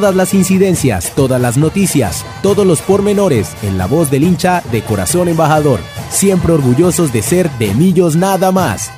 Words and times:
Todas 0.00 0.16
las 0.16 0.32
incidencias, 0.32 1.14
todas 1.14 1.38
las 1.38 1.58
noticias, 1.58 2.24
todos 2.42 2.66
los 2.66 2.80
pormenores 2.80 3.54
en 3.62 3.76
la 3.76 3.86
voz 3.86 4.10
del 4.10 4.22
hincha 4.22 4.62
de 4.72 4.82
Corazón 4.82 5.28
Embajador. 5.28 5.78
Siempre 6.10 6.54
orgullosos 6.54 7.12
de 7.12 7.20
ser 7.20 7.50
de 7.58 7.74
Millos 7.74 8.16
nada 8.16 8.50
más. 8.50 8.90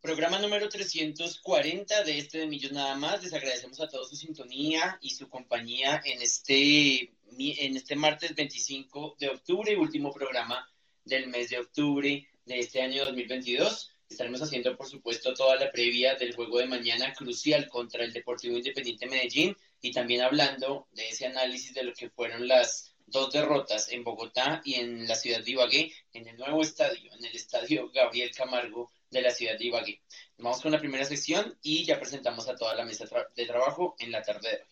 Programa 0.00 0.38
número 0.38 0.70
340 0.70 2.04
de 2.04 2.18
este 2.18 2.38
de 2.38 2.46
Millos 2.46 2.72
nada 2.72 2.94
más. 2.94 3.22
Les 3.22 3.34
agradecemos 3.34 3.78
a 3.82 3.90
todos 3.90 4.08
su 4.08 4.16
sintonía 4.16 4.98
y 5.02 5.10
su 5.10 5.28
compañía 5.28 6.00
en 6.06 6.22
este, 6.22 7.12
en 7.38 7.76
este 7.76 7.96
martes 7.96 8.34
25 8.34 9.16
de 9.20 9.28
octubre, 9.28 9.76
último 9.76 10.10
programa 10.10 10.66
del 11.04 11.26
mes 11.28 11.50
de 11.50 11.58
octubre 11.58 12.26
de 12.46 12.58
este 12.58 12.80
año 12.80 13.04
2022. 13.04 13.89
Estaremos 14.10 14.42
haciendo, 14.42 14.76
por 14.76 14.88
supuesto, 14.88 15.32
toda 15.34 15.54
la 15.54 15.70
previa 15.70 16.16
del 16.16 16.34
juego 16.34 16.58
de 16.58 16.66
mañana 16.66 17.14
crucial 17.14 17.68
contra 17.68 18.04
el 18.04 18.12
Deportivo 18.12 18.56
Independiente 18.56 19.06
Medellín 19.06 19.56
y 19.80 19.92
también 19.92 20.22
hablando 20.22 20.88
de 20.92 21.08
ese 21.08 21.26
análisis 21.26 21.72
de 21.72 21.84
lo 21.84 21.94
que 21.94 22.10
fueron 22.10 22.48
las 22.48 22.92
dos 23.06 23.32
derrotas 23.32 23.88
en 23.90 24.02
Bogotá 24.02 24.62
y 24.64 24.74
en 24.74 25.06
la 25.06 25.14
ciudad 25.14 25.42
de 25.42 25.52
Ibagué, 25.52 25.92
en 26.12 26.26
el 26.26 26.36
nuevo 26.36 26.60
estadio, 26.60 27.12
en 27.16 27.24
el 27.24 27.34
estadio 27.36 27.88
Gabriel 27.94 28.32
Camargo 28.34 28.90
de 29.10 29.22
la 29.22 29.30
ciudad 29.30 29.56
de 29.56 29.66
Ibagué. 29.66 30.00
Vamos 30.38 30.60
con 30.60 30.72
la 30.72 30.80
primera 30.80 31.04
sección 31.04 31.56
y 31.62 31.84
ya 31.84 31.98
presentamos 31.98 32.48
a 32.48 32.56
toda 32.56 32.74
la 32.74 32.84
mesa 32.84 33.04
de 33.36 33.46
trabajo 33.46 33.94
en 34.00 34.10
la 34.10 34.22
tarde 34.22 34.48
de 34.50 34.56
hoy. 34.56 34.62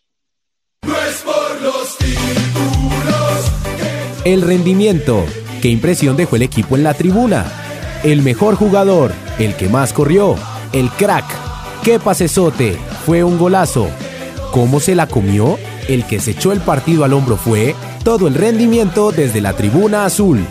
El 4.24 4.42
rendimiento. 4.42 5.24
¿Qué 5.62 5.68
impresión 5.68 6.16
dejó 6.16 6.36
el 6.36 6.42
equipo 6.42 6.76
en 6.76 6.82
la 6.82 6.94
tribuna? 6.94 7.67
El 8.04 8.22
mejor 8.22 8.54
jugador, 8.54 9.12
el 9.40 9.56
que 9.56 9.68
más 9.68 9.92
corrió, 9.92 10.36
el 10.72 10.88
crack. 10.88 11.24
¡Qué 11.82 11.98
pasesote! 11.98 12.78
Fue 13.04 13.24
un 13.24 13.36
golazo. 13.38 13.90
¿Cómo 14.52 14.78
se 14.78 14.94
la 14.94 15.08
comió? 15.08 15.58
El 15.88 16.06
que 16.06 16.20
se 16.20 16.30
echó 16.30 16.52
el 16.52 16.60
partido 16.60 17.02
al 17.02 17.12
hombro 17.12 17.36
fue 17.36 17.74
todo 18.04 18.28
el 18.28 18.34
rendimiento 18.34 19.10
desde 19.10 19.40
la 19.40 19.56
tribuna 19.56 20.04
azul. 20.04 20.46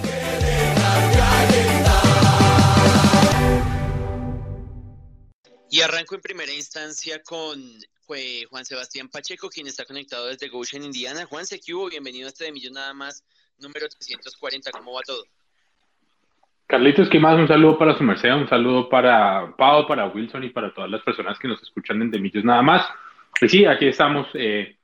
Y 5.69 5.79
arranco 5.79 6.15
en 6.15 6.21
primera 6.21 6.51
instancia 6.51 7.23
con 7.23 7.63
Juan 8.05 8.65
Sebastián 8.65 9.07
Pacheco, 9.07 9.47
quien 9.47 9.67
está 9.67 9.85
conectado 9.85 10.27
desde 10.27 10.49
Goshen, 10.49 10.83
Indiana. 10.83 11.25
Juan 11.25 11.45
Secubo, 11.45 11.87
bienvenido 11.87 12.27
a 12.27 12.29
este 12.29 12.43
de 12.43 12.51
Millón 12.51 12.73
Nada 12.73 12.93
Más, 12.93 13.23
número 13.57 13.87
340. 13.87 14.71
¿Cómo 14.71 14.91
va 14.91 15.01
todo? 15.05 15.23
Carlitos, 16.67 17.09
¿qué 17.09 17.17
más? 17.17 17.39
Un 17.39 17.47
saludo 17.47 17.77
para 17.77 17.97
su 17.97 18.03
merced, 18.03 18.33
un 18.33 18.49
saludo 18.49 18.89
para 18.89 19.53
Pau, 19.57 19.87
para 19.87 20.07
Wilson 20.07 20.43
y 20.43 20.49
para 20.49 20.73
todas 20.73 20.91
las 20.91 21.01
personas 21.01 21.39
que 21.39 21.47
nos 21.47 21.61
escuchan 21.63 22.01
en 22.01 22.11
Demillos 22.11 22.43
nada 22.43 22.61
más. 22.61 22.85
Pues 23.39 23.51
sí, 23.51 23.65
aquí 23.65 23.87
estamos. 23.87 24.27
Eh, 24.33 24.75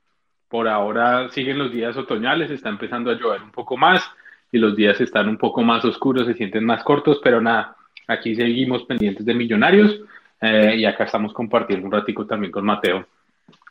por 0.48 0.66
ahora 0.66 1.28
siguen 1.30 1.58
los 1.58 1.72
días 1.72 1.96
otoñales, 1.96 2.50
está 2.50 2.68
empezando 2.68 3.10
a 3.10 3.14
llover 3.14 3.42
un 3.42 3.50
poco 3.50 3.76
más 3.76 4.02
y 4.50 4.58
los 4.58 4.76
días 4.76 5.00
están 5.00 5.28
un 5.28 5.36
poco 5.36 5.62
más 5.62 5.84
oscuros, 5.84 6.26
se 6.26 6.34
sienten 6.34 6.64
más 6.64 6.82
cortos, 6.84 7.20
pero 7.22 7.40
nada, 7.40 7.76
aquí 8.06 8.34
seguimos 8.34 8.84
pendientes 8.84 9.26
de 9.26 9.34
Millonarios 9.34 10.00
eh, 10.40 10.76
y 10.78 10.84
acá 10.84 11.04
estamos 11.04 11.32
compartiendo 11.32 11.86
un 11.86 11.92
ratico 11.92 12.24
también 12.24 12.52
con 12.52 12.64
Mateo 12.64 13.06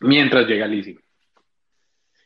mientras 0.01 0.45
llega 0.45 0.67
Lizzie. 0.67 0.99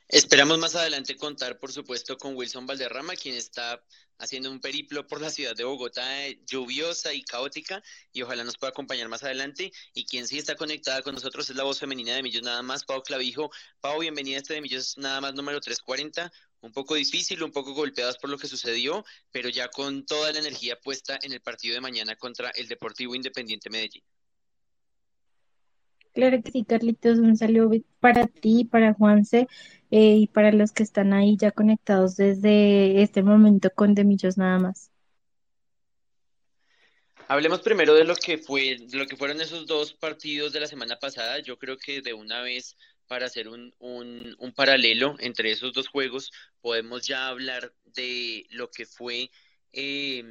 Esperamos 0.09 0.57
más 0.57 0.73
adelante 0.75 1.18
contar, 1.18 1.59
por 1.59 1.73
supuesto, 1.73 2.18
con 2.18 2.34
Wilson 2.38 2.66
Valderrama, 2.66 3.18
quien 3.18 3.35
está 3.35 3.84
haciendo 4.18 4.50
un 4.50 4.62
periplo 4.62 5.06
por 5.06 5.19
la 5.19 5.29
ciudad 5.29 5.53
de 5.53 5.66
Bogotá 5.66 6.25
eh, 6.25 6.40
lluviosa 6.45 7.13
y 7.13 7.23
caótica 7.23 7.84
y 8.13 8.22
ojalá 8.22 8.45
nos 8.45 8.57
pueda 8.57 8.69
acompañar 8.72 9.09
más 9.09 9.23
adelante. 9.23 9.69
Y 9.94 10.06
quien 10.06 10.25
sí 10.25 10.38
está 10.38 10.56
conectada 10.56 11.01
con 11.01 11.13
nosotros 11.13 11.50
es 11.50 11.57
la 11.57 11.63
voz 11.63 11.79
femenina 11.79 12.16
de 12.16 12.23
Millos 12.23 12.41
Nada 12.41 12.62
Más, 12.62 12.85
Pau 12.85 13.03
Clavijo. 13.03 13.51
Pau, 13.81 14.00
bienvenida 14.00 14.38
a 14.38 14.40
este 14.40 14.53
de 14.53 14.62
Millos 14.62 14.97
Nada 14.97 15.19
Más 15.19 15.34
número 15.34 15.59
340. 15.59 16.31
Un 16.62 16.72
poco 16.72 16.95
difícil, 16.95 17.44
un 17.44 17.51
poco 17.51 17.74
golpeadas 17.74 18.18
por 18.18 18.29
lo 18.29 18.38
que 18.38 18.47
sucedió, 18.47 19.03
pero 19.31 19.50
ya 19.50 19.68
con 19.68 20.06
toda 20.06 20.31
la 20.31 20.39
energía 20.39 20.79
puesta 20.79 21.19
en 21.22 21.34
el 21.34 21.41
partido 21.41 21.75
de 21.75 21.81
mañana 21.81 22.16
contra 22.16 22.50
el 22.51 22.69
Deportivo 22.69 23.13
Independiente 23.13 23.69
Medellín. 23.69 24.03
Claro 26.18 26.42
que 26.42 26.52
sí, 26.52 26.66
Carlitos, 26.66 27.20
un 27.20 27.38
saludo 27.38 27.70
para 28.00 28.26
ti, 28.26 28.66
para 28.66 28.96
Juanse 28.96 29.46
eh, 29.92 30.16
y 30.16 30.26
para 30.26 30.52
los 30.52 30.72
que 30.72 30.82
están 30.82 31.14
ahí 31.14 31.38
ya 31.38 31.52
conectados 31.52 32.16
desde 32.16 33.04
este 33.04 33.22
momento 33.22 33.70
con 33.70 33.94
Demillos 33.94 34.36
nada 34.36 34.58
más. 34.58 34.90
Hablemos 37.28 37.62
primero 37.62 37.94
de 37.94 38.04
lo 38.04 38.16
que 38.16 38.40
fue, 38.40 38.78
de 38.80 38.98
lo 38.98 39.06
que 39.06 39.16
fueron 39.16 39.40
esos 39.42 39.68
dos 39.68 39.94
partidos 39.94 40.54
de 40.54 40.62
la 40.62 40.66
semana 40.66 40.98
pasada. 40.98 41.38
Yo 41.38 41.60
creo 41.60 41.78
que 41.78 42.02
de 42.02 42.16
una 42.16 42.42
vez 42.42 42.76
para 43.06 43.28
hacer 43.28 43.48
un, 43.48 43.76
un, 43.78 44.54
paralelo 44.56 45.18
entre 45.20 45.52
esos 45.52 45.72
dos 45.72 45.88
juegos, 45.88 46.31
podemos 46.62 47.06
ya 47.06 47.28
hablar 47.28 47.75
de 47.94 48.48
lo 48.50 48.72
que 48.72 48.88
fue 48.88 49.30
eh, 49.72 50.24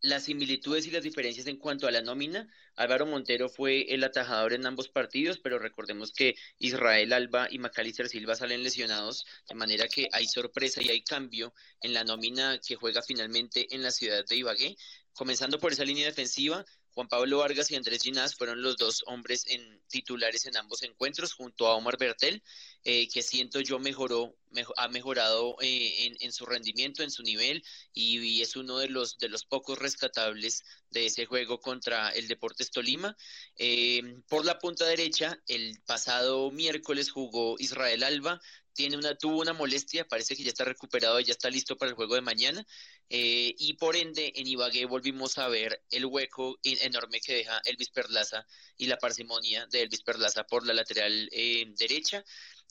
las 0.00 0.24
similitudes 0.24 0.86
y 0.86 0.90
las 0.90 1.02
diferencias 1.02 1.46
en 1.46 1.56
cuanto 1.56 1.86
a 1.86 1.90
la 1.90 2.02
nómina. 2.02 2.48
Álvaro 2.76 3.06
Montero 3.06 3.48
fue 3.48 3.92
el 3.92 4.04
atajador 4.04 4.52
en 4.52 4.66
ambos 4.66 4.88
partidos, 4.88 5.38
pero 5.38 5.58
recordemos 5.58 6.12
que 6.12 6.36
Israel 6.58 7.12
Alba 7.12 7.48
y 7.50 7.58
Macalister 7.58 8.08
Silva 8.08 8.36
salen 8.36 8.62
lesionados, 8.62 9.26
de 9.48 9.54
manera 9.54 9.88
que 9.88 10.08
hay 10.12 10.26
sorpresa 10.26 10.82
y 10.82 10.90
hay 10.90 11.02
cambio 11.02 11.52
en 11.80 11.94
la 11.94 12.04
nómina 12.04 12.60
que 12.64 12.76
juega 12.76 13.02
finalmente 13.02 13.66
en 13.74 13.82
la 13.82 13.90
ciudad 13.90 14.24
de 14.24 14.36
Ibagué. 14.36 14.76
Comenzando 15.12 15.58
por 15.58 15.72
esa 15.72 15.84
línea 15.84 16.06
defensiva, 16.06 16.64
Juan 16.98 17.06
Pablo 17.06 17.38
Vargas 17.38 17.70
y 17.70 17.76
Andrés 17.76 18.02
Ginás 18.02 18.34
fueron 18.34 18.60
los 18.60 18.76
dos 18.76 19.04
hombres 19.06 19.44
en 19.46 19.80
titulares 19.86 20.46
en 20.46 20.56
ambos 20.56 20.82
encuentros, 20.82 21.32
junto 21.32 21.68
a 21.68 21.76
Omar 21.76 21.96
Bertel, 21.96 22.42
eh, 22.82 23.06
que 23.06 23.22
siento 23.22 23.60
yo 23.60 23.78
mejoró, 23.78 24.36
ha 24.76 24.88
mejorado 24.88 25.54
eh, 25.60 26.16
en, 26.18 26.32
su 26.32 26.44
rendimiento, 26.44 27.04
en 27.04 27.12
su 27.12 27.22
nivel, 27.22 27.62
y, 27.92 28.42
es 28.42 28.56
uno 28.56 28.78
de 28.78 28.88
los, 28.88 29.16
de 29.18 29.28
los 29.28 29.44
pocos 29.44 29.78
rescatables 29.78 30.64
de 30.90 31.06
ese 31.06 31.24
juego 31.24 31.60
contra 31.60 32.10
el 32.10 32.26
Deportes 32.26 32.72
Tolima. 32.72 33.16
Eh, 33.54 34.02
por 34.26 34.44
la 34.44 34.58
punta 34.58 34.84
derecha, 34.84 35.40
el 35.46 35.80
pasado 35.86 36.50
miércoles 36.50 37.12
jugó 37.12 37.54
Israel 37.60 38.02
Alba, 38.02 38.40
tiene 38.78 38.96
una, 38.96 39.16
tuvo 39.16 39.40
una 39.40 39.52
molestia, 39.52 40.06
parece 40.06 40.36
que 40.36 40.44
ya 40.44 40.50
está 40.50 40.64
recuperado 40.64 41.18
y 41.18 41.24
ya 41.24 41.32
está 41.32 41.50
listo 41.50 41.76
para 41.76 41.90
el 41.90 41.96
juego 41.96 42.14
de 42.14 42.20
mañana. 42.20 42.64
Eh, 43.10 43.54
y 43.58 43.74
por 43.74 43.96
ende, 43.96 44.32
en 44.36 44.46
Ibagué 44.46 44.84
volvimos 44.84 45.38
a 45.38 45.48
ver 45.48 45.82
el 45.90 46.04
hueco 46.06 46.58
enorme 46.62 47.20
que 47.20 47.34
deja 47.34 47.60
Elvis 47.64 47.88
Perlaza 47.90 48.46
y 48.76 48.86
la 48.86 48.98
parsimonia 48.98 49.66
de 49.66 49.82
Elvis 49.82 50.02
Perlaza 50.02 50.44
por 50.44 50.66
la 50.66 50.74
lateral 50.74 51.28
eh, 51.32 51.66
derecha. 51.78 52.24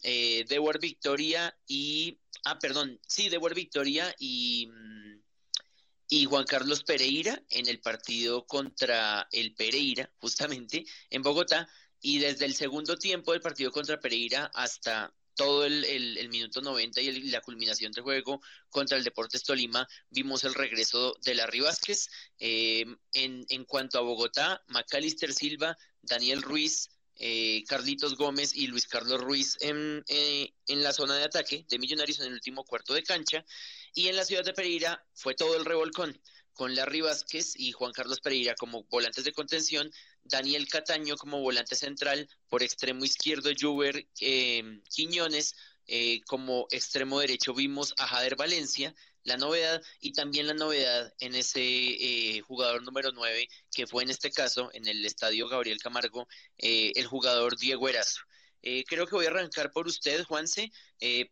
Eh, 0.03 0.45
Victoria 0.79 1.57
y. 1.67 2.19
Ah, 2.45 2.59
perdón, 2.59 2.99
sí, 3.07 3.29
Dewar 3.29 3.55
Victoria 3.55 4.13
y. 4.19 4.67
Mm, 4.67 5.21
y 6.09 6.25
Juan 6.25 6.45
Carlos 6.45 6.83
Pereira 6.83 7.43
en 7.49 7.67
el 7.67 7.81
partido 7.81 8.45
contra 8.47 9.27
el 9.31 9.53
Pereira, 9.55 10.09
justamente 10.19 10.85
en 11.09 11.21
Bogotá. 11.21 11.67
Y 11.99 12.19
desde 12.19 12.45
el 12.45 12.55
segundo 12.55 12.97
tiempo 12.97 13.33
del 13.33 13.41
partido 13.41 13.71
contra 13.71 13.99
Pereira 13.99 14.49
hasta 14.53 15.13
todo 15.37 15.63
el, 15.63 15.85
el, 15.85 16.27
minuto 16.29 16.61
90 16.61 16.99
y, 16.99 17.21
la 17.29 17.39
culminación 17.39 17.93
del 17.93 18.03
juego 18.03 18.41
contra 18.69 18.97
el 18.97 19.05
Deportes 19.05 19.43
Tolima, 19.43 19.87
vimos 20.09 20.43
el 20.43 20.53
regreso 20.53 21.15
de 21.23 21.35
Larry 21.35 21.61
Vázquez. 21.61 22.09
Eh, 22.39 22.85
en, 23.13 23.45
en 23.47 23.63
cuanto 23.63 23.97
a 23.97 24.01
Bogotá, 24.01 24.61
Macalister 24.67 25.31
Silva, 25.31 25.77
Daniel 26.01 26.41
Ruiz, 26.41 26.89
eh, 27.19 27.63
Carlitos 27.67 28.15
Gómez 28.15 28.55
y 28.55 28.67
Luis 28.67 28.87
Carlos 28.87 29.19
Ruiz 29.21 29.57
en, 29.61 30.03
eh, 30.07 30.53
en 30.67 30.83
la 30.83 30.93
zona 30.93 31.15
de 31.15 31.23
ataque 31.23 31.65
de 31.67 31.79
Millonarios 31.79 32.19
en 32.19 32.27
el 32.27 32.33
último 32.33 32.63
cuarto 32.63 32.93
de 32.93 33.03
cancha. 33.03 33.45
Y 33.93 34.07
en 34.07 34.15
la 34.15 34.25
ciudad 34.25 34.43
de 34.43 34.53
Pereira 34.53 35.03
fue 35.13 35.33
todo 35.33 35.55
el 35.55 35.65
revolcón 35.65 36.19
con 36.57 36.75
Larry 36.75 37.01
Vázquez 37.01 37.53
y 37.55 37.71
Juan 37.71 37.93
Carlos 37.93 38.19
Pereira 38.19 38.55
como 38.55 38.83
volantes 38.85 39.23
de 39.23 39.31
contención, 39.31 39.91
Daniel 40.23 40.67
Cataño 40.67 41.15
como 41.15 41.39
volante 41.39 41.75
central, 41.75 42.27
por 42.49 42.63
extremo 42.63 43.05
izquierdo 43.05 43.51
Juber 43.57 44.07
eh, 44.19 44.81
Quiñones, 44.89 45.55
eh, 45.85 46.21
como 46.25 46.67
extremo 46.71 47.19
derecho 47.19 47.53
vimos 47.53 47.93
a 47.97 48.07
Jader 48.07 48.35
Valencia, 48.35 48.93
la 49.23 49.37
novedad 49.37 49.81
y 50.01 50.13
también 50.13 50.47
la 50.47 50.55
novedad 50.55 51.13
en 51.19 51.35
ese 51.35 51.61
eh, 51.61 52.41
jugador 52.41 52.81
número 52.81 53.11
9, 53.11 53.47
que 53.71 53.85
fue 53.85 54.03
en 54.03 54.09
este 54.09 54.31
caso 54.31 54.71
en 54.73 54.87
el 54.87 55.05
estadio 55.05 55.47
Gabriel 55.47 55.77
Camargo, 55.77 56.27
el 56.57 57.05
jugador 57.05 57.55
Diego 57.55 57.87
Erazo. 57.87 58.21
creo 58.87 59.05
que 59.05 59.15
voy 59.15 59.27
a 59.27 59.29
arrancar 59.29 59.71
por 59.71 59.85
usted, 59.85 60.23
Juanse, 60.23 60.71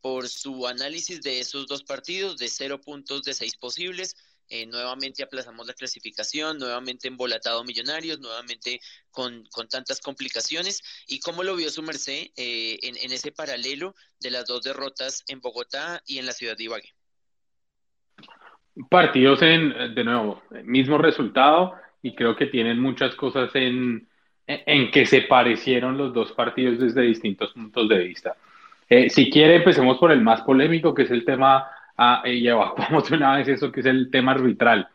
por 0.01 0.29
su 0.29 0.67
análisis 0.67 1.21
de 1.21 1.39
esos 1.39 1.65
dos 1.65 1.83
partidos, 1.83 2.37
de 2.37 2.47
cero 2.47 2.79
puntos 2.79 3.23
de 3.23 3.33
seis 3.33 3.55
posibles, 3.55 4.15
eh, 4.49 4.65
nuevamente 4.65 5.23
aplazamos 5.23 5.65
la 5.67 5.73
clasificación, 5.73 6.57
nuevamente 6.57 7.07
embolatado 7.07 7.63
Millonarios, 7.63 8.19
nuevamente 8.19 8.79
con, 9.11 9.43
con 9.51 9.67
tantas 9.67 10.01
complicaciones. 10.01 10.81
¿Y 11.07 11.19
cómo 11.19 11.43
lo 11.43 11.55
vio 11.55 11.69
su 11.69 11.81
merced 11.81 12.27
eh, 12.37 12.79
en, 12.81 13.11
ese 13.11 13.31
paralelo 13.31 13.95
de 14.19 14.31
las 14.31 14.45
dos 14.45 14.63
derrotas 14.63 15.23
en 15.27 15.41
Bogotá 15.41 16.01
y 16.05 16.19
en 16.19 16.25
la 16.25 16.31
ciudad 16.31 16.55
de 16.57 16.63
Ibagué? 16.65 16.89
Partidos 18.89 19.41
en, 19.41 19.95
de 19.95 20.03
nuevo, 20.03 20.43
mismo 20.63 20.97
resultado 20.97 21.75
y 22.01 22.13
creo 22.13 22.35
que 22.35 22.47
tienen 22.47 22.79
muchas 22.79 23.15
cosas 23.15 23.49
en, 23.55 24.07
en 24.47 24.91
que 24.91 25.05
se 25.05 25.21
parecieron 25.21 25.97
los 25.97 26.13
dos 26.13 26.31
partidos 26.33 26.79
desde 26.79 27.01
distintos 27.01 27.51
puntos 27.53 27.89
de 27.89 27.97
vista. 27.99 28.35
Eh, 28.87 29.09
si 29.09 29.29
quiere, 29.31 29.55
empecemos 29.55 29.97
por 29.97 30.11
el 30.11 30.21
más 30.21 30.41
polémico, 30.41 30.93
que 30.93 31.03
es 31.03 31.11
el 31.11 31.25
tema, 31.25 31.67
ah, 31.97 32.23
y 32.25 32.47
evacuamos 32.47 33.09
una 33.11 33.37
vez 33.37 33.47
eso, 33.47 33.71
que 33.71 33.81
es 33.81 33.85
el 33.85 34.09
tema 34.11 34.31
arbitral. 34.31 34.87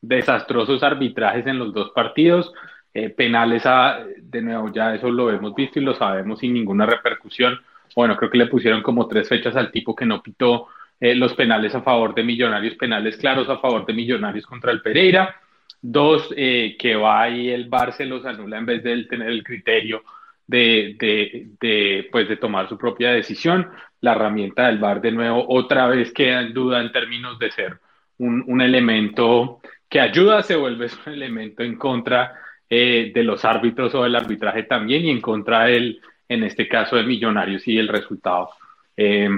Desastrosos 0.00 0.82
arbitrajes 0.82 1.46
en 1.46 1.58
los 1.58 1.72
dos 1.72 1.90
partidos, 1.90 2.52
eh, 2.94 3.10
penales, 3.10 3.64
a, 3.66 4.00
de 4.20 4.42
nuevo, 4.42 4.72
ya 4.72 4.94
eso 4.94 5.10
lo 5.10 5.30
hemos 5.30 5.54
visto 5.54 5.78
y 5.78 5.82
lo 5.82 5.94
sabemos 5.94 6.40
sin 6.40 6.52
ninguna 6.54 6.86
repercusión. 6.86 7.58
Bueno, 7.94 8.16
creo 8.16 8.30
que 8.30 8.38
le 8.38 8.46
pusieron 8.46 8.82
como 8.82 9.06
tres 9.06 9.28
fechas 9.28 9.54
al 9.56 9.70
tipo 9.70 9.94
que 9.94 10.06
no 10.06 10.22
pitó 10.22 10.68
eh, 11.00 11.14
los 11.14 11.34
penales 11.34 11.74
a 11.74 11.82
favor 11.82 12.14
de 12.14 12.22
Millonarios, 12.22 12.74
penales 12.76 13.16
claros 13.16 13.48
a 13.48 13.58
favor 13.58 13.86
de 13.86 13.92
Millonarios 13.92 14.46
contra 14.46 14.72
el 14.72 14.82
Pereira. 14.82 15.36
Dos, 15.80 16.32
eh, 16.36 16.76
que 16.78 16.94
va 16.94 17.28
y 17.28 17.50
el 17.50 17.68
VAR 17.68 17.92
se 17.92 18.06
los 18.06 18.24
anula 18.24 18.58
en 18.58 18.66
vez 18.66 18.82
de 18.84 19.04
tener 19.04 19.28
el 19.28 19.42
criterio 19.42 20.02
de, 20.46 20.96
de, 20.98 21.48
de, 21.60 22.08
pues 22.10 22.28
de 22.28 22.36
tomar 22.36 22.68
su 22.68 22.76
propia 22.78 23.12
decisión. 23.12 23.68
La 24.00 24.12
herramienta 24.12 24.66
del 24.66 24.78
VAR 24.78 25.00
de 25.00 25.12
nuevo 25.12 25.44
otra 25.48 25.86
vez 25.86 26.12
queda 26.12 26.40
en 26.40 26.52
duda 26.52 26.80
en 26.80 26.92
términos 26.92 27.38
de 27.38 27.50
ser 27.50 27.78
un, 28.18 28.44
un 28.46 28.60
elemento 28.60 29.60
que 29.88 30.00
ayuda, 30.00 30.42
se 30.42 30.56
vuelve 30.56 30.86
un 31.06 31.12
elemento 31.12 31.62
en 31.62 31.76
contra 31.76 32.34
eh, 32.70 33.12
de 33.14 33.22
los 33.22 33.44
árbitros 33.44 33.94
o 33.94 34.02
del 34.02 34.16
arbitraje 34.16 34.62
también 34.62 35.04
y 35.04 35.10
en 35.10 35.20
contra 35.20 35.64
del, 35.64 36.00
en 36.26 36.42
este 36.42 36.66
caso, 36.66 36.96
de 36.96 37.02
Millonarios 37.02 37.68
y 37.68 37.76
el 37.76 37.88
resultado. 37.88 38.48
Eh, 38.96 39.28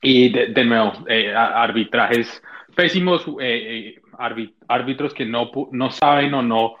y 0.00 0.28
de, 0.28 0.64
nuevo, 0.64 0.92
eh, 1.08 1.34
arbitrajes 1.34 2.40
pésimos, 2.76 3.26
árbitros 4.68 5.12
que 5.12 5.24
no, 5.24 5.50
no 5.72 5.90
saben 5.90 6.34
o 6.34 6.42
no, 6.42 6.76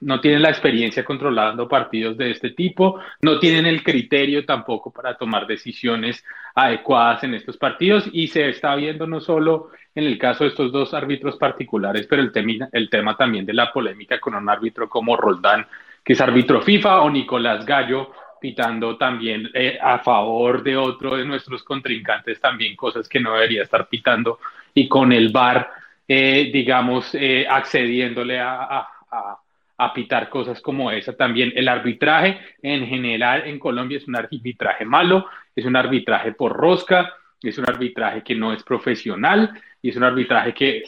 no 0.00 0.20
tienen 0.20 0.42
la 0.42 0.48
experiencia 0.48 1.04
controlando 1.04 1.68
partidos 1.68 2.16
de 2.16 2.32
este 2.32 2.50
tipo, 2.50 2.98
no 3.20 3.38
tienen 3.38 3.66
el 3.66 3.84
criterio 3.84 4.44
tampoco 4.44 4.90
para 4.90 5.16
tomar 5.16 5.46
decisiones 5.46 6.24
adecuadas 6.56 7.22
en 7.22 7.34
estos 7.34 7.56
partidos 7.56 8.08
y 8.12 8.26
se 8.26 8.48
está 8.48 8.74
viendo 8.74 9.06
no 9.06 9.20
solo 9.20 9.70
en 9.94 10.04
el 10.04 10.18
caso 10.18 10.42
de 10.42 10.50
estos 10.50 10.72
dos 10.72 10.92
árbitros 10.92 11.36
particulares, 11.36 12.06
pero 12.08 12.22
el 12.22 12.32
tema, 12.32 12.68
el 12.72 12.90
tema 12.90 13.16
también 13.16 13.46
de 13.46 13.52
la 13.52 13.72
polémica 13.72 14.18
con 14.18 14.34
un 14.34 14.48
árbitro 14.48 14.88
como 14.88 15.16
Roldán, 15.16 15.66
que 16.02 16.14
es 16.14 16.20
árbitro 16.20 16.62
FIFA, 16.62 17.02
o 17.02 17.10
Nicolás 17.10 17.64
Gallo, 17.64 18.10
pitando 18.40 18.96
también 18.96 19.48
eh, 19.54 19.78
a 19.80 20.00
favor 20.00 20.64
de 20.64 20.76
otro 20.76 21.16
de 21.16 21.24
nuestros 21.24 21.62
contrincantes 21.62 22.40
también 22.40 22.74
cosas 22.74 23.08
que 23.08 23.20
no 23.20 23.34
debería 23.34 23.62
estar 23.62 23.88
pitando 23.88 24.40
y 24.74 24.88
con 24.88 25.12
el 25.12 25.30
VAR, 25.30 25.70
eh, 26.08 26.50
digamos, 26.52 27.14
eh, 27.14 27.46
accediéndole 27.48 28.40
a, 28.40 28.88
a, 29.12 29.92
pitar 29.94 30.28
cosas 30.28 30.60
como 30.60 30.92
esa. 30.92 31.12
También 31.16 31.52
el 31.56 31.66
arbitraje 31.66 32.38
en 32.62 32.86
general 32.86 33.42
en 33.46 33.58
Colombia 33.58 33.98
es 33.98 34.06
un 34.06 34.14
arbitraje 34.14 34.84
malo, 34.84 35.26
es 35.56 35.64
un 35.64 35.74
arbitraje 35.74 36.32
por 36.32 36.52
rosca, 36.52 37.12
es 37.42 37.58
un 37.58 37.68
arbitraje 37.68 38.22
que 38.22 38.36
no 38.36 38.52
es 38.52 38.62
profesional 38.62 39.50
y 39.82 39.88
es 39.88 39.96
un 39.96 40.04
arbitraje 40.04 40.54
que 40.54 40.84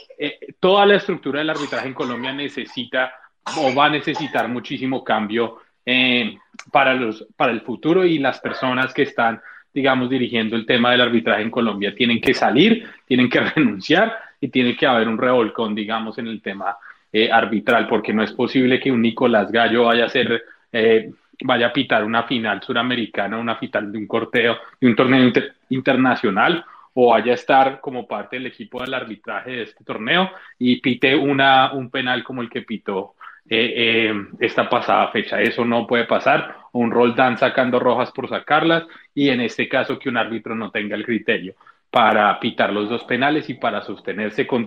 toda 0.60 0.86
la 0.86 0.94
estructura 0.94 1.40
del 1.40 1.50
arbitraje 1.50 1.88
en 1.88 1.94
Colombia 1.94 2.32
necesita 2.32 3.12
o 3.56 3.74
va 3.74 3.86
a 3.86 3.90
necesitar 3.90 4.48
muchísimo 4.48 5.02
cambio 5.02 5.60
eh, 5.84 6.38
para, 6.70 6.94
los, 6.94 7.26
para 7.36 7.52
el 7.52 7.60
futuro 7.60 8.04
y 8.04 8.18
las 8.18 8.40
personas 8.40 8.94
que 8.94 9.02
están, 9.02 9.40
digamos, 9.72 10.08
dirigiendo 10.08 10.56
el 10.56 10.66
tema 10.66 10.92
del 10.92 11.02
arbitraje 11.02 11.42
en 11.42 11.50
Colombia 11.50 11.94
tienen 11.94 12.20
que 12.20 12.32
salir, 12.32 12.88
tienen 13.06 13.28
que 13.28 13.40
renunciar 13.56 14.16
y 14.40 14.48
tiene 14.48 14.76
que 14.76 14.86
haber 14.86 15.08
un 15.08 15.18
revolcón, 15.18 15.74
digamos, 15.74 16.16
en 16.18 16.28
el 16.28 16.40
tema 16.40 16.76
eh, 17.14 17.30
arbitral, 17.30 17.86
porque 17.86 18.12
no 18.12 18.24
es 18.24 18.32
posible 18.32 18.80
que 18.80 18.90
un 18.90 19.00
Nicolás 19.00 19.52
Gallo 19.52 19.84
vaya 19.84 20.06
a 20.06 20.08
ser, 20.08 20.42
eh, 20.72 21.10
vaya 21.44 21.68
a 21.68 21.72
pitar 21.72 22.04
una 22.04 22.24
final 22.24 22.60
suramericana, 22.60 23.38
una 23.38 23.54
final 23.56 23.92
de 23.92 23.98
un 23.98 24.06
corteo, 24.08 24.56
de 24.80 24.88
un 24.88 24.96
torneo 24.96 25.32
internacional 25.68 26.64
o 26.94 27.10
vaya 27.10 27.32
a 27.32 27.36
estar 27.36 27.80
como 27.80 28.06
parte 28.06 28.36
del 28.36 28.46
equipo 28.46 28.80
del 28.82 28.94
arbitraje 28.94 29.50
de 29.50 29.62
este 29.62 29.84
torneo 29.84 30.30
y 30.58 30.80
pite 30.80 31.14
una, 31.14 31.72
un 31.72 31.88
penal 31.90 32.24
como 32.24 32.42
el 32.42 32.50
que 32.50 32.62
pitó 32.62 33.14
eh, 33.48 34.08
eh, 34.10 34.14
esta 34.40 34.68
pasada 34.68 35.08
fecha. 35.08 35.40
Eso 35.40 35.64
no 35.64 35.86
puede 35.86 36.04
pasar. 36.04 36.56
Un 36.72 36.90
Roldán 36.90 37.38
sacando 37.38 37.78
rojas 37.78 38.10
por 38.10 38.28
sacarlas 38.28 38.84
y 39.14 39.28
en 39.28 39.40
este 39.40 39.68
caso 39.68 39.98
que 39.98 40.08
un 40.08 40.16
árbitro 40.16 40.54
no 40.54 40.70
tenga 40.70 40.96
el 40.96 41.04
criterio 41.04 41.54
para 41.90 42.40
pitar 42.40 42.72
los 42.72 42.88
dos 42.88 43.04
penales 43.04 43.48
y 43.50 43.54
para 43.54 43.82
sostenerse 43.82 44.46
con. 44.46 44.66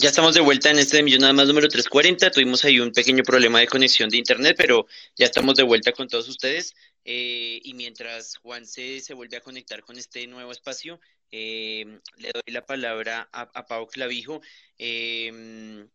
Ya 0.00 0.08
estamos 0.08 0.32
de 0.32 0.40
vuelta 0.40 0.70
en 0.70 0.78
este 0.78 0.96
de 0.96 1.02
Millón 1.02 1.20
nada 1.20 1.34
más 1.34 1.46
número 1.46 1.68
340. 1.68 2.30
Tuvimos 2.30 2.64
ahí 2.64 2.80
un 2.80 2.90
pequeño 2.90 3.22
problema 3.22 3.60
de 3.60 3.66
conexión 3.66 4.08
de 4.08 4.16
internet, 4.16 4.54
pero 4.56 4.86
ya 5.14 5.26
estamos 5.26 5.56
de 5.56 5.62
vuelta 5.62 5.92
con 5.92 6.08
todos 6.08 6.26
ustedes. 6.26 6.74
Eh, 7.04 7.60
y 7.62 7.74
mientras 7.74 8.38
Juan 8.38 8.64
se, 8.64 9.02
vuelve 9.12 9.36
a 9.36 9.42
conectar 9.42 9.82
con 9.82 9.98
este 9.98 10.26
nuevo 10.26 10.52
espacio, 10.52 11.00
eh, 11.30 11.84
le 12.16 12.30
doy 12.32 12.42
la 12.46 12.64
palabra 12.64 13.28
a, 13.30 13.42
a 13.42 13.66
Pau 13.66 13.88
Clavijo. 13.88 14.40
Eh, 14.78 15.86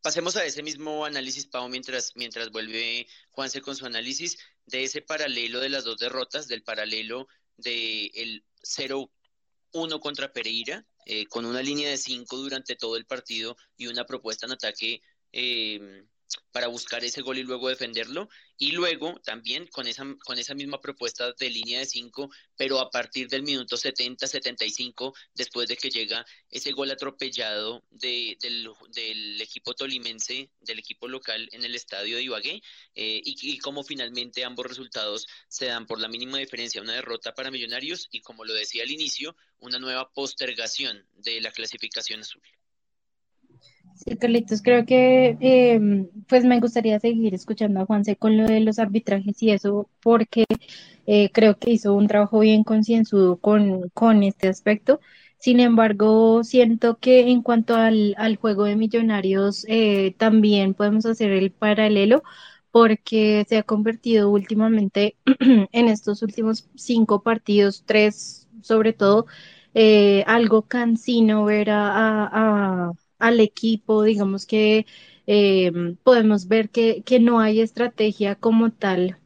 pasemos 0.00 0.36
a 0.36 0.46
ese 0.46 0.62
mismo 0.62 1.04
análisis, 1.04 1.44
Pau, 1.44 1.68
mientras, 1.68 2.12
mientras 2.16 2.50
vuelve 2.50 3.08
Juanse 3.28 3.60
con 3.60 3.76
su 3.76 3.84
análisis 3.84 4.38
de 4.64 4.84
ese 4.84 5.02
paralelo 5.02 5.60
de 5.60 5.68
las 5.68 5.84
dos 5.84 5.98
derrotas, 5.98 6.48
del 6.48 6.62
paralelo 6.62 7.28
del 7.58 8.10
el 8.14 8.44
0-1 8.62 10.00
contra 10.00 10.32
Pereira, 10.32 10.86
eh, 11.06 11.26
con 11.26 11.44
una 11.44 11.62
línea 11.62 11.90
de 11.90 11.96
5 11.96 12.36
durante 12.36 12.76
todo 12.76 12.96
el 12.96 13.06
partido 13.06 13.56
y 13.76 13.86
una 13.86 14.04
propuesta 14.04 14.46
en 14.46 14.52
ataque 14.52 15.02
eh, 15.32 16.04
para 16.52 16.68
buscar 16.68 17.04
ese 17.04 17.22
gol 17.22 17.38
y 17.38 17.42
luego 17.42 17.68
defenderlo. 17.68 18.28
Y 18.56 18.72
luego 18.72 19.18
también 19.24 19.66
con 19.68 19.86
esa, 19.86 20.04
con 20.24 20.38
esa 20.38 20.54
misma 20.54 20.80
propuesta 20.80 21.32
de 21.32 21.50
línea 21.50 21.80
de 21.80 21.86
5, 21.86 22.30
pero 22.56 22.78
a 22.78 22.90
partir 22.90 23.28
del 23.28 23.42
minuto 23.42 23.76
70-75, 23.76 25.14
después 25.34 25.68
de 25.68 25.76
que 25.76 25.90
llega 25.90 26.26
ese 26.50 26.72
gol 26.72 26.90
atropellado 26.90 27.82
de, 27.90 28.36
del, 28.40 29.40
equipo 29.40 29.74
tolimense, 29.74 30.50
del 30.60 30.78
equipo 30.78 31.08
local 31.08 31.48
en 31.52 31.64
el 31.64 31.74
estadio 31.74 32.16
de 32.16 32.22
Ibagué, 32.22 32.62
eh, 32.94 33.20
y, 33.24 33.36
y 33.52 33.58
cómo 33.58 33.82
finalmente 33.82 34.44
ambos 34.44 34.66
resultados 34.66 35.26
se 35.48 35.66
dan 35.66 35.86
por 35.86 36.00
la 36.00 36.08
mínima 36.08 36.38
diferencia, 36.38 36.82
una 36.82 36.94
derrota 36.94 37.32
para 37.32 37.50
Millonarios 37.50 38.08
y 38.10 38.20
como 38.20 38.44
lo 38.44 38.54
decía 38.54 38.82
al 38.82 38.90
inicio, 38.90 39.36
una 39.58 39.78
nueva 39.78 40.10
postergación 40.12 41.06
de 41.14 41.40
la 41.40 41.52
clasificación 41.52 42.20
azul. 42.20 42.42
Sí, 44.02 44.16
Carlitos, 44.16 44.62
creo 44.62 44.86
que 44.86 45.36
em, 45.40 46.08
pues 46.26 46.44
me 46.44 46.58
gustaría 46.58 46.98
seguir 46.98 47.34
escuchando 47.34 47.80
a 47.80 47.86
Juanse 47.86 48.16
con 48.16 48.36
lo 48.38 48.46
de 48.46 48.60
los 48.60 48.78
arbitrajes 48.78 49.42
y 49.42 49.50
eso, 49.50 49.90
porque 50.02 50.46
eh, 51.06 51.30
creo 51.32 51.58
que 51.58 51.70
hizo 51.72 51.94
un 51.94 52.06
trabajo 52.08 52.38
bien 52.40 52.64
concienzudo 52.64 53.36
con, 53.38 53.90
con 53.90 54.22
este 54.22 54.48
aspecto. 54.48 55.00
Sin 55.38 55.60
embargo, 55.60 56.44
siento 56.44 56.98
que 56.98 57.30
en 57.30 57.42
cuanto 57.42 57.74
al, 57.76 58.14
al 58.18 58.36
juego 58.36 58.64
de 58.64 58.76
millonarios, 58.76 59.66
eh, 59.68 60.14
también 60.18 60.72
podemos 60.74 61.04
hacer 61.06 61.32
el 61.32 61.50
paralelo 61.52 62.22
porque 62.70 63.44
se 63.48 63.58
ha 63.58 63.62
convertido 63.64 64.30
últimamente 64.30 65.16
en 65.72 65.88
estos 65.88 66.22
últimos 66.22 66.68
cinco 66.76 67.22
partidos, 67.22 67.84
tres 67.86 68.48
sobre 68.62 68.92
todo, 68.94 69.26
eh, 69.74 70.24
algo 70.26 70.62
cansino 70.62 71.44
ver 71.44 71.68
a, 71.70 72.92
al 73.20 73.40
equipo, 73.40 74.02
digamos 74.02 74.46
que 74.46 74.86
eh, 75.26 75.72
podemos 76.02 76.48
ver 76.48 76.70
que, 76.70 77.02
que, 77.04 77.20
no 77.20 77.40
hay 77.40 77.60
estrategia 77.60 78.34
como 78.36 78.72
tal 78.72 79.18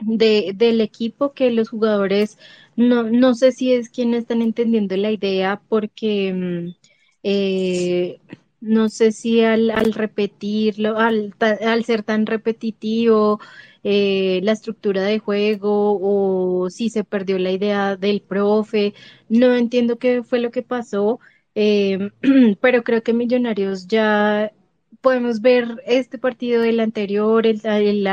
de, 0.00 0.52
del 0.56 0.80
equipo, 0.80 1.32
que 1.34 1.50
los 1.50 1.70
jugadores, 1.70 2.38
no, 2.76 3.04
no 3.04 3.34
sé 3.34 3.52
si 3.52 3.72
es 3.72 3.90
quienes 3.90 4.22
están 4.22 4.42
entendiendo 4.42 4.96
la 4.96 5.10
idea, 5.12 5.62
porque 5.68 6.32
mm, 6.34 6.76
eh, 7.22 8.20
no 8.60 8.88
sé 8.88 9.12
si 9.12 9.42
al, 9.42 9.70
al 9.70 9.92
repetirlo, 9.92 10.98
al, 10.98 11.34
al, 11.40 11.84
ser 11.84 12.02
tan 12.02 12.26
repetitivo, 12.26 13.40
eh, 13.84 14.40
la 14.42 14.52
estructura 14.52 15.02
de 15.02 15.18
juego 15.18 15.98
o 16.00 16.70
si 16.70 16.90
se 16.90 17.04
perdió 17.04 17.38
la 17.38 17.52
idea 17.52 17.96
del 17.96 18.20
profe, 18.22 18.94
no 19.28 19.54
entiendo 19.54 19.98
qué 19.98 20.22
fue 20.22 20.40
lo 20.40 20.50
que 20.50 20.62
pasó. 20.62 21.20
Eh, 21.60 22.12
pero 22.60 22.84
creo 22.84 23.02
que 23.02 23.12
Millonarios 23.12 23.88
ya 23.88 24.52
podemos 25.00 25.40
ver 25.40 25.82
este 25.86 26.16
partido 26.18 26.62
del 26.62 26.78
anterior, 26.80 27.46
el, 27.48 27.60
el, 27.64 28.06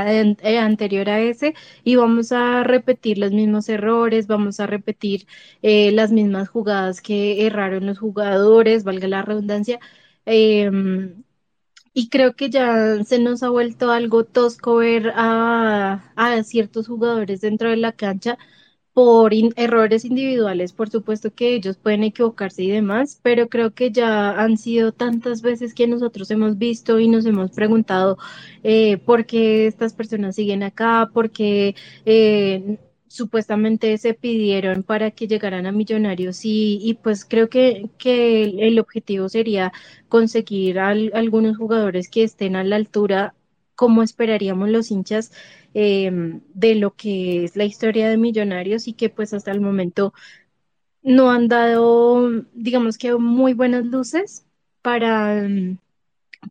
anterior 0.58 1.10
a 1.10 1.20
ese, 1.22 1.54
y 1.84 1.96
vamos 1.96 2.32
a 2.32 2.64
repetir 2.64 3.20
los 3.20 3.32
mismos 3.32 3.70
errores, 3.70 4.26
vamos 4.28 4.60
a 4.60 4.66
repetir 4.68 5.28
eh, 5.62 5.92
las 5.92 6.12
mismas 6.12 6.50
jugadas 6.50 7.02
que 7.02 7.46
erraron 7.46 7.86
los 7.86 8.00
jugadores, 8.00 8.84
valga 8.84 9.08
la 9.08 9.22
redundancia. 9.22 9.80
Em, 10.26 11.24
y 11.94 12.10
creo 12.10 12.36
que 12.36 12.50
ya 12.50 13.04
se 13.04 13.20
nos 13.20 13.44
ha 13.44 13.50
vuelto 13.50 13.92
algo 13.92 14.26
tosco 14.26 14.78
ver 14.78 15.12
a 15.16 16.02
ciertos 16.44 16.88
jugadores 16.88 17.42
dentro 17.42 17.70
de 17.70 17.78
la 17.78 17.92
cancha 17.94 18.38
por 18.96 19.34
errores 19.58 20.06
individuales, 20.06 20.72
por 20.72 20.90
supuesto 20.90 21.30
que 21.34 21.54
ellos 21.54 21.76
pueden 21.76 22.06
equivocarse 22.06 22.64
y 22.64 22.72
demás, 22.72 23.20
pero 23.22 23.50
creo 23.50 23.74
que 23.74 23.92
ya 23.92 24.32
han 24.42 24.58
sido 24.58 24.94
tantas 24.94 25.42
veces 25.42 25.74
que 25.74 25.86
nosotros 25.86 26.32
hemos 26.32 26.58
visto 26.58 26.98
y 27.02 27.10
nos 27.10 27.26
hemos 27.26 27.52
preguntado 27.52 28.18
eh, 28.64 28.98
por 29.00 29.26
qué 29.26 29.68
estas 29.68 29.94
personas 29.94 30.36
siguen 30.36 30.64
acá, 30.64 31.10
por 31.14 31.30
qué 31.32 31.76
eh, 32.06 32.78
supuestamente 33.08 33.98
se 33.98 34.14
pidieron 34.14 34.84
para 34.84 35.12
que 35.12 35.28
llegaran 35.28 35.66
a 35.66 35.74
millonarios 35.74 36.46
y, 36.46 36.80
y 36.82 36.94
pues 36.94 37.26
creo 37.26 37.50
que, 37.50 37.90
que 37.98 38.44
el, 38.44 38.80
objetivo 38.80 39.28
sería 39.28 39.74
conseguir 40.08 40.80
algunos 40.80 41.58
jugadores 41.58 42.10
que 42.10 42.24
estén 42.24 42.56
a 42.56 42.64
la 42.64 42.78
altura 42.78 43.36
como 43.76 44.04
esperaríamos 44.04 44.70
los 44.70 44.92
hinchas 44.92 45.32
Em, 45.78 46.42
de 46.54 46.76
lo 46.76 46.96
que 46.96 47.44
es 47.44 47.58
la 47.58 47.66
historia 47.66 48.10
de 48.10 48.18
Millonarios 48.18 48.88
y 48.88 48.94
que 48.94 49.10
pues 49.10 49.34
hasta 49.34 49.52
el 49.52 49.60
momento 49.60 50.14
no 51.04 51.32
han 51.32 51.50
dado, 51.50 52.46
digamos 52.54 52.98
que 52.98 53.16
muy 53.18 53.54
buenas 53.54 53.86
luces 53.86 54.48
para, 54.82 55.40
em, 55.46 55.78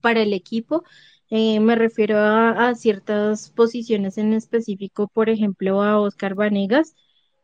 para 0.03 0.23
el 0.23 0.35
equipo. 0.35 0.85
Eh, 1.31 1.61
me 1.61 1.75
refiero 1.77 2.19
a, 2.19 2.69
a, 2.69 2.75
ciertas 2.75 3.51
posiciones 3.51 4.19
en 4.19 4.35
específico, 4.35 5.09
por 5.09 5.31
ejemplo, 5.31 5.83
a 5.83 6.01
Oscar 6.01 6.35
Vanegas, 6.35 6.95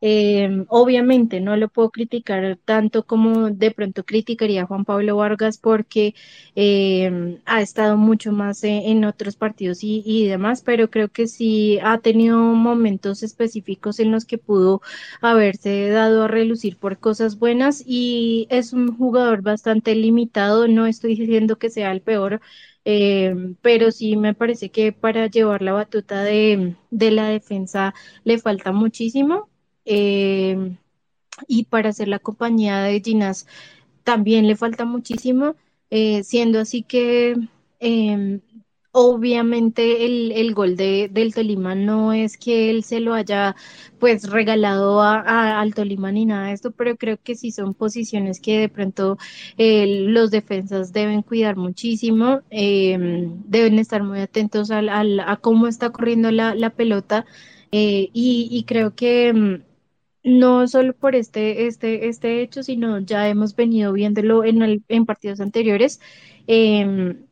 eh, 0.02 0.64
obviamente 0.68 1.40
no 1.40 1.56
lo 1.56 1.68
puedo 1.68 1.90
criticar 1.90 2.58
tanto 2.64 3.04
como 3.04 3.50
de 3.50 3.70
pronto 3.70 4.04
criticaría 4.04 4.64
Juan 4.66 4.84
Pablo 4.86 5.16
Vargas 5.16 5.58
porque 5.58 6.14
eh, 6.56 7.38
ha 7.44 7.60
estado 7.60 7.96
mucho 7.96 8.32
más 8.32 8.64
en, 8.64 9.04
otros 9.04 9.36
partidos 9.36 9.80
y, 9.82 10.26
demás, 10.26 10.62
pero 10.62 10.90
creo 10.90 11.08
que 11.08 11.26
sí 11.26 11.78
ha 11.82 11.98
tenido 11.98 12.38
momentos 12.38 13.22
específicos 13.22 14.00
en 14.00 14.10
los 14.10 14.24
que 14.24 14.38
pudo 14.38 14.80
haberse 15.20 15.88
dado 15.88 16.24
a 16.24 16.28
relucir 16.28 16.76
por 16.78 16.98
cosas 16.98 17.38
buenas 17.38 17.82
y 17.86 18.46
es 18.50 18.72
un 18.72 18.96
jugador 18.96 19.42
bastante 19.42 19.94
limitado, 19.94 20.68
no 20.68 20.86
estoy 20.86 21.14
diciendo 21.16 21.58
que 21.58 21.70
sea 21.70 21.92
el 21.92 22.00
peor. 22.02 22.40
Eh, 22.86 23.54
pero 23.60 23.90
sí 23.92 24.16
me 24.16 24.34
parece 24.34 24.70
que 24.70 24.92
para 24.92 25.26
llevar 25.26 25.60
la 25.60 25.72
batuta 25.72 26.22
de 26.22 26.76
la 26.90 27.28
defensa 27.28 27.94
le 28.24 28.38
falta 28.38 28.72
muchísimo 28.72 29.49
eh, 29.84 30.76
y 31.48 31.64
para 31.64 31.90
hacer 31.90 32.08
la 32.08 32.18
compañía 32.18 32.82
de 32.82 33.00
Ginas 33.00 33.46
también 34.04 34.46
le 34.46 34.56
falta 34.56 34.84
muchísimo, 34.84 35.54
eh, 35.90 36.22
siendo 36.24 36.60
así 36.60 36.82
que 36.82 37.36
em, 37.80 38.40
obviamente 38.92 40.04
el, 40.40 40.54
gol 40.54 40.76
de, 40.76 41.08
del 41.12 41.34
Tolima 41.34 41.74
no 41.74 42.12
es 42.12 42.36
que 42.36 42.70
él 42.70 42.82
se 42.84 43.00
lo 43.00 43.14
haya 43.14 43.54
pues 43.98 44.28
regalado 44.30 45.00
a, 45.00 45.60
al 45.60 45.74
Tolima 45.74 46.10
ni 46.12 46.26
nada 46.26 46.48
de 46.48 46.54
esto, 46.54 46.72
pero 46.72 46.96
creo 46.96 47.18
que 47.22 47.36
sí 47.36 47.52
son 47.52 47.74
posiciones 47.74 48.40
que 48.40 48.58
de 48.58 48.68
pronto 48.68 49.16
eh, 49.58 50.04
los 50.08 50.30
defensas 50.30 50.92
deben 50.92 51.22
cuidar 51.22 51.56
muchísimo, 51.56 52.40
em, 52.50 53.42
deben 53.46 53.78
estar 53.78 54.02
muy 54.02 54.20
atentos 54.20 54.70
al, 54.70 54.88
a 55.20 55.36
cómo 55.36 55.68
está 55.68 55.90
corriendo 55.90 56.30
la, 56.32 56.54
la 56.54 56.70
pelota 56.70 57.26
y, 57.72 58.10
y, 58.12 58.64
creo 58.64 58.96
que 58.96 59.28
em, 59.28 59.62
no 60.24 60.68
solo 60.68 60.94
por 60.94 61.14
este, 61.14 61.66
este, 61.66 62.08
este 62.08 62.42
hecho, 62.42 62.62
sino 62.62 62.98
ya 63.00 63.28
hemos 63.28 63.56
venido 63.56 63.92
viéndolo 63.92 64.44
en, 64.44 64.84
en 64.88 65.06
partidos 65.06 65.40
anteriores, 65.40 66.00
em, 66.46 67.26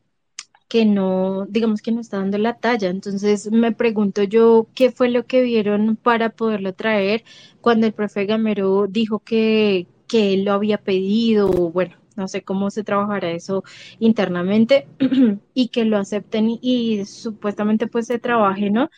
que 0.69 0.85
no, 0.85 1.47
digamos 1.47 1.83
que 1.83 1.93
no 1.93 2.01
está 2.01 2.19
dando 2.19 2.39
la 2.39 2.59
talla. 2.59 2.91
Entonces 2.91 3.51
me 3.53 3.73
pregunto 3.73 4.23
yo 4.25 4.69
qué 4.75 4.91
fue 4.93 5.11
lo 5.11 5.27
que 5.27 5.43
vieron 5.43 5.97
para 5.97 6.31
poderlo 6.31 6.75
traer 6.75 7.25
cuando 7.61 7.87
el 7.87 7.95
profe 7.95 8.27
Gamero 8.27 8.87
dijo 8.89 9.21
que, 9.21 9.87
que 10.07 10.35
él 10.35 10.45
lo 10.45 10.53
había 10.53 10.79
pedido, 10.79 11.49
bueno, 11.71 11.97
no 12.17 12.29
sé 12.29 12.43
cómo 12.43 12.71
se 12.71 12.85
trabajará 12.85 13.31
eso 13.31 13.65
internamente, 14.01 14.89
y 15.55 15.69
que 15.69 15.85
lo 15.85 15.97
acepten 15.99 16.59
y, 16.61 17.05
supuestamente 17.07 17.87
pues 17.87 18.07
se 18.09 18.19
trabaje, 18.19 18.71
¿no? 18.71 18.91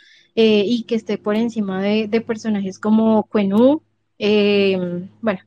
Eh, 0.43 0.65
y 0.67 0.85
que 0.85 0.95
esté 0.95 1.19
por 1.19 1.37
encima 1.37 1.83
de, 1.83 2.21
personajes 2.23 2.79
como 2.79 3.29
Quenu. 3.31 3.83
Eh, 4.19 5.07
bueno, 5.21 5.41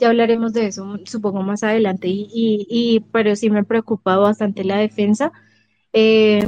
ya 0.00 0.08
hablaremos 0.08 0.52
de 0.52 0.66
eso 0.66 0.98
supongo 1.04 1.42
más 1.42 1.62
adelante, 1.62 2.08
y, 2.08 2.26
y, 2.68 3.00
pero 3.12 3.36
sí 3.36 3.50
me 3.50 3.62
preocupa 3.62 4.16
bastante 4.16 4.64
la 4.64 4.78
defensa. 4.78 5.32
Eh, 5.92 6.44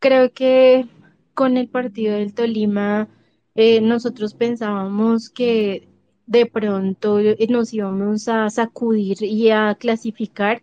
creo 0.00 0.32
que 0.32 0.86
con 1.34 1.56
el 1.56 1.68
partido 1.68 2.14
del 2.16 2.34
Tolima 2.34 3.08
nosotros 3.82 4.34
pensábamos 4.34 5.30
que 5.30 5.88
de 6.26 6.46
pronto 6.46 7.18
nos 7.48 7.72
íbamos 7.72 8.26
a 8.28 8.50
sacudir 8.50 9.22
y 9.22 9.50
a 9.50 9.76
clasificar, 9.76 10.62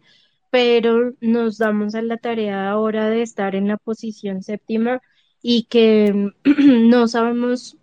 pero 0.52 1.14
nos 1.22 1.58
damos 1.58 1.96
a 1.96 2.02
la 2.02 2.18
tarea 2.18 2.70
ahora 2.70 3.10
de 3.10 3.22
estar 3.22 3.56
en 3.56 3.70
la 3.70 3.78
posición 3.78 4.44
séptima 4.44 5.02
y 5.42 5.64
que 5.64 6.32
no 6.44 7.08
sabemos 7.08 7.78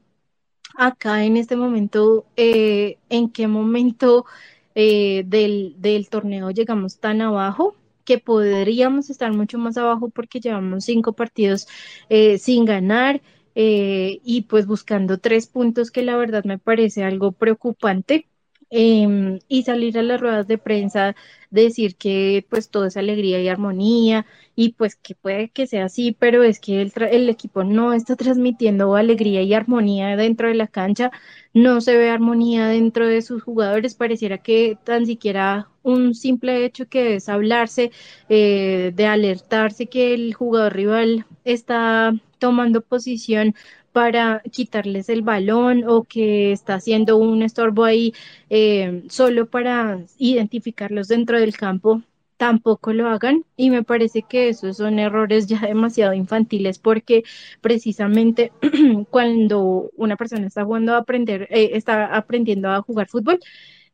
acá 0.77 1.25
en 1.25 1.37
este 1.37 1.57
momento 1.57 2.27
eh, 2.37 2.99
en 3.09 3.31
qué 3.31 3.47
momento 3.49 4.27
eh, 4.75 5.25
del, 5.27 5.75
del 5.79 6.09
torneo 6.09 6.51
llegamos 6.51 6.99
tan 6.99 7.21
abajo 7.23 7.77
que 8.05 8.19
podríamos 8.19 9.11
estar 9.11 9.33
mucho 9.33 9.59
más 9.59 9.77
abajo 9.79 10.11
porque 10.11 10.41
llevamos 10.41 10.85
cinco 10.85 11.13
partidos 11.15 11.69
eh, 12.09 12.39
sin 12.39 12.65
ganar 12.65 13.23
y 13.57 14.47
pues 14.49 14.67
buscando 14.67 15.19
tres 15.19 15.47
puntos 15.47 15.93
que 15.93 16.03
la 16.03 16.17
verdad 16.17 16.43
me 16.45 16.59
parece 16.59 17.05
algo 17.05 17.31
preocupante. 17.33 18.27
Em, 18.77 19.39
y 19.47 19.63
salir 19.63 19.97
a 19.99 20.03
las 20.03 20.21
ruedas 20.21 20.49
de 20.49 20.59
prensa, 20.59 21.15
decir 21.51 21.95
que 21.97 22.45
pues 22.51 22.71
todo 22.71 22.87
es 22.87 22.97
alegría 22.97 23.41
y 23.41 23.47
armonía 23.49 24.27
y 24.57 24.73
pues 24.73 24.97
que 24.97 25.15
puede 25.15 25.49
que 25.51 25.69
sea 25.69 25.85
así, 25.85 26.11
pero 26.19 26.43
es 26.43 26.59
que 26.59 26.83
el, 26.83 26.93
el 27.11 27.29
equipo 27.29 27.63
no 27.63 27.93
está 27.93 28.17
transmitiendo 28.17 28.97
alegría 28.97 29.43
y 29.43 29.55
armonía 29.55 30.17
dentro 30.17 30.49
de 30.49 30.55
la 30.55 30.67
cancha, 30.67 31.13
no 31.53 31.81
se 31.81 31.97
ve 31.97 32.11
armonía 32.11 32.67
dentro 32.67 33.07
de 33.07 33.23
sus 33.23 33.45
jugadores, 33.45 33.95
pareciera 33.95 34.39
que 34.39 34.77
tan 34.83 35.07
siquiera 35.07 35.69
un 35.85 36.15
simple 36.17 36.65
hecho 36.65 36.89
que 36.89 37.15
es 37.17 37.29
hablarse, 37.29 37.93
eh, 38.29 38.91
de 38.95 39.07
alertarse 39.07 39.87
que 39.87 40.15
el 40.15 40.35
jugador 40.35 40.75
rival 40.75 41.27
está 41.45 42.13
tomando 42.41 42.81
posición 42.81 43.55
para 43.95 44.43
quitarles 44.51 45.09
el 45.09 45.23
balón 45.23 45.85
o 45.87 46.03
que 46.03 46.51
está 46.51 46.75
haciendo 46.75 47.17
un 47.17 47.45
estorbo 47.45 47.85
ahí 47.85 48.13
eh, 48.51 49.05
solo 49.09 49.47
para 49.47 50.01
identificarlos 50.19 51.07
dentro 51.07 51.39
del 51.39 51.57
campo, 51.57 52.03
tampoco 52.37 52.93
lo 52.93 53.09
hagan. 53.09 53.45
Y 53.57 53.71
me 53.71 53.85
parece 53.85 54.23
que 54.23 54.49
esos 54.49 54.79
son 54.79 54.99
errores 54.99 55.47
ya 55.47 55.61
demasiado 55.61 56.13
infantiles 56.13 56.81
porque 56.81 57.23
precisamente 57.61 58.51
cuando 59.11 59.93
una 59.97 60.17
persona 60.17 60.49
está 60.49 60.65
jugando 60.65 60.95
a 60.95 60.99
aprender, 60.99 61.47
eh, 61.51 61.71
está 61.75 62.17
aprendiendo 62.17 62.71
a 62.71 62.83
jugar 62.83 63.07
fútbol, 63.07 63.39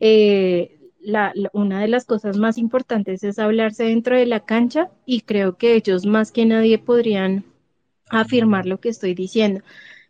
eh, 0.01 0.79
una 1.53 1.81
de 1.83 1.89
las 1.89 2.07
cosas 2.07 2.39
más 2.39 2.57
importantes 2.57 3.23
es 3.23 3.39
hablarse 3.39 3.85
dentro 3.85 4.17
de 4.17 4.25
la 4.25 4.41
cancha 4.41 4.89
y 5.05 5.21
creo 5.23 5.59
que 5.59 5.75
ellos 5.75 6.07
más 6.07 6.33
que 6.33 6.47
nadie 6.47 6.79
podrían 6.79 7.45
afirmar 8.11 8.67
lo 8.67 8.81
que 8.81 8.89
estoy 8.91 9.15
diciendo. 9.15 9.63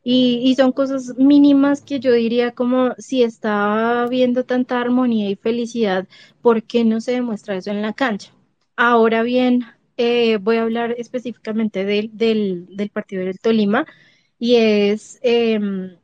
Y, 0.03 0.55
son 0.57 0.73
cosas 0.73 1.15
mínimas 1.19 1.83
que 1.83 2.01
yo 2.01 2.13
diría 2.13 2.53
como 2.53 2.95
si 2.99 3.23
está 3.23 4.07
viendo 4.09 4.45
tanta 4.45 4.81
armonía 4.81 5.29
y 5.29 5.37
felicidad, 5.37 6.09
¿por 6.41 6.63
qué 6.63 6.85
no 6.85 7.01
se 7.01 7.13
demuestra 7.13 7.57
eso 7.57 7.71
en 7.71 7.83
la 7.83 7.93
cancha? 7.93 8.33
Ahora 8.77 9.23
bien, 9.23 9.65
eh, 9.99 10.39
voy 10.39 10.57
a 10.57 10.63
hablar 10.63 10.95
específicamente 10.97 11.85
del, 11.85 12.11
del, 12.17 12.91
partido 12.91 13.25
del 13.25 13.39
Tolima 13.39 13.87
y 14.39 14.57
es 14.57 15.19
em, 15.23 15.97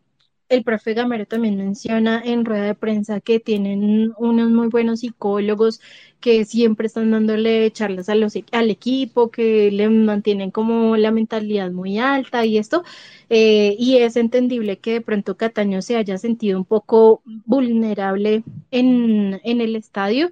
el 0.49 0.63
profe 0.65 0.95
Gamero 0.95 1.27
también 1.27 1.57
menciona 1.57 2.23
en 2.25 2.45
rueda 2.45 2.65
de 2.65 2.75
prensa 2.75 3.21
que 3.21 3.41
tienen 3.41 4.13
unos 4.19 4.51
muy 4.51 4.69
buenos 4.69 5.01
psicólogos 5.01 5.81
que 6.21 6.45
siempre 6.45 6.87
están 6.87 7.11
dándole 7.11 7.71
charlas 7.73 8.09
a 8.09 8.15
los, 8.15 8.37
e, 8.37 8.45
al 8.53 8.71
equipo, 8.71 9.31
que 9.31 9.71
le 9.71 9.89
mantienen 9.89 10.51
como 10.51 10.97
la 10.97 11.11
mentalidad 11.11 11.71
muy 11.73 11.99
alta 11.99 12.45
y 12.47 12.59
esto. 12.59 12.85
Eh, 13.29 13.77
y 13.79 13.99
es 13.99 14.17
entendible 14.17 14.79
que 14.79 14.95
de 14.95 15.01
pronto 15.01 15.37
Cataño 15.37 15.83
se 15.83 15.97
haya 15.97 16.19
sentido 16.19 16.59
un 16.59 16.65
poco 16.65 17.23
vulnerable 17.45 18.45
en, 18.71 19.41
en 19.45 19.61
el 19.61 19.77
estadio, 19.77 20.31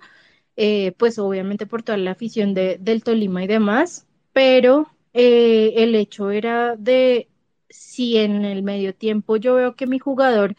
eh, 0.57 0.93
pues 0.99 1.19
obviamente 1.19 1.67
por 1.67 1.83
toda 1.83 1.99
la 1.99 2.13
afición 2.13 2.55
de, 2.55 2.79
del 2.81 3.03
Tolima 3.03 3.45
y 3.45 3.47
demás, 3.47 4.07
pero 4.33 4.89
eh, 5.13 5.73
el 5.77 5.95
hecho 5.95 6.31
era 6.31 6.77
de 6.77 7.29
si 7.69 8.17
en 8.19 8.45
el 8.45 8.63
medio 8.63 8.95
tiempo 8.95 9.37
yo 9.37 9.55
veo 9.55 9.77
que 9.77 9.87
mi 9.87 9.99
jugador, 9.99 10.57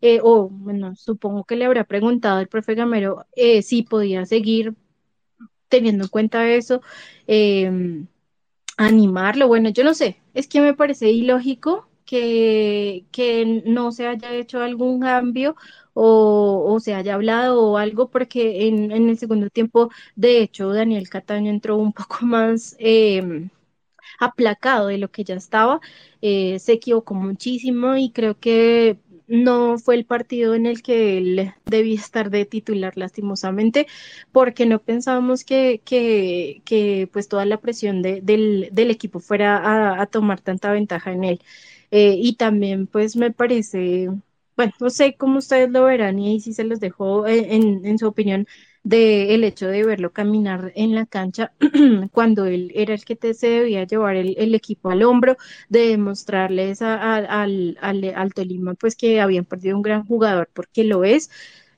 eh, 0.00 0.20
o 0.22 0.48
bueno, 0.48 0.94
supongo 0.96 1.44
que 1.44 1.56
le 1.56 1.64
habrá 1.66 1.84
preguntado 1.84 2.40
el 2.40 2.48
profe 2.48 2.74
Gamero 2.74 3.26
eh, 3.36 3.62
si 3.62 3.82
podía 3.82 4.26
seguir 4.26 4.74
teniendo 5.68 6.04
en 6.04 6.10
cuenta 6.10 6.48
eso, 6.50 6.82
em, 7.26 8.06
animarlo, 8.76 9.48
bueno, 9.48 9.70
yo 9.70 9.84
no 9.84 9.94
sé, 9.94 10.20
es 10.34 10.48
que 10.48 10.60
me 10.60 10.74
parece 10.74 11.10
ilógico 11.10 11.88
que, 12.06 13.04
que 13.12 13.62
no 13.66 13.92
se 13.92 14.06
haya 14.08 14.32
hecho 14.34 14.62
algún 14.62 15.00
cambio 15.00 15.56
o, 15.94 16.78
se 16.80 16.94
haya 16.94 17.14
hablado 17.14 17.62
o 17.62 17.76
algo, 17.76 18.08
porque 18.10 18.68
en, 18.68 18.92
en, 18.92 19.08
el 19.08 19.18
segundo 19.18 19.50
tiempo, 19.50 19.90
de 20.16 20.40
hecho, 20.42 20.72
Daniel 20.72 21.08
Cataño 21.08 21.50
entró 21.50 21.76
un 21.76 21.92
poco 21.92 22.18
más 22.22 22.76
em, 22.78 23.50
aplacado 24.18 24.88
de 24.88 24.98
lo 24.98 25.10
que 25.10 25.24
ya 25.24 25.34
estaba, 25.34 25.80
eh, 26.22 26.58
se 26.58 26.72
equivocó 26.74 27.14
muchísimo 27.14 27.96
y 27.96 28.10
creo 28.10 28.38
que 28.38 28.98
no 29.28 29.78
fue 29.78 29.94
el 29.96 30.06
partido 30.06 30.54
en 30.54 30.66
el 30.66 30.82
que 30.82 31.18
él 31.18 31.52
debía 31.66 31.96
estar 31.96 32.30
de 32.30 32.46
titular 32.46 32.96
lastimosamente, 32.96 33.86
porque 34.32 34.66
no 34.66 34.80
pensábamos 34.80 35.44
que, 35.44 35.82
que, 35.84 36.62
que 36.64 37.08
pues 37.12 37.28
toda 37.28 37.44
la 37.44 37.60
presión 37.60 38.02
de, 38.02 38.20
del, 38.22 38.70
del, 38.72 38.90
equipo 38.90 39.20
fuera 39.20 40.00
a, 40.00 40.06
tomar 40.06 40.40
tanta 40.40 40.72
ventaja 40.72 41.12
en 41.12 41.24
él. 41.24 41.40
Eh, 41.90 42.16
y 42.18 42.36
también 42.36 42.86
pues 42.86 43.16
me 43.16 43.30
parece 43.30 44.08
bueno, 44.58 44.72
no 44.80 44.90
sé 44.90 45.14
cómo 45.16 45.38
ustedes 45.38 45.70
lo 45.70 45.84
verán 45.84 46.18
y 46.18 46.40
si 46.40 46.52
se 46.52 46.64
los 46.64 46.80
dejo 46.80 47.28
eh, 47.28 47.46
en, 47.54 47.96
su 47.98 48.08
opinión 48.08 48.48
del 48.82 49.30
el 49.30 49.44
hecho 49.44 49.68
de 49.68 49.84
verlo 49.84 50.12
caminar 50.12 50.72
en 50.74 50.94
la 50.94 51.06
cancha 51.06 51.52
cuando 52.12 52.46
él 52.46 52.72
era 52.74 52.94
el 52.94 53.04
que 53.04 53.16
te, 53.16 53.34
se 53.34 53.48
debía 53.48 53.84
llevar 53.84 54.16
el, 54.16 54.54
equipo 54.54 54.90
al 54.90 55.02
hombro, 55.02 55.36
de 55.68 55.88
demostrarles 55.88 56.82
al, 56.82 57.76
al, 57.80 58.34
Tolima 58.34 58.74
pues 58.74 58.96
que 58.96 59.20
habían 59.20 59.44
perdido 59.44 59.76
un 59.76 59.82
gran 59.82 60.04
jugador 60.06 60.48
porque 60.52 60.84
lo 60.84 61.04
es. 61.04 61.30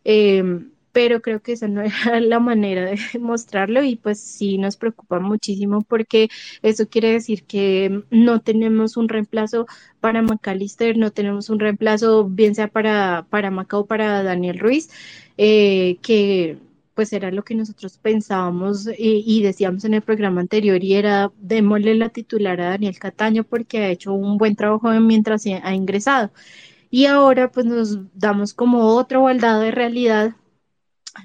Em, 0.04 0.70
pero 0.92 1.22
creo 1.22 1.40
que 1.40 1.52
esa 1.52 1.68
no 1.68 1.82
era 2.06 2.20
la 2.20 2.40
manera 2.40 2.86
de 2.86 2.98
mostrarlo 3.20 3.82
y 3.82 3.96
pues 3.96 4.20
sí 4.20 4.58
nos 4.58 4.76
preocupa 4.76 5.20
muchísimo 5.20 5.82
porque 5.82 6.28
eso 6.62 6.88
quiere 6.88 7.12
decir 7.12 7.44
que 7.44 8.02
no 8.10 8.40
tenemos 8.40 8.96
un 8.96 9.08
reemplazo 9.08 9.66
para 10.00 10.22
McAllister, 10.22 10.96
no 10.96 11.10
tenemos 11.12 11.50
un 11.50 11.60
reemplazo 11.60 12.24
bien 12.24 12.54
sea 12.54 12.68
para, 12.68 13.26
para 13.30 13.50
Maca 13.50 13.78
o 13.78 13.86
para 13.86 14.22
Daniel 14.22 14.58
Ruiz, 14.58 14.90
eh, 15.36 15.98
que 16.02 16.58
pues 17.00 17.14
era 17.14 17.30
lo 17.30 17.44
que 17.44 17.54
nosotros 17.54 17.96
pensábamos 17.96 18.86
y, 18.86 19.24
y, 19.26 19.42
decíamos 19.42 19.86
en 19.86 19.94
el 19.94 20.02
programa 20.02 20.42
anterior 20.42 20.84
y 20.84 20.96
era 20.96 21.32
démosle 21.38 21.94
la 21.94 22.10
titular 22.10 22.60
a 22.60 22.68
Daniel 22.72 22.98
Cataño 22.98 23.42
porque 23.42 23.78
ha 23.78 23.88
hecho 23.88 24.12
un 24.12 24.36
buen 24.36 24.54
trabajo 24.54 24.90
mientras 25.00 25.46
ha 25.46 25.74
ingresado. 25.74 26.30
Y 26.90 27.06
ahora 27.06 27.50
pues 27.50 27.64
nos 27.64 27.98
damos 28.12 28.52
como 28.52 28.96
otro 28.96 29.22
baldado 29.22 29.62
de 29.62 29.70
realidad 29.70 30.34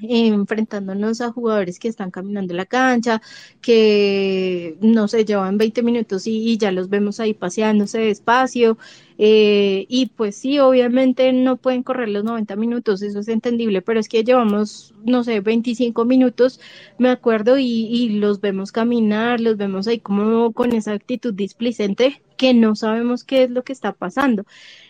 enfrentándonos 0.02 1.22
a 1.22 1.32
jugadores 1.32 1.80
que 1.80 1.88
están 1.88 2.12
caminando 2.12 2.54
la 2.54 2.66
cancha, 2.66 3.22
que 3.62 4.78
no 4.82 5.08
sé, 5.08 5.26
llevan 5.26 5.58
20 5.58 5.84
minutos 5.84 6.28
y, 6.28 6.58
ya 6.58 6.72
los 6.72 6.90
vemos 6.90 7.20
ahí 7.20 7.34
paseándose 7.34 8.00
despacio. 8.00 8.78
Eh, 9.18 9.86
y 9.88 10.08
pues 10.08 10.36
sí, 10.36 10.60
obviamente 10.60 11.32
no 11.32 11.56
pueden 11.58 11.84
correr 11.84 12.10
los 12.10 12.26
90 12.26 12.56
minutos, 12.58 13.02
eso 13.02 13.20
es 13.20 13.30
entendible, 13.30 13.82
pero 13.82 14.00
es 14.00 14.10
que 14.10 14.26
llevamos, 14.26 14.94
no 15.06 15.24
sé, 15.24 15.40
25 15.40 16.04
minutos, 16.04 16.60
me 16.98 17.10
acuerdo, 17.10 17.58
y, 17.58 17.66
y 17.66 18.10
los 18.20 18.42
vemos 18.42 18.74
caminar, 18.74 19.40
los 19.40 19.56
vemos 19.56 19.88
ahí 19.88 20.00
como 20.00 20.52
con 20.52 20.74
esa 20.74 20.92
actitud 20.94 21.34
displicente 21.34 22.22
que 22.36 22.54
no 22.54 22.76
sabemos 22.76 23.24
qué 23.24 23.44
es 23.44 23.50
lo 23.50 23.64
que 23.64 23.74
está 23.74 23.94
pasando. 23.94 24.46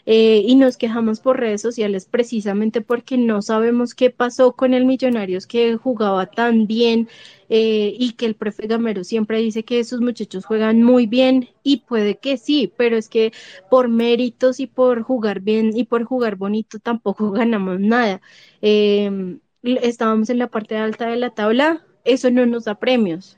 Eh, 0.06 0.44
y 0.46 0.56
nos 0.56 0.78
quejamos 0.78 1.20
por 1.20 1.40
redes 1.40 1.62
sociales 1.62 2.06
precisamente 2.06 2.82
porque 2.82 3.18
no 3.18 3.42
sabemos 3.42 3.96
qué 3.96 4.12
pasó 4.12 4.52
con 4.56 4.74
el 4.76 4.86
Millonarios 4.86 5.48
que 5.48 5.78
jugaba 5.78 6.28
tan 6.28 6.68
bien 6.68 7.10
eh, 7.50 7.96
y 7.98 8.14
que 8.14 8.28
el 8.28 8.36
profe 8.36 8.68
Gamero 8.68 9.04
siempre 9.04 9.40
dice 9.40 9.64
que 9.66 9.80
esos 9.80 10.02
muchachos 10.02 10.46
juegan 10.46 10.84
muy 10.84 11.08
bien 11.08 11.50
y 11.64 11.78
puede 11.78 12.18
que 12.18 12.38
sí, 12.38 12.72
pero 12.78 12.98
es 12.98 13.10
que 13.10 13.34
por 13.70 13.88
méritos 13.88 14.60
y 14.60 14.68
por 14.68 15.02
jugar 15.02 15.40
bien 15.42 15.72
y 15.76 15.86
por 15.86 16.04
jugar 16.04 16.36
bonito 16.36 16.80
tampoco 16.80 17.32
ganamos 17.32 17.80
nada. 17.80 18.22
Em, 18.62 19.40
estábamos 19.64 20.30
en 20.30 20.40
la 20.40 20.48
parte 20.48 20.78
alta 20.78 21.08
de 21.08 21.16
la 21.18 21.32
tabla, 21.32 21.84
eso 22.04 22.30
no 22.32 22.46
nos 22.46 22.66
da 22.66 22.76
premios. 22.76 23.38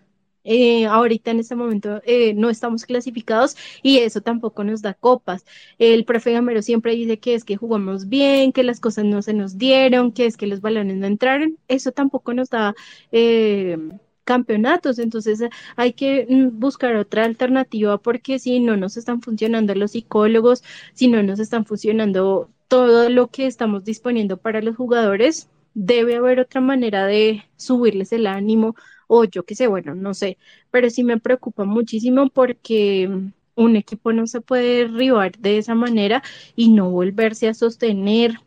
Eh, 0.49 0.85
ahorita 0.85 1.31
en 1.31 1.41
este 1.41 1.55
momento 1.55 2.01
eh, 2.05 2.33
no 2.33 2.49
estamos 2.49 2.85
clasificados 2.85 3.57
y 3.83 3.97
eso 3.99 4.21
tampoco 4.21 4.63
nos 4.63 4.81
da 4.81 4.93
copas. 4.93 5.45
El 5.77 6.05
profe 6.05 6.31
Gamero 6.31 6.61
siempre 6.61 6.95
dice 6.95 7.19
que 7.19 7.35
es 7.35 7.43
que 7.43 7.57
jugamos 7.57 8.07
bien, 8.07 8.53
que 8.53 8.63
las 8.63 8.79
cosas 8.79 9.03
no 9.03 9.21
se 9.21 9.33
nos 9.33 9.57
dieron, 9.57 10.13
que 10.13 10.25
es 10.25 10.37
que 10.37 10.47
los 10.47 10.61
balones 10.61 10.97
no 10.97 11.05
entraron. 11.05 11.57
Eso 11.67 11.91
tampoco 11.91 12.33
nos 12.33 12.49
da 12.49 12.75
eh, 13.11 13.77
campeonatos. 14.23 14.99
Entonces 14.99 15.41
hay 15.75 15.93
que 15.93 16.25
mm, 16.29 16.59
buscar 16.59 16.95
otra 16.95 17.25
alternativa 17.25 17.97
porque 17.97 18.39
si 18.39 18.59
no 18.61 18.77
nos 18.77 18.95
están 18.97 19.21
funcionando 19.21 19.75
los 19.75 19.91
psicólogos, 19.91 20.63
si 20.93 21.07
no 21.09 21.23
nos 21.23 21.39
están 21.39 21.65
funcionando 21.65 22.49
todo 22.69 23.09
lo 23.09 23.27
que 23.27 23.47
estamos 23.47 23.83
disponiendo 23.83 24.37
para 24.37 24.61
los 24.61 24.77
jugadores, 24.77 25.49
debe 25.73 26.15
haber 26.15 26.39
otra 26.39 26.61
manera 26.61 27.05
de 27.05 27.43
subirles 27.57 28.11
el 28.13 28.27
ánimo 28.27 28.75
o 29.07 29.23
yo 29.25 29.43
qué 29.45 29.55
sé, 29.55 29.67
bueno, 29.67 29.95
no 29.95 30.13
sé, 30.13 30.37
pero 30.71 30.89
sí 30.89 31.03
me 31.03 31.19
preocupa 31.19 31.63
muchísimo 31.65 32.29
porque 32.29 33.09
un 33.55 33.75
equipo 33.75 34.13
no 34.13 34.27
se 34.27 34.41
puede 34.41 34.87
derribar 34.87 35.37
de 35.39 35.57
esa 35.57 35.75
manera 35.75 36.23
y 36.55 36.69
no 36.69 36.89
volverse 36.91 37.47
a 37.47 37.53
sostener. 37.53 38.39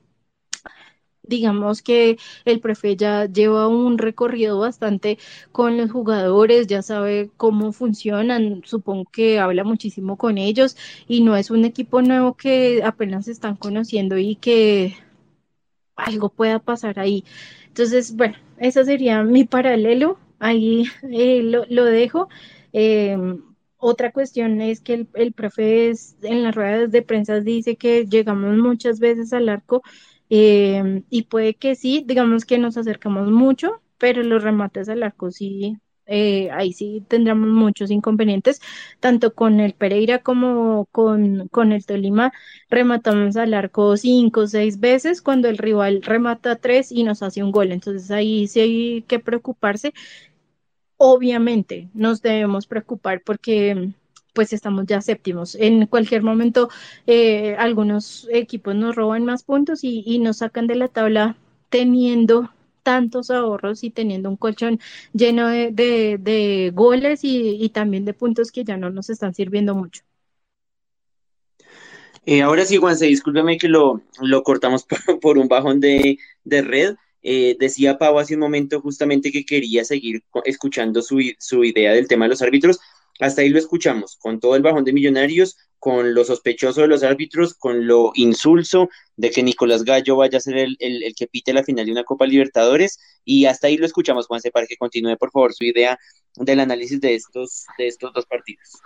Digamos 1.23 1.83
que 1.83 2.19
el 2.45 2.61
profe 2.61 2.97
ya 2.97 3.27
lleva 3.27 3.69
un 3.69 3.99
recorrido 3.99 4.59
bastante 4.59 5.19
con 5.53 5.77
los 5.77 5.91
jugadores, 5.93 6.67
ya 6.67 6.83
sabe 6.83 7.31
cómo 7.37 7.73
funcionan, 7.73 8.63
supongo 8.65 9.05
que 9.11 9.39
habla 9.39 9.63
muchísimo 9.65 10.17
con 10.17 10.39
ellos 10.39 10.77
y 11.07 11.23
no 11.23 11.37
es 11.37 11.51
un 11.51 11.65
equipo 11.65 12.03
nuevo 12.03 12.37
que 12.37 12.83
apenas 12.83 13.29
están 13.29 13.57
conociendo 13.57 14.19
y 14.19 14.37
que 14.37 14.97
algo 15.97 16.31
pueda 16.31 16.59
pasar 16.59 16.99
ahí. 16.99 17.25
Entonces, 17.69 18.17
bueno, 18.17 18.37
ese 18.59 18.85
sería 18.85 19.23
mi 19.23 19.45
paralelo 19.45 20.19
ahí 20.41 20.85
eh, 21.13 21.43
lo, 21.43 21.85
dejo. 21.85 22.29
Em, 22.73 23.43
otra 23.79 24.13
cuestión 24.13 24.61
es 24.61 24.81
que 24.81 25.07
el, 25.15 25.33
profe 25.33 25.93
en 26.23 26.43
las 26.43 26.55
ruedas 26.55 26.91
de 26.91 27.03
prensa 27.03 27.41
dice 27.41 27.77
que 27.77 28.07
llegamos 28.07 28.57
muchas 28.57 29.01
veces 29.01 29.33
al 29.33 29.49
arco 29.49 29.83
em, 30.29 31.05
y 31.11 31.23
puede 31.25 31.55
que 31.55 31.75
sí, 31.77 32.05
digamos 32.07 32.45
que 32.45 32.59
nos 32.59 32.77
acercamos 32.77 33.31
mucho, 33.31 33.83
pero 33.99 34.23
los 34.23 34.43
remates 34.43 34.89
al 34.89 35.03
arco 35.03 35.31
sí, 35.31 35.79
eh, 36.13 36.51
ahí 36.51 36.73
sí 36.73 37.05
tendremos 37.09 37.49
muchos 37.49 37.91
inconvenientes, 37.91 38.61
tanto 38.99 39.35
con 39.35 39.61
el 39.61 39.75
Pereira 39.75 40.19
como 40.19 40.87
con, 40.93 41.49
con 41.49 41.73
el 41.73 41.87
Tolima, 41.87 42.33
rematamos 42.69 43.37
al 43.37 43.55
arco 43.55 43.97
cinco 43.97 44.41
o 44.43 44.47
seis 44.49 44.81
veces 44.81 45.23
cuando 45.23 45.49
el 45.49 45.57
rival 45.59 46.03
remata 46.03 46.57
tres 46.57 46.91
y 46.93 47.05
nos 47.05 47.23
hace 47.23 47.43
un 47.45 47.53
gol, 47.53 47.71
entonces 47.73 48.11
ahí 48.11 48.49
sí 48.49 48.61
hay 48.61 49.03
que 49.03 49.21
preocuparse 49.21 49.95
obviamente 51.03 51.89
nos 51.95 52.21
debemos 52.21 52.67
preocupar 52.67 53.23
porque 53.25 53.95
pues 54.35 54.53
estamos 54.53 54.85
ya 54.87 55.01
séptimos. 55.01 55.55
En 55.55 55.87
cualquier 55.87 56.23
momento 56.23 56.69
eh, 57.07 57.57
algunos 57.59 58.29
equipos 58.31 58.75
nos 58.75 58.95
roban 58.95 59.25
más 59.25 59.43
puntos 59.43 59.81
y, 59.83 60.19
nos 60.19 60.39
sacan 60.39 60.67
de 60.67 60.75
la 60.75 60.89
tabla 60.89 61.37
teniendo 61.71 62.51
tantos 62.83 63.31
ahorros 63.31 63.83
y 63.83 63.89
teniendo 63.89 64.29
un 64.29 64.37
colchón 64.37 64.79
lleno 65.15 65.49
de, 65.49 66.71
goles 66.75 67.21
y, 67.23 67.67
también 67.71 68.05
de 68.05 68.13
puntos 68.13 68.53
que 68.53 68.65
ya 68.65 68.77
no 68.77 68.91
nos 68.91 69.09
están 69.09 69.33
sirviendo 69.33 69.75
mucho. 69.75 70.03
Eh, 72.27 72.43
ahora 72.43 72.67
sí, 72.67 72.77
Juanse, 72.77 73.07
discúlpeme 73.07 73.57
que 73.57 73.69
lo, 73.69 74.03
lo 74.21 74.43
cortamos 74.43 74.87
por, 75.23 75.39
un 75.39 75.49
bajón 75.49 75.81
de, 75.81 76.19
de 76.45 76.61
red. 76.61 76.97
Eh, 77.23 77.57
decía 77.59 77.99
Pau 77.99 78.19
hace 78.19 78.35
un 78.35 78.41
momento 78.41 78.81
justamente 78.81 79.31
que 79.31 79.45
quería 79.45 79.85
seguir 79.85 80.23
escuchando 80.45 81.03
su, 81.03 81.21
su, 81.39 81.65
idea 81.65 81.93
del 81.93 82.09
tema 82.09 82.25
de 82.25 82.31
los 82.31 82.43
árbitros. 82.43 82.81
Hasta 83.19 83.43
ahí 83.43 83.51
lo 83.51 83.59
escuchamos, 83.59 84.17
con 84.17 84.41
todo 84.41 84.57
el 84.57 84.63
bajón 84.63 84.85
de 84.85 84.95
millonarios, 84.95 85.59
con 85.79 86.15
lo 86.15 86.25
sospechoso 86.25 86.81
de 86.81 86.89
los 86.89 87.03
árbitros, 87.03 87.53
con 87.55 87.87
lo 87.87 88.13
insulso 88.15 88.89
de 89.17 89.31
que 89.31 89.43
Nicolás 89.43 89.85
Gallo 89.85 90.17
vaya 90.17 90.39
a 90.39 90.41
ser 90.41 90.57
el, 90.57 90.77
el, 90.79 91.15
que 91.15 91.27
pite 91.27 91.53
la 91.53 91.63
final 91.63 91.85
de 91.85 91.93
una 91.93 92.05
Copa 92.05 92.27
Libertadores. 92.27 92.99
Y 93.25 93.45
hasta 93.45 93.67
ahí 93.67 93.77
lo 93.77 93.85
escuchamos, 93.85 94.27
Juanse, 94.27 94.51
para 94.51 94.67
que 94.67 94.77
continúe, 94.77 95.17
por 95.19 95.31
favor, 95.31 95.53
su 95.53 95.65
idea 95.65 95.99
del 96.37 96.61
análisis 96.61 97.01
de 97.01 97.15
estos, 97.15 97.67
de 97.77 97.89
estos 97.89 98.13
dos 98.15 98.25
partidos. 98.25 98.81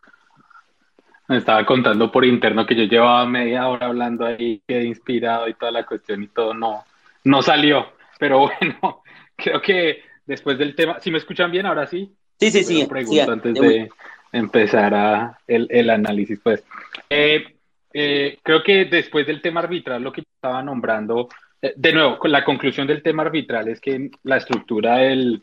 Me 1.28 1.38
estaba 1.38 1.64
contando 1.64 2.12
por 2.12 2.24
interno 2.24 2.66
que 2.66 2.74
yo 2.74 2.84
llevaba 2.84 3.24
media 3.26 3.68
hora 3.68 3.86
hablando 3.86 4.26
ahí, 4.26 4.62
quedé 4.66 4.84
inspirado 4.84 5.48
y 5.48 5.54
toda 5.54 5.72
la 5.72 5.86
cuestión 5.86 6.22
y 6.22 6.26
todo, 6.26 6.52
no, 6.52 6.84
no 7.22 7.40
salió. 7.40 7.86
Pero 8.24 8.38
bueno, 8.60 9.02
creo 9.36 9.60
que 9.60 10.02
después 10.24 10.56
del 10.56 10.74
tema, 10.74 10.98
si 10.98 11.10
me 11.10 11.18
escuchan 11.18 11.50
bien, 11.50 11.66
ahora 11.66 11.86
sí. 11.86 12.10
Sí, 12.40 12.50
sí, 12.50 12.64
sí. 12.64 12.86
Pregunto 12.86 13.32
antes 13.32 13.52
de 13.52 13.90
empezar 14.32 14.94
a 14.94 15.38
el, 15.46 15.68
el, 15.70 15.90
análisis, 15.90 16.40
pues. 16.42 16.64
Eh, 17.10 17.44
eh, 17.92 18.38
creo 18.42 18.62
que 18.62 18.86
después 18.86 19.26
del 19.26 19.42
tema 19.42 19.60
arbitral, 19.60 20.02
lo 20.02 20.10
que 20.10 20.22
estaba 20.22 20.62
nombrando, 20.62 21.28
eh, 21.60 21.74
de 21.76 21.92
nuevo, 21.92 22.18
con 22.18 22.32
la 22.32 22.46
conclusión 22.46 22.86
del 22.86 23.02
tema 23.02 23.24
arbitral 23.24 23.68
es 23.68 23.78
que 23.78 24.10
la 24.22 24.38
estructura 24.38 24.96
del, 24.96 25.42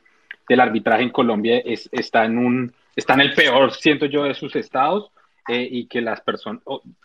del 0.49 0.59
arbitraje 0.59 1.03
en 1.03 1.11
Colombia 1.11 1.61
es, 1.63 1.87
está, 1.91 2.25
en 2.25 2.39
un, 2.39 2.73
está 2.95 3.13
en 3.13 3.21
el 3.21 3.35
peor, 3.35 3.73
siento 3.73 4.07
yo, 4.07 4.23
de 4.23 4.33
sus 4.33 4.55
estados. 4.55 5.11
eh, 5.47 5.67
y 5.69 5.85
que 5.85 6.01
las 6.01 6.21
personas, 6.21 6.63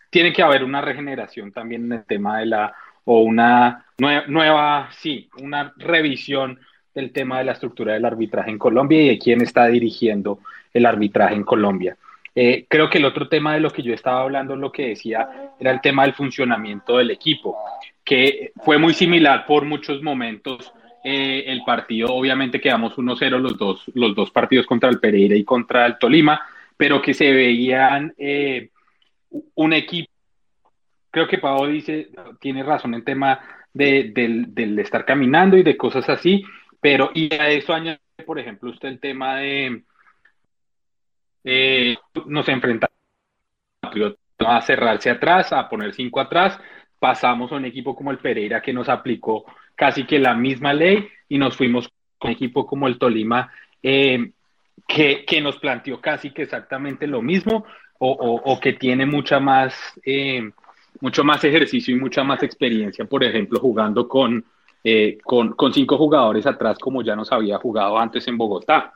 tiene 0.09 0.33
que 0.33 0.43
haber 0.43 0.65
una 0.65 0.81
regeneración 0.81 1.53
también 1.53 1.85
en 1.85 1.93
el 1.93 2.05
tema 2.07 2.39
de 2.39 2.47
la, 2.47 2.75
o 3.07 3.21
una 3.21 3.87
nueva, 3.99 4.91
sí, 4.93 5.29
una 5.41 5.73
revisión 5.77 6.61
del 6.95 7.13
tema 7.13 7.39
de 7.39 7.45
la 7.45 7.53
estructura 7.53 7.95
del 7.95 8.05
arbitraje 8.05 8.51
en 8.51 8.59
Colombia 8.59 9.03
y 9.03 9.09
de 9.09 9.19
quién 9.19 9.43
está 9.43 9.67
dirigiendo 9.67 10.41
el 10.73 10.87
arbitraje 10.87 11.35
en 11.35 11.45
Colombia. 11.45 11.97
Eh, 12.35 12.67
creo 12.69 12.91
que 12.91 12.99
el 12.99 13.07
otro 13.07 13.29
tema 13.29 13.55
de 13.55 13.61
lo 13.61 13.71
que 13.71 13.83
yo 13.83 13.95
estaba 13.95 14.21
hablando, 14.21 14.57
lo 14.57 14.71
que 14.71 14.89
decía, 14.89 15.53
era 15.59 15.71
el 15.71 15.81
tema 15.81 16.03
del 16.03 16.15
funcionamiento 16.15 16.99
del 16.99 17.11
equipo, 17.11 17.57
que 18.05 18.53
fue 18.63 18.77
muy 18.77 18.93
similar 18.93 19.47
por 19.47 19.65
muchos 19.65 20.03
momentos. 20.03 20.73
Eh, 21.03 21.45
el 21.47 21.63
partido, 21.65 22.13
obviamente 22.13 22.61
quedamos 22.61 22.97
1-0 22.97 23.39
los 23.39 23.57
dos, 23.57 23.85
los 23.95 24.15
dos 24.15 24.31
partidos 24.31 24.67
contra 24.67 24.91
el 24.91 24.99
Pereira 24.99 25.37
y 25.37 25.45
contra 25.45 25.87
el 25.87 25.97
Tolima, 25.99 26.41
pero 26.77 27.01
que 27.01 27.15
se 27.15 27.33
veían 27.33 28.13
eh, 28.19 28.71
un 29.55 29.73
equipo. 29.73 30.11
Creo 31.17 31.29
que 31.29 31.39
Pau 31.39 31.67
dice, 31.67 32.11
tiene 32.41 32.63
razón 32.63 32.93
en 32.93 33.03
tema 33.03 33.41
de, 33.73 34.13
del, 34.13 34.79
estar 34.79 35.07
caminando 35.07 35.57
y 35.57 35.63
de 35.63 35.75
cosas 35.75 36.07
así, 36.11 36.45
pero 36.79 37.11
y 37.15 37.35
a 37.35 37.49
eso 37.49 37.73
añade, 37.73 38.01
por 38.27 38.39
ejemplo, 38.39 38.69
usted 38.69 38.91
el 38.91 39.01
tema 39.01 39.37
de 39.37 39.83
eh, 41.43 41.97
nos 42.27 42.47
enfrentamos 42.51 42.95
a 44.41 44.61
cerrarse 44.61 45.09
atrás, 45.09 45.55
a 45.55 45.67
poner 45.71 45.95
cinco 45.95 46.21
atrás, 46.21 46.61
pasamos 46.99 47.51
a 47.51 47.57
un 47.57 47.65
equipo 47.65 47.97
como 47.97 48.11
el 48.11 48.19
Pereira 48.19 48.61
que 48.61 48.75
nos 48.75 48.91
aplicó 48.91 49.47
casi 49.75 50.05
que 50.05 50.19
la 50.19 50.35
misma 50.35 50.75
ley 50.75 51.09
y 51.31 51.39
nos 51.39 51.57
fuimos 51.57 51.89
con 52.19 52.29
un 52.29 52.37
equipo 52.37 52.67
como 52.67 52.89
el 52.89 52.99
Tolima 52.99 53.51
eh, 53.83 54.33
que, 54.87 55.25
que, 55.25 55.41
nos 55.41 55.57
planteó 55.61 55.99
casi 55.99 56.33
que 56.33 56.43
exactamente 56.43 57.07
lo 57.07 57.23
mismo 57.23 57.65
o, 58.01 58.11
o, 58.45 58.61
que 58.61 58.75
tiene 58.75 59.07
mucha 59.07 59.41
más, 59.41 59.99
eh, 60.05 60.51
mucho 61.01 61.25
más 61.25 61.43
ejercicio 61.45 61.95
y 61.95 61.99
mucha 61.99 62.25
más 62.25 62.43
experiencia, 62.43 63.05
por 63.05 63.25
ejemplo, 63.25 63.59
jugando 63.61 64.09
con, 64.09 64.45
eh, 64.83 65.19
con, 65.23 65.53
con 65.53 65.73
cinco 65.73 65.97
jugadores 65.97 66.47
atrás 66.47 66.79
como 66.79 67.03
ya 67.03 67.17
nos 67.17 67.33
había 67.33 67.59
jugado 67.59 67.99
antes 67.99 68.27
en 68.29 68.39
Bogotá. 68.39 68.93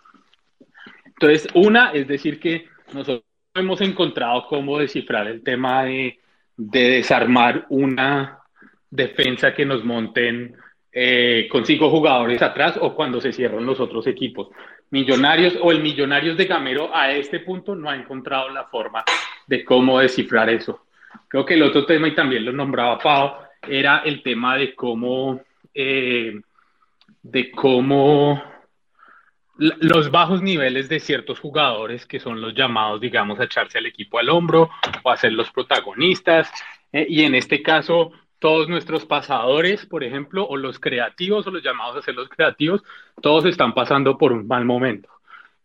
Entonces, 1.04 1.48
una 1.54 1.90
es 1.92 2.08
decir 2.08 2.40
que 2.40 2.66
nosotros 2.94 3.24
hemos 3.54 3.80
encontrado 3.80 4.46
cómo 4.48 4.78
descifrar 4.78 5.26
el 5.26 5.42
tema 5.42 5.84
de, 5.84 6.18
desarmar 6.56 7.64
una 7.70 8.38
defensa 8.90 9.54
que 9.54 9.64
nos 9.64 9.82
monten 9.82 10.54
eh, 10.92 11.48
con 11.50 11.64
cinco 11.64 11.88
jugadores 11.88 12.42
atrás 12.42 12.78
o 12.78 12.94
cuando 12.94 13.18
se 13.18 13.32
cierran 13.32 13.64
los 13.64 13.80
otros 13.80 14.06
equipos. 14.06 14.48
Millonarios 14.90 15.56
o 15.62 15.72
el 15.72 15.80
Millonarios 15.80 16.36
de 16.36 16.44
Gamero 16.44 16.94
a 16.94 17.12
este 17.12 17.40
punto 17.40 17.74
no 17.74 17.88
ha 17.88 17.96
encontrado 17.96 18.50
la 18.50 18.64
forma 18.64 19.04
de 19.46 19.64
cómo 19.64 20.00
descifrar 20.00 20.50
eso. 20.50 20.84
Creo 21.28 21.44
que 21.44 21.54
el 21.54 21.62
otro 21.62 21.86
tema, 21.86 22.08
y 22.08 22.14
también 22.14 22.44
lo 22.44 22.52
nombraba 22.52 22.98
Pau, 22.98 23.32
era 23.68 23.98
el 23.98 24.22
tema 24.22 24.56
de 24.56 24.74
cómo, 24.74 25.40
eh, 25.74 26.40
de 27.22 27.50
cómo 27.50 28.42
los 29.60 30.10
bajos 30.10 30.40
niveles 30.40 30.88
de 30.88 31.00
ciertos 31.00 31.38
jugadores 31.38 32.06
que 32.06 32.18
son 32.18 32.40
los 32.40 32.54
llamados, 32.54 33.00
digamos, 33.00 33.38
a 33.38 33.44
echarse 33.44 33.76
al 33.76 33.86
equipo 33.86 34.18
al 34.18 34.30
hombro 34.30 34.70
o 35.02 35.10
a 35.10 35.16
ser 35.16 35.32
los 35.34 35.50
protagonistas. 35.50 36.50
Eh, 36.92 37.06
y 37.08 37.24
en 37.24 37.34
este 37.34 37.62
caso, 37.62 38.12
todos 38.38 38.68
nuestros 38.68 39.04
pasadores, 39.04 39.84
por 39.84 40.02
ejemplo, 40.02 40.46
o 40.46 40.56
los 40.56 40.80
creativos 40.80 41.46
o 41.46 41.50
los 41.50 41.62
llamados 41.62 41.96
a 41.96 42.02
ser 42.02 42.14
los 42.14 42.28
creativos, 42.30 42.82
todos 43.20 43.44
están 43.44 43.74
pasando 43.74 44.16
por 44.16 44.32
un 44.32 44.46
mal 44.46 44.64
momento. 44.64 45.10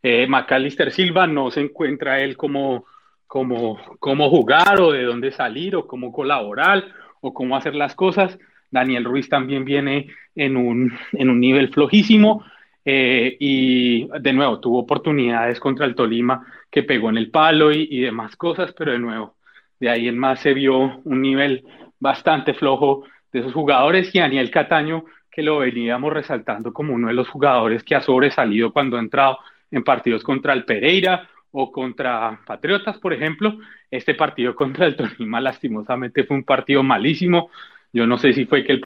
Eh, 0.04 0.28
Macalister 0.28 0.92
Silva 0.92 1.26
no 1.26 1.50
se 1.50 1.62
encuentra 1.62 2.20
él 2.20 2.36
como, 2.36 2.86
como 3.36 3.78
cómo 4.00 4.30
jugar 4.30 4.80
o 4.80 4.94
de 4.94 5.04
dónde 5.04 5.30
salir 5.30 5.76
o 5.76 5.86
cómo 5.86 6.14
colaborar 6.14 6.86
o 7.20 7.34
cómo 7.34 7.58
hacer 7.58 7.76
las 7.76 7.94
cosas. 7.94 8.40
Daniel 8.72 9.04
Ruiz 9.04 9.28
también 9.28 9.66
viene 9.66 10.08
en 10.38 10.56
un, 10.56 10.94
en 11.12 11.30
un 11.30 11.42
nivel 11.42 11.68
flojísimo. 11.68 12.46
Eh, 12.86 13.36
y 13.38 14.08
de 14.08 14.32
nuevo 14.32 14.62
tuvo 14.62 14.80
oportunidades 14.80 15.60
contra 15.60 15.86
el 15.86 15.96
Tolima 15.96 16.46
que 16.72 16.84
pegó 16.84 17.10
en 17.10 17.18
el 17.18 17.30
palo 17.30 17.74
y, 17.74 18.00
demás 18.00 18.38
cosas, 18.38 18.72
pero 18.72 18.94
de 18.94 19.00
nuevo, 19.00 19.36
de 19.82 19.90
ahí 19.90 20.08
en 20.08 20.18
más 20.18 20.40
se 20.40 20.54
vio 20.54 21.02
un 21.04 21.22
nivel 21.22 21.66
bastante 22.00 22.54
flojo 22.54 23.04
de 23.34 23.40
esos 23.40 23.52
jugadores 23.52 24.16
y 24.16 24.20
Daniel 24.20 24.50
Cataño, 24.50 25.04
que 25.30 25.42
lo 25.42 25.58
veníamos 25.58 26.14
resaltando 26.14 26.72
como 26.72 26.94
uno 26.94 27.10
de 27.10 27.16
los 27.16 27.28
jugadores 27.28 27.84
que 27.84 27.96
ha 27.96 28.02
sobresalido 28.02 28.72
cuando 28.72 28.96
ha 28.96 29.02
entrado 29.02 29.40
en 29.72 29.84
partidos 29.84 30.24
contra 30.24 30.54
el 30.54 30.64
Pereira 30.64 31.28
o 31.58 31.72
contra 31.72 32.42
Patriotas, 32.46 32.98
por 33.00 33.14
ejemplo. 33.14 33.58
Este 33.90 34.14
partido 34.14 34.56
contra 34.62 34.86
el 34.86 34.96
Tolima 34.96 35.40
lastimosamente 35.40 36.26
fue 36.26 36.38
un 36.38 36.44
partido 36.44 36.84
malísimo. 36.84 37.50
Yo 37.94 38.06
no 38.06 38.18
sé 38.18 38.34
si 38.34 38.46
fue 38.46 38.64
que 38.66 38.74
el 38.74 38.84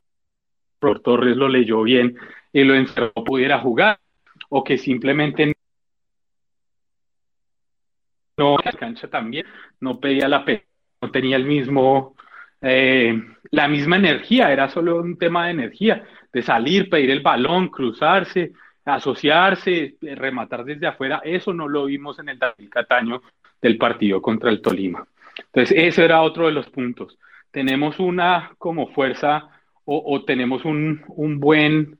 profesor 0.79 1.03
Torres 1.03 1.35
lo 1.35 1.49
leyó 1.49 1.81
bien 1.81 2.15
y 2.53 2.63
lo 2.63 2.75
encerró 2.75 3.11
pudiera 3.13 3.59
jugar 3.59 3.99
o 4.49 4.63
que 4.63 4.77
simplemente 4.77 5.53
no 8.37 8.57
la 8.63 8.71
cancha 8.71 9.09
también 9.09 9.45
no 9.81 9.99
pedía 9.99 10.29
la 10.29 10.45
pena 10.45 10.63
no 11.01 11.11
tenía 11.11 11.35
el 11.35 11.45
mismo 11.45 12.15
eh, 12.61 13.21
la 13.51 13.67
misma 13.67 13.97
energía 13.97 14.51
era 14.51 14.69
solo 14.69 15.01
un 15.01 15.17
tema 15.17 15.45
de 15.45 15.51
energía 15.51 16.07
de 16.31 16.41
salir 16.41 16.89
pedir 16.89 17.11
el 17.11 17.19
balón 17.19 17.67
cruzarse 17.67 18.53
asociarse 18.95 19.95
rematar 20.01 20.63
desde 20.65 20.87
afuera 20.87 21.21
eso 21.23 21.53
no 21.53 21.67
lo 21.67 21.85
vimos 21.85 22.19
en 22.19 22.29
el 22.29 22.39
David 22.39 22.69
Cataño 22.69 23.21
del 23.61 23.77
partido 23.77 24.21
contra 24.21 24.49
el 24.49 24.61
Tolima 24.61 25.05
entonces 25.37 25.77
ese 25.77 26.05
era 26.05 26.21
otro 26.21 26.47
de 26.47 26.53
los 26.53 26.69
puntos 26.69 27.17
tenemos 27.51 27.99
una 27.99 28.51
como 28.57 28.87
fuerza 28.87 29.49
o, 29.91 30.23
tenemos 30.23 30.65
un, 30.65 31.03
un 31.07 31.39
buen 31.39 31.99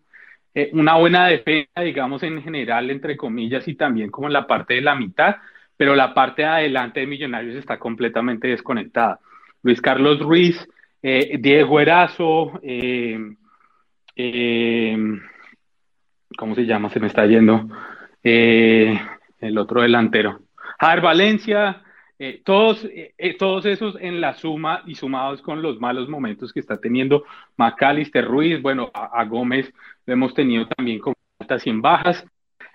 eh, 0.54 0.70
una 0.74 0.96
buena 0.96 1.28
defensa, 1.28 1.82
digamos, 1.82 2.24
en 2.24 2.42
general, 2.42 2.90
entre 2.90 3.16
comillas, 3.16 3.68
y 3.68 3.76
también 3.76 4.10
como 4.10 4.28
en 4.28 4.34
la 4.34 4.48
parte 4.48 4.76
de 4.76 4.82
la 4.82 4.96
mitad, 4.96 5.38
pero 5.78 5.96
la 5.96 6.14
parte 6.14 6.42
de 6.42 6.48
adelante 6.48 7.00
de 7.00 7.08
Millonarios 7.08 7.56
está 7.56 7.78
completamente 7.78 8.48
desconectada. 8.50 9.20
Luis 9.64 9.82
Carlos 9.82 10.20
Ruiz, 10.20 10.68
eh, 11.02 11.38
Diego 11.40 11.80
Erazo, 11.80 12.60
eh, 12.64 13.18
¿cómo 16.40 16.56
se 16.56 16.66
llama? 16.66 16.90
Se 16.90 17.00
me 17.00 17.08
está 17.08 17.26
yendo. 17.26 17.68
el 18.24 19.58
otro 19.58 19.82
delantero. 19.82 20.40
Javier 20.80 21.02
Valencia, 21.02 21.82
eh, 22.18 22.42
todos, 22.44 22.84
eh, 22.86 23.14
eh, 23.18 23.38
todos 23.38 23.66
esos 23.66 23.98
en 24.00 24.22
la 24.22 24.34
suma 24.34 24.84
y 24.86 24.96
sumados 24.96 25.42
con 25.42 25.62
los 25.62 25.80
malos 25.80 26.10
momentos 26.10 26.52
que 26.52 26.60
está 26.60 26.78
teniendo 26.78 27.24
Macalister 27.56 28.26
Ruiz, 28.26 28.62
bueno, 28.62 28.92
a, 28.94 29.24
Gómez 29.24 29.74
lo 30.06 30.14
hemos 30.14 30.34
tenido 30.34 30.68
también 30.68 31.00
con 31.00 31.14
altas 31.40 31.66
y 31.66 31.72
bajas, 31.72 32.26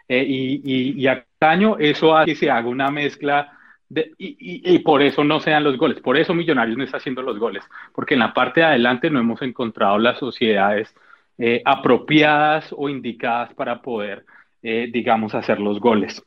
y, 0.09 0.94
y, 0.98 1.07
a 1.07 1.24
Caño 1.38 1.77
eso 1.79 2.16
hace 2.16 2.33
que 2.33 2.37
se 2.37 2.50
haga 2.50 2.68
una 2.68 2.90
mezcla 2.90 3.59
de, 3.88 4.12
y, 4.18 4.74
y, 4.74 4.79
por 4.81 5.03
eso 5.03 5.24
no 5.24 5.40
se 5.40 5.50
dan 5.50 5.64
los 5.64 5.77
goles, 5.77 6.00
por 6.00 6.16
eso 6.16 6.35
Millonarios 6.35 6.79
no 6.79 6.85
está 6.85 6.96
haciendo 6.96 7.20
los 7.20 7.38
goles, 7.38 7.64
porque 7.94 8.14
en 8.14 8.20
la 8.20 8.33
parte 8.33 8.61
de 8.61 8.66
adelante 8.66 9.11
no 9.11 9.20
hemos 9.20 9.42
encontrado 9.42 9.98
las 9.98 10.18
sociedades 10.18 10.94
apropiadas 11.64 12.73
o 12.77 12.88
indicadas 12.88 13.53
para 13.55 13.83
poder, 13.83 14.25
digamos, 14.62 15.35
hacer 15.35 15.61
los 15.61 15.81
goles. 15.81 16.23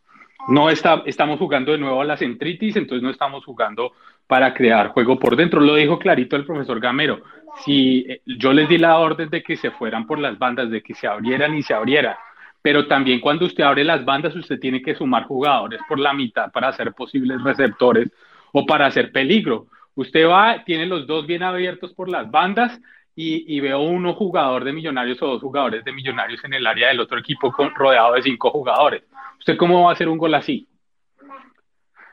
No 0.48 0.70
está, 0.70 1.04
estamos 1.06 1.40
jugando 1.40 1.74
de 1.74 1.78
nuevo 1.78 2.02
a 2.02 2.06
la 2.06 2.16
centritis, 2.16 2.78
entonces 2.78 3.04
no 3.04 3.10
estamos 3.10 3.44
jugando 3.44 3.92
para 4.28 4.54
crear 4.54 4.90
juego 4.90 5.20
por 5.20 5.36
dentro. 5.36 5.60
Lo 5.60 5.76
dijo 5.76 6.00
clarito 6.00 6.36
el 6.36 6.46
profesor 6.46 6.80
Gamero. 6.80 7.22
Si 7.66 8.06
eh, 8.08 8.22
yo 8.26 8.54
les 8.54 8.70
di 8.70 8.78
la 8.78 8.98
orden 8.98 9.30
de 9.30 9.44
que 9.44 9.58
se 9.58 9.72
fueran 9.72 10.08
por 10.08 10.20
las 10.20 10.38
bandas, 10.38 10.70
de 10.70 10.82
que 10.82 10.94
se 10.94 11.08
abrieran 11.08 11.56
y 11.56 11.64
se 11.64 11.74
abrieran, 11.74 12.16
pero 12.62 12.88
también 12.88 13.20
cuando 13.20 13.46
usted 13.46 13.64
abre 13.64 13.84
las 13.84 14.06
bandas, 14.06 14.36
usted 14.36 14.60
tiene 14.60 14.82
que 14.82 14.96
sumar 14.96 15.24
jugadores 15.24 15.80
por 15.88 16.00
la 16.00 16.14
mitad 16.14 16.52
para 16.52 16.70
hacer 16.70 16.94
posibles 16.94 17.42
receptores 17.44 18.10
o 18.54 18.66
para 18.66 18.86
hacer 18.86 19.12
peligro. 19.12 19.68
Usted 19.96 20.28
va, 20.28 20.64
tiene 20.64 20.86
los 20.86 21.08
dos 21.08 21.26
bien 21.26 21.44
abiertos 21.44 21.94
por 21.94 22.10
las 22.10 22.30
bandas 22.30 22.80
y, 23.20 23.58
y, 23.58 23.60
veo 23.62 23.80
uno 23.80 24.14
jugador 24.14 24.64
de 24.64 24.72
millonarios 24.72 25.20
o 25.24 25.26
dos 25.26 25.42
jugadores 25.42 25.84
de 25.84 25.92
millonarios 25.92 26.44
en 26.44 26.54
el 26.54 26.68
área 26.68 26.90
del 26.90 27.00
otro 27.00 27.18
equipo 27.18 27.52
con, 27.52 27.74
rodeado 27.74 28.14
de 28.14 28.22
cinco 28.22 28.52
jugadores. 28.52 29.02
¿Usted 29.40 29.58
cómo 29.58 29.84
va 29.84 29.90
a 29.90 29.94
hacer 29.94 30.08
un 30.08 30.20
gol 30.20 30.36
así? 30.36 30.68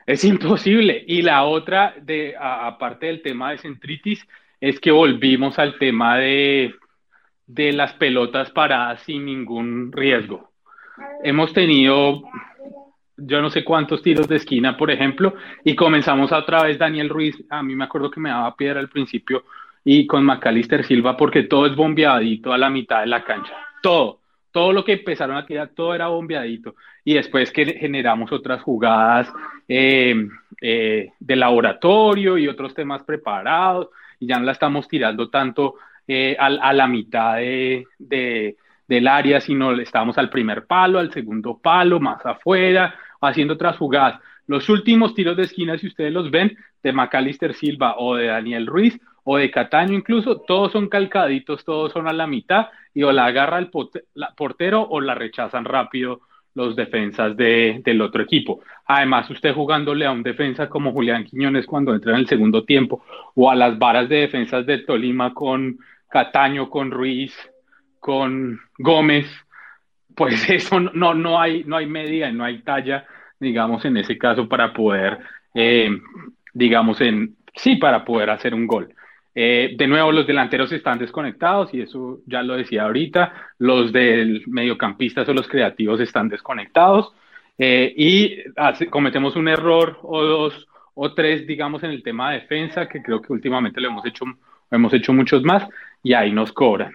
Es 0.06 0.24
imposible. 0.24 1.04
Y 1.06 1.20
la 1.20 1.44
otra, 1.44 1.94
de, 2.00 2.34
aparte 2.40 3.04
del 3.04 3.20
tema 3.20 3.50
de 3.50 3.58
centritis, 3.58 4.26
es 4.58 4.80
que 4.80 4.90
volvimos 4.90 5.58
al 5.58 5.78
tema 5.78 6.16
de, 6.16 6.74
de 7.46 7.74
las 7.74 7.92
pelotas 7.92 8.50
paradas 8.50 9.02
sin 9.02 9.26
ningún 9.26 9.92
riesgo. 9.92 10.52
Hemos 11.22 11.52
tenido, 11.52 12.22
yo 13.18 13.42
no 13.42 13.50
sé 13.50 13.62
cuántos 13.62 14.00
tiros 14.00 14.26
de 14.26 14.36
esquina, 14.36 14.78
por 14.78 14.90
ejemplo, 14.90 15.34
y 15.64 15.76
comenzamos 15.76 16.32
otra 16.32 16.62
vez 16.62 16.78
Daniel 16.78 17.10
Ruiz. 17.10 17.36
A 17.50 17.62
mí 17.62 17.76
me 17.76 17.84
acuerdo 17.84 18.10
que 18.10 18.20
me 18.20 18.30
daba 18.30 18.56
piedra 18.56 18.80
al 18.80 18.88
principio 18.88 19.44
y 19.84 20.06
con 20.06 20.24
Macalister 20.24 20.84
Silva 20.84 21.16
porque 21.16 21.44
todo 21.44 21.66
es 21.66 21.76
bombeadito 21.76 22.52
a 22.52 22.58
la 22.58 22.70
mitad 22.70 23.00
de 23.00 23.06
la 23.06 23.24
cancha. 23.24 23.54
Todo 23.82 24.20
todo 24.54 24.72
lo 24.72 24.84
que 24.84 24.92
empezaron 24.92 25.36
a 25.36 25.44
tirar, 25.44 25.70
todo 25.74 25.96
era 25.96 26.06
bombeadito. 26.06 26.76
Y 27.04 27.14
después 27.14 27.50
que 27.50 27.66
generamos 27.72 28.30
otras 28.30 28.62
jugadas 28.62 29.28
eh, 29.66 30.14
eh, 30.60 31.10
de 31.18 31.36
laboratorio 31.36 32.38
y 32.38 32.46
otros 32.46 32.72
temas 32.72 33.02
preparados, 33.02 33.88
y 34.20 34.28
ya 34.28 34.38
no 34.38 34.44
la 34.44 34.52
estamos 34.52 34.86
tirando 34.86 35.28
tanto 35.28 35.74
eh, 36.06 36.36
a, 36.38 36.72
la 36.72 36.86
mitad 36.86 37.38
de, 37.38 38.56
del 38.86 39.08
área, 39.08 39.40
sino 39.40 39.72
estamos 39.72 40.18
al 40.18 40.30
primer 40.30 40.66
palo, 40.66 41.00
al 41.00 41.12
segundo 41.12 41.58
palo, 41.58 41.98
más 41.98 42.24
afuera, 42.24 42.94
haciendo 43.20 43.54
otras 43.54 43.76
jugadas. 43.76 44.20
Los 44.46 44.68
últimos 44.68 45.16
tiros 45.16 45.36
de 45.36 45.42
esquina, 45.42 45.76
si 45.78 45.88
ustedes 45.88 46.12
los 46.12 46.30
ven, 46.30 46.56
de 46.80 46.92
Macalister 46.92 47.54
Silva 47.54 47.96
o 47.98 48.14
de 48.14 48.26
Daniel 48.26 48.68
Ruiz, 48.68 49.00
o 49.24 49.38
de 49.38 49.50
Cataño 49.50 49.94
incluso, 49.94 50.40
todos 50.40 50.72
son 50.72 50.88
calcaditos, 50.88 51.64
todos 51.64 51.92
son 51.92 52.08
a 52.08 52.12
la 52.12 52.26
mitad 52.26 52.68
y 52.92 53.02
o 53.02 53.12
la 53.12 53.26
agarra 53.26 53.58
el 53.58 53.70
portero 53.70 54.86
o 54.88 55.00
la 55.00 55.14
rechazan 55.14 55.64
rápido 55.64 56.20
los 56.54 56.76
defensas 56.76 57.36
de, 57.36 57.80
del 57.84 58.00
otro 58.00 58.22
equipo. 58.22 58.60
Además, 58.86 59.28
usted 59.28 59.52
jugándole 59.52 60.06
a 60.06 60.12
un 60.12 60.22
defensa 60.22 60.68
como 60.68 60.92
Julián 60.92 61.24
Quiñones 61.24 61.66
cuando 61.66 61.94
entra 61.94 62.12
en 62.12 62.18
el 62.18 62.28
segundo 62.28 62.64
tiempo 62.64 63.04
o 63.34 63.50
a 63.50 63.56
las 63.56 63.78
varas 63.78 64.08
de 64.08 64.20
defensas 64.20 64.64
de 64.64 64.78
Tolima 64.78 65.34
con 65.34 65.78
Cataño, 66.08 66.70
con 66.70 66.92
Ruiz, 66.92 67.34
con 67.98 68.60
Gómez, 68.78 69.26
pues 70.14 70.48
eso 70.50 70.78
no, 70.78 71.14
no, 71.14 71.40
hay, 71.40 71.64
no 71.64 71.76
hay 71.76 71.86
medida, 71.86 72.30
no 72.30 72.44
hay 72.44 72.58
talla, 72.62 73.04
digamos, 73.40 73.84
en 73.84 73.96
ese 73.96 74.16
caso 74.16 74.48
para 74.48 74.72
poder, 74.72 75.18
eh, 75.54 75.90
digamos, 76.52 77.00
en 77.00 77.36
sí, 77.54 77.76
para 77.76 78.04
poder 78.04 78.30
hacer 78.30 78.54
un 78.54 78.66
gol. 78.66 78.94
Eh, 79.34 79.74
de 79.76 79.86
nuevo, 79.88 80.12
los 80.12 80.26
delanteros 80.26 80.70
están 80.72 80.98
desconectados 80.98 81.74
y 81.74 81.80
eso 81.80 82.20
ya 82.26 82.42
lo 82.42 82.54
decía 82.56 82.84
ahorita. 82.84 83.32
Los 83.58 83.92
del 83.92 84.44
mediocampistas 84.46 85.28
o 85.28 85.34
los 85.34 85.48
creativos 85.48 86.00
están 86.00 86.28
desconectados 86.28 87.12
eh, 87.58 87.92
y 87.96 88.36
cometemos 88.90 89.36
un 89.36 89.48
error 89.48 89.98
o 90.02 90.22
dos 90.22 90.68
o 90.94 91.12
tres, 91.12 91.46
digamos, 91.46 91.82
en 91.82 91.90
el 91.90 92.02
tema 92.02 92.30
de 92.30 92.40
defensa, 92.40 92.88
que 92.88 93.02
creo 93.02 93.20
que 93.20 93.32
últimamente 93.32 93.80
lo 93.80 93.88
hemos 93.88 94.06
hecho, 94.06 94.24
hemos 94.70 94.94
hecho 94.94 95.12
muchos 95.12 95.42
más 95.42 95.66
y 96.02 96.14
ahí 96.14 96.32
nos 96.32 96.52
cobran. 96.52 96.92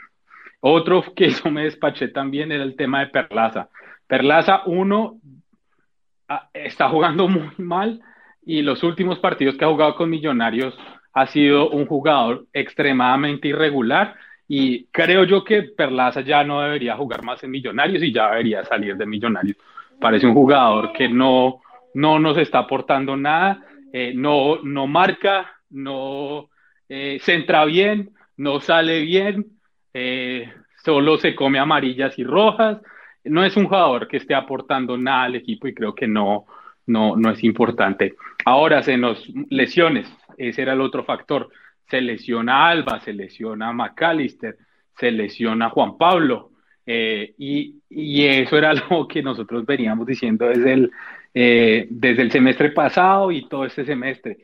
Otro 0.61 1.03
que 1.15 1.25
eso 1.27 1.51
me 1.51 1.63
despaché 1.63 2.07
también 2.07 2.51
era 2.51 2.63
el 2.63 2.75
tema 2.75 3.01
de 3.01 3.07
Perlaza. 3.07 3.69
Perlaza, 4.07 4.63
uno, 4.65 5.19
ah, 6.29 6.49
está 6.53 6.89
jugando 6.89 7.27
muy 7.27 7.51
mal 7.57 8.01
y 8.45 8.61
los 8.61 8.83
últimos 8.83 9.19
partidos 9.19 9.57
que 9.57 9.65
ha 9.65 9.69
jugado 9.69 9.95
con 9.95 10.09
Millonarios 10.09 10.73
ha 11.19 11.27
sido 11.27 11.69
un 11.69 11.85
jugador 11.85 12.45
extremadamente 12.53 13.49
irregular 13.49 14.15
y 14.47 14.85
creo 14.85 15.25
yo 15.25 15.43
que 15.43 15.63
Perlaza 15.63 16.21
ya 16.21 16.45
no 16.45 16.61
debería 16.61 16.95
jugar 16.95 17.23
más 17.23 17.43
en 17.43 17.51
Millonarios 17.51 18.01
y 18.01 18.13
ya 18.13 18.29
debería 18.29 18.63
salir 18.63 18.95
de 18.95 19.05
Millonarios. 19.05 19.57
Parece 19.99 20.25
un 20.25 20.33
jugador 20.33 20.93
que 20.93 21.09
no, 21.09 21.61
no 21.93 22.19
nos 22.19 22.37
está 22.37 22.59
aportando 22.59 23.17
nada, 23.17 23.59
eh, 23.91 24.13
no, 24.15 24.59
no 24.63 24.87
marca, 24.87 25.51
no 25.69 26.49
eh, 26.87 27.19
centra 27.21 27.65
bien, 27.65 28.11
no 28.37 28.61
sale 28.61 29.01
bien, 29.01 29.45
eh, 29.93 30.49
solo 30.85 31.17
se 31.17 31.35
come 31.35 31.59
amarillas 31.59 32.17
y 32.17 32.23
rojas. 32.23 32.79
No 33.25 33.43
es 33.43 33.57
un 33.57 33.65
jugador 33.65 34.07
que 34.07 34.17
esté 34.17 34.33
aportando 34.33 34.97
nada 34.97 35.23
al 35.23 35.35
equipo 35.35 35.67
y 35.67 35.73
creo 35.73 35.93
que 35.93 36.07
no, 36.07 36.45
no, 36.87 37.17
no 37.17 37.29
es 37.29 37.43
importante. 37.43 38.15
Ahora 38.45 38.81
se 38.83 38.97
nos 38.97 39.27
lesiones 39.49 40.09
ese 40.39 40.61
era 40.61 40.73
el 40.73 40.81
otro 40.81 41.03
factor. 41.03 41.49
Se 41.89 42.01
lesiona 42.01 42.67
Alba, 42.67 42.99
se 43.01 43.13
lesiona 43.13 43.73
McAllister, 43.73 44.57
se 44.97 45.11
lesiona 45.11 45.69
Juan 45.69 45.97
Pablo. 45.97 46.51
Eh, 46.85 47.35
y, 47.37 47.75
eso 48.25 48.57
era 48.57 48.69
algo 48.71 49.07
que 49.07 49.21
nosotros 49.21 49.65
veníamos 49.65 50.07
diciendo 50.07 50.47
desde 50.47 50.73
el, 50.73 50.91
eh, 51.33 51.87
desde 51.89 52.23
el 52.23 52.31
semestre 52.31 52.71
pasado 52.71 53.31
y 53.31 53.47
todo 53.47 53.65
este 53.65 53.85
semestre. 53.85 54.37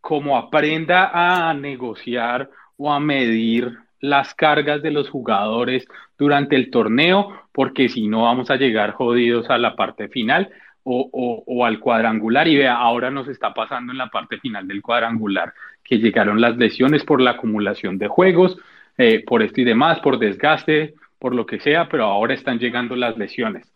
como 0.00 0.36
aprenda 0.36 1.10
a 1.12 1.52
negociar 1.54 2.48
o 2.76 2.92
a 2.92 3.00
medir 3.00 3.76
las 4.00 4.34
cargas 4.34 4.82
de 4.82 4.90
los 4.90 5.08
jugadores 5.08 5.86
durante 6.18 6.56
el 6.56 6.70
torneo, 6.70 7.32
porque 7.52 7.88
si 7.88 8.06
no 8.06 8.22
vamos 8.24 8.50
a 8.50 8.56
llegar 8.56 8.92
jodidos 8.92 9.48
a 9.48 9.58
la 9.58 9.74
parte 9.76 10.08
final 10.08 10.50
o, 10.84 11.64
al 11.64 11.80
cuadrangular 11.80 12.46
y 12.46 12.56
vea, 12.56 12.76
ahora 12.76 13.10
nos 13.10 13.28
está 13.28 13.54
pasando 13.54 13.92
en 13.92 13.98
la 13.98 14.08
parte 14.08 14.38
final 14.38 14.68
del 14.68 14.82
cuadrangular 14.82 15.54
que 15.82 15.98
llegaron 15.98 16.40
las 16.40 16.56
lesiones 16.56 17.04
por 17.04 17.20
la 17.20 17.32
acumulación 17.32 17.98
de 17.98 18.08
juegos, 18.08 18.58
eh, 18.98 19.24
por 19.24 19.42
esto 19.42 19.60
y 19.60 19.64
demás, 19.64 20.00
por 20.00 20.18
desgaste, 20.18 20.94
por 21.18 21.34
lo 21.34 21.46
que 21.46 21.60
sea, 21.60 21.88
pero 21.88 22.04
ahora 22.04 22.34
están 22.34 22.58
llegando 22.58 22.96
las 22.96 23.16
lesiones. 23.16 23.70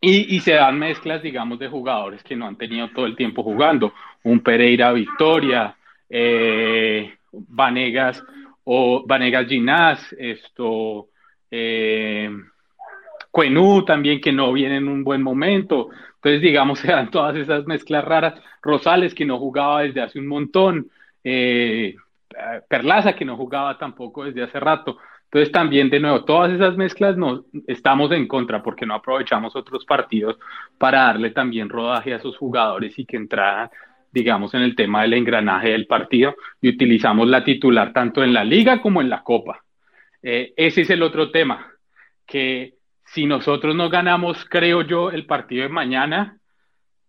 Y, 0.00 0.38
se 0.40 0.52
dan 0.52 0.78
mezclas, 0.78 1.22
digamos, 1.22 1.58
de 1.58 1.66
jugadores 1.66 2.22
que 2.22 2.36
no 2.36 2.46
han 2.46 2.54
tenido 2.54 2.88
todo 2.90 3.04
el 3.06 3.16
tiempo 3.16 3.42
jugando. 3.42 3.92
Un 4.22 4.38
Pereira 4.40 4.92
Victoria, 4.92 5.74
eh, 6.08 7.16
Vanegas 7.32 8.22
o 8.62 9.04
Vanegas 9.04 9.48
Ginás, 9.48 10.14
esto, 10.16 11.08
eh, 11.50 12.30
Cuenú 13.30 13.84
también 13.84 14.20
que 14.20 14.32
no 14.32 14.52
viene 14.52 14.76
en 14.76 14.88
un 14.88 15.04
buen 15.04 15.22
momento. 15.22 15.90
Entonces, 16.16 16.40
digamos, 16.40 16.78
se 16.80 16.88
dan 16.88 17.10
todas 17.10 17.36
esas 17.36 17.66
mezclas 17.66 18.04
raras. 18.04 18.40
Rosales 18.62 19.14
que 19.14 19.24
no 19.24 19.38
jugaba 19.38 19.82
desde 19.82 20.02
hace 20.02 20.18
un 20.18 20.26
montón. 20.26 20.90
Eh, 21.24 21.96
Perlaza 22.68 23.14
que 23.14 23.24
no 23.24 23.36
jugaba 23.36 23.78
tampoco 23.78 24.24
desde 24.24 24.42
hace 24.42 24.60
rato. 24.60 24.98
Entonces 25.24 25.52
también 25.52 25.90
de 25.90 26.00
nuevo, 26.00 26.24
todas 26.24 26.52
esas 26.52 26.76
mezclas 26.76 27.16
no, 27.16 27.44
estamos 27.66 28.10
en 28.12 28.26
contra 28.26 28.62
porque 28.62 28.86
no 28.86 28.94
aprovechamos 28.94 29.54
otros 29.56 29.84
partidos 29.84 30.38
para 30.78 31.02
darle 31.02 31.30
también 31.30 31.68
rodaje 31.68 32.14
a 32.14 32.16
esos 32.16 32.36
jugadores 32.38 32.98
y 32.98 33.04
que 33.04 33.18
entraran, 33.18 33.68
digamos, 34.10 34.54
en 34.54 34.62
el 34.62 34.74
tema 34.74 35.02
del 35.02 35.14
engranaje 35.14 35.70
del 35.70 35.86
partido 35.86 36.34
y 36.62 36.70
utilizamos 36.70 37.28
la 37.28 37.44
titular 37.44 37.92
tanto 37.92 38.22
en 38.22 38.32
la 38.32 38.42
liga 38.42 38.80
como 38.80 39.02
en 39.02 39.10
la 39.10 39.22
copa. 39.22 39.64
Eh, 40.22 40.54
ese 40.56 40.82
es 40.82 40.90
el 40.90 41.02
otro 41.02 41.30
tema, 41.30 41.72
que 42.26 42.77
si 43.12 43.26
nosotros 43.26 43.74
no 43.74 43.88
ganamos, 43.88 44.44
creo 44.48 44.82
yo, 44.82 45.10
el 45.10 45.26
partido 45.26 45.62
de 45.62 45.68
mañana, 45.68 46.38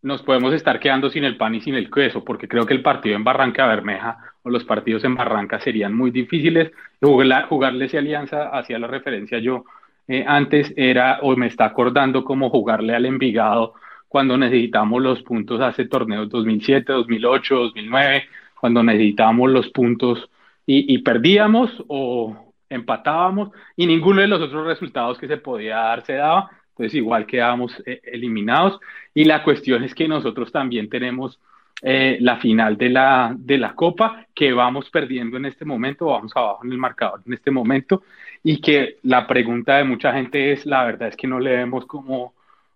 nos 0.02 0.22
podemos 0.22 0.54
estar 0.54 0.80
quedando 0.80 1.10
sin 1.10 1.26
el 1.26 1.36
pan 1.38 1.56
y 1.56 1.62
sin 1.62 1.76
el 1.76 1.92
queso, 1.92 2.24
porque 2.24 2.48
creo 2.48 2.66
que 2.66 2.74
el 2.74 2.82
partido 2.82 3.16
en 3.16 3.24
Barranca 3.24 3.68
Bermeja 3.68 4.18
o 4.44 4.50
los 4.50 4.64
partidos 4.64 5.04
en 5.04 5.16
Barranca 5.16 5.60
serían 5.60 5.94
muy 5.94 6.12
difíciles. 6.12 6.72
jugarle 7.02 7.86
esa 7.86 8.00
alianza, 8.00 8.50
hacía 8.50 8.80
la 8.80 8.88
referencia 8.88 9.40
yo 9.40 9.66
eh, 10.08 10.24
antes, 10.28 10.74
era, 10.78 11.20
o 11.22 11.36
me 11.36 11.48
está 11.48 11.66
acordando 11.66 12.24
como 12.24 12.50
jugarle 12.50 12.96
al 12.96 13.06
Envigado 13.06 13.74
cuando 14.08 14.38
necesitamos 14.38 15.02
los 15.04 15.22
puntos 15.22 15.62
hace 15.62 15.86
torneos 15.86 16.30
2007, 16.30 16.92
2008, 16.94 17.56
2009, 17.56 18.24
cuando 18.60 18.84
necesitábamos 18.84 19.52
los 19.52 19.70
puntos 19.70 20.30
y, 20.66 20.94
y 20.94 21.00
perdíamos 21.00 21.84
o, 21.88 22.49
empatábamos 22.70 23.50
y 23.76 23.86
ninguno 23.86 24.22
de 24.22 24.28
los 24.28 24.42
otros 24.42 24.66
resultados 24.66 25.18
que 25.18 25.28
se 25.28 25.38
podía 25.38 25.78
dar 25.78 26.06
se 26.06 26.14
daba, 26.14 26.50
entonces 26.70 26.96
igual 26.96 27.26
quedábamos 27.26 27.82
eh, 27.86 28.02
eliminados. 28.04 28.80
Y 29.14 29.26
la 29.26 29.44
cuestión 29.44 29.84
es 29.84 29.94
que 29.94 30.08
nosotros 30.08 30.52
también 30.52 30.90
tenemos 30.90 31.40
eh, 31.82 32.18
la 32.22 32.38
final 32.38 32.78
de 32.78 32.90
la, 32.90 33.34
de 33.38 33.58
la 33.58 33.74
Copa 33.74 34.26
que 34.36 34.52
vamos 34.52 34.90
perdiendo 34.90 35.38
en 35.38 35.46
este 35.46 35.66
momento, 35.66 36.08
vamos 36.08 36.32
abajo 36.36 36.66
en 36.66 36.72
el 36.72 36.78
marcador 36.78 37.22
en 37.26 37.34
este 37.34 37.52
momento 37.52 38.04
y 38.44 38.60
que 38.60 38.98
la 39.04 39.26
pregunta 39.28 39.78
de 39.78 39.86
mucha 39.86 40.14
gente 40.14 40.52
es, 40.52 40.66
la 40.66 40.84
verdad 40.84 41.08
es 41.08 41.16
que 41.16 41.28
no 41.28 41.40
le 41.40 41.56
vemos 41.56 41.86
cómo, 41.86 42.34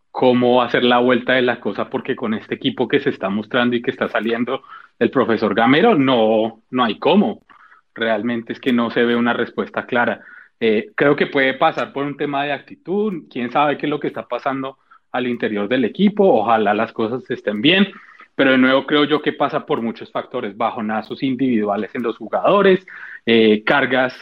cómo 0.10 0.62
hacer 0.62 0.86
la 0.86 1.00
vuelta 1.00 1.34
de 1.34 1.42
la 1.42 1.60
cosa 1.60 1.90
porque 1.90 2.16
con 2.16 2.34
este 2.34 2.56
equipo 2.56 2.88
que 2.88 3.02
se 3.02 3.10
está 3.10 3.30
mostrando 3.30 3.76
y 3.76 3.82
que 3.82 3.92
está 3.92 4.08
saliendo 4.08 4.64
el 5.00 5.10
profesor 5.10 5.54
Gamero 5.54 5.96
no, 5.96 6.62
no 6.72 6.84
hay 6.84 6.98
cómo 6.98 7.42
realmente 7.94 8.54
es 8.54 8.60
que 8.60 8.74
no 8.74 8.92
se 8.92 9.04
ve 9.04 9.16
una 9.16 9.34
respuesta 9.34 9.86
clara. 9.86 10.22
Eh, 10.60 10.92
creo 10.96 11.16
que 11.16 11.28
puede 11.28 11.54
pasar 11.56 11.92
por 11.94 12.06
un 12.06 12.18
tema 12.18 12.44
de 12.44 12.52
actitud, 12.54 13.24
quién 13.30 13.52
sabe 13.52 13.78
qué 13.78 13.86
es 13.86 13.90
lo 13.90 14.00
que 14.00 14.08
está 14.08 14.28
pasando 14.28 14.78
al 15.12 15.28
interior 15.28 15.68
del 15.68 15.86
equipo, 15.86 16.26
ojalá 16.26 16.74
las 16.74 16.92
cosas 16.92 17.30
estén 17.30 17.62
bien, 17.62 17.88
pero 18.36 18.52
de 18.52 18.58
nuevo 18.58 18.86
creo 18.86 19.04
yo 19.06 19.22
que 19.22 19.34
pasa 19.34 19.66
por 19.66 19.82
muchos 19.82 20.12
factores, 20.12 20.58
bajonazos 20.58 21.22
individuales 21.22 21.92
en 21.94 22.04
los 22.04 22.18
jugadores, 22.18 22.86
eh, 23.26 23.64
cargas, 23.64 24.14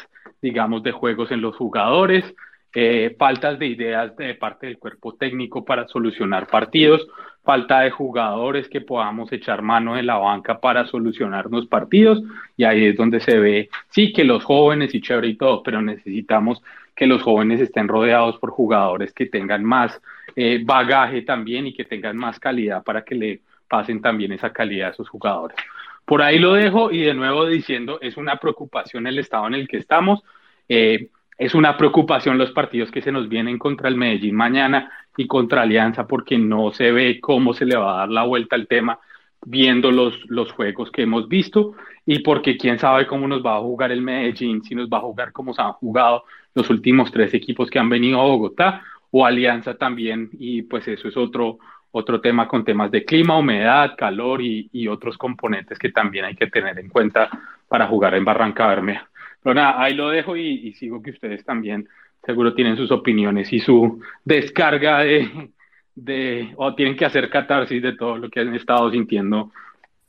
digamos, 0.42 0.84
de 0.84 0.92
juegos 0.92 1.32
en 1.32 1.42
los 1.42 1.56
jugadores, 1.56 2.26
eh, 2.74 3.16
faltas 3.18 3.60
de 3.60 3.68
ideas 3.68 4.16
de 4.16 4.36
parte 4.36 4.68
del 4.68 4.80
cuerpo 4.80 5.16
técnico 5.16 5.64
para 5.64 5.88
solucionar 5.88 6.48
partidos, 6.48 7.08
falta 7.44 7.82
de 7.82 7.92
jugadores 7.92 8.70
que 8.70 8.82
podamos 8.82 9.32
echar 9.32 9.62
mano 9.62 9.96
de 9.96 10.04
la 10.04 10.18
banca 10.18 10.60
para 10.60 10.86
solucionar 10.86 11.48
los 11.50 11.66
partidos 11.66 12.22
y 12.56 12.64
ahí 12.64 12.86
es 12.86 12.98
donde 12.98 13.20
se 13.20 13.40
ve, 13.40 13.70
sí, 13.90 14.14
que 14.14 14.24
los 14.24 14.44
jóvenes 14.44 14.94
y 14.94 15.02
chévere 15.02 15.30
y 15.30 15.38
todo, 15.38 15.64
pero 15.64 15.82
necesitamos 15.82 16.62
que 16.96 17.08
los 17.08 17.24
jóvenes 17.24 17.60
estén 17.62 17.88
rodeados 17.88 18.38
por 18.38 18.52
jugadores 18.52 19.14
que 19.14 19.26
tengan 19.26 19.64
más 19.64 20.00
eh, 20.36 20.62
bagaje 20.64 21.24
también 21.24 21.68
y 21.68 21.74
que 21.74 21.86
tengan 21.86 22.16
más 22.16 22.40
calidad 22.40 22.84
para 22.84 23.04
que 23.04 23.16
le 23.16 23.42
pasen 23.68 24.02
también 24.02 24.32
esa 24.34 24.52
calidad 24.52 24.90
a 24.90 24.92
esos 24.92 25.10
jugadores. 25.10 25.58
Por 26.06 26.22
ahí 26.22 26.40
lo 26.40 26.54
dejo 26.54 26.92
y 26.92 27.02
de 27.02 27.14
nuevo 27.14 27.46
diciendo, 27.46 28.00
es 28.02 28.18
una 28.18 28.36
preocupación 28.36 29.08
el 29.08 29.18
estado 29.18 29.48
en 29.48 29.56
el 29.56 29.68
que 29.68 29.78
estamos. 29.78 30.22
Eh, 30.68 31.08
es 31.38 31.56
una 31.56 31.76
preocupación 31.76 32.38
los 32.38 32.52
partidos 32.52 32.92
que 32.92 33.02
se 33.02 33.12
nos 33.12 33.28
vienen 33.28 33.58
contra 33.58 33.90
el 33.90 33.96
Medellín 33.96 34.36
mañana 34.36 34.92
y 35.18 35.28
contra 35.28 35.64
Alianza 35.64 36.08
porque 36.08 36.38
no 36.38 36.72
se 36.72 36.92
ve 36.92 37.20
cómo 37.20 37.54
se 37.54 37.66
le 37.66 37.76
va 37.76 37.94
a 37.94 37.98
dar 38.00 38.10
la 38.10 38.24
vuelta 38.24 38.56
al 38.56 38.68
tema 38.68 39.00
viendo 39.46 39.92
los, 39.92 40.20
los 40.30 40.52
juegos 40.52 40.92
que 40.92 41.04
hemos 41.04 41.28
visto 41.28 41.74
y 42.06 42.20
porque 42.20 42.58
quién 42.58 42.80
sabe 42.80 43.08
cómo 43.08 43.28
nos 43.28 43.44
va 43.44 43.58
a 43.58 43.62
jugar 43.62 43.92
el 43.92 44.02
Medellín, 44.02 44.64
si 44.64 44.76
nos 44.76 44.88
va 44.88 44.98
a 44.98 45.02
jugar 45.02 45.32
como 45.32 45.54
se 45.54 45.62
han 45.62 45.74
jugado 45.74 46.24
los 46.54 46.70
últimos 46.70 47.12
tres 47.12 47.34
equipos 47.34 47.70
que 47.70 47.80
han 47.80 47.90
venido 47.90 48.20
a 48.20 48.26
Bogotá 48.26 48.84
o 49.10 49.26
Alianza 49.26 49.76
también 49.76 50.30
y 50.34 50.64
pues 50.64 50.88
eso 50.88 51.08
es 51.08 51.18
otro, 51.18 51.60
otro 51.92 52.22
tema 52.22 52.48
con 52.48 52.64
temas 52.64 52.92
de 52.92 53.04
clima, 53.04 53.38
humedad, 53.38 53.96
calor 53.98 54.42
y, 54.42 54.70
y 54.72 54.88
otros 54.88 55.18
componentes 55.18 55.78
que 55.80 55.92
también 55.92 56.26
hay 56.26 56.36
que 56.36 56.48
tener 56.48 56.78
en 56.80 56.90
cuenta 56.90 57.30
para 57.68 57.88
jugar 57.88 58.16
en 58.16 58.26
Barranca 58.26 58.68
Bermeja. 58.68 59.10
Pero 59.42 59.56
nada, 59.56 59.82
ahí 59.82 59.96
lo 59.96 60.10
dejo 60.10 60.38
y, 60.38 60.68
y 60.68 60.74
sigo 60.74 61.02
que 61.02 61.12
ustedes 61.12 61.44
también 61.44 61.88
seguro 62.24 62.54
tienen 62.54 62.78
sus 62.78 62.92
opiniones 62.92 63.52
y 63.52 63.60
su 63.60 64.02
descarga 64.24 65.00
de, 65.00 65.52
de, 65.96 66.54
o 66.58 66.76
tienen 66.76 66.96
que 66.96 67.06
hacer 67.06 67.30
catarsis 67.30 67.82
de 67.82 67.96
todo 67.96 68.18
lo 68.18 68.30
que 68.30 68.42
han 68.42 68.54
estado 68.56 68.92
sintiendo 68.92 69.52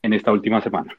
en 0.02 0.12
esta 0.12 0.32
última 0.32 0.60
semana. 0.60 0.96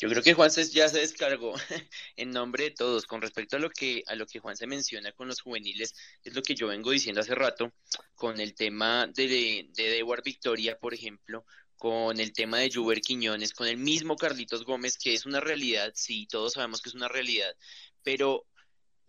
Yo 0.00 0.08
creo 0.08 0.22
que 0.22 0.34
Juan 0.34 0.50
ya 0.50 0.88
se 0.88 0.98
descargó 0.98 1.54
en 2.16 2.30
nombre 2.30 2.64
de 2.64 2.70
todos. 2.72 3.06
Con 3.06 3.22
respecto 3.22 3.56
a 3.56 3.60
lo 3.60 3.70
que 3.70 4.02
a 4.08 4.16
lo 4.16 4.26
que 4.26 4.40
Juan 4.40 4.56
se 4.56 4.66
menciona 4.66 5.12
con 5.12 5.28
los 5.28 5.40
juveniles, 5.40 5.94
es 6.24 6.34
lo 6.34 6.42
que 6.42 6.54
yo 6.54 6.66
vengo 6.68 6.90
diciendo 6.90 7.20
hace 7.20 7.34
rato 7.34 7.72
con 8.14 8.40
el 8.40 8.54
tema 8.54 9.06
de, 9.06 9.28
de, 9.28 9.70
de 9.74 10.04
Victoria, 10.24 10.76
por 10.78 10.94
ejemplo, 10.94 11.44
con 11.76 12.18
el 12.20 12.32
tema 12.32 12.58
de 12.58 12.70
Juber 12.72 13.00
Quiñones, 13.00 13.52
con 13.52 13.66
el 13.66 13.76
mismo 13.76 14.16
Carlitos 14.16 14.64
Gómez, 14.64 14.98
que 14.98 15.14
es 15.14 15.26
una 15.26 15.40
realidad, 15.40 15.92
sí, 15.94 16.26
todos 16.26 16.54
sabemos 16.54 16.80
que 16.80 16.90
es 16.90 16.94
una 16.94 17.08
realidad, 17.08 17.54
pero 18.02 18.46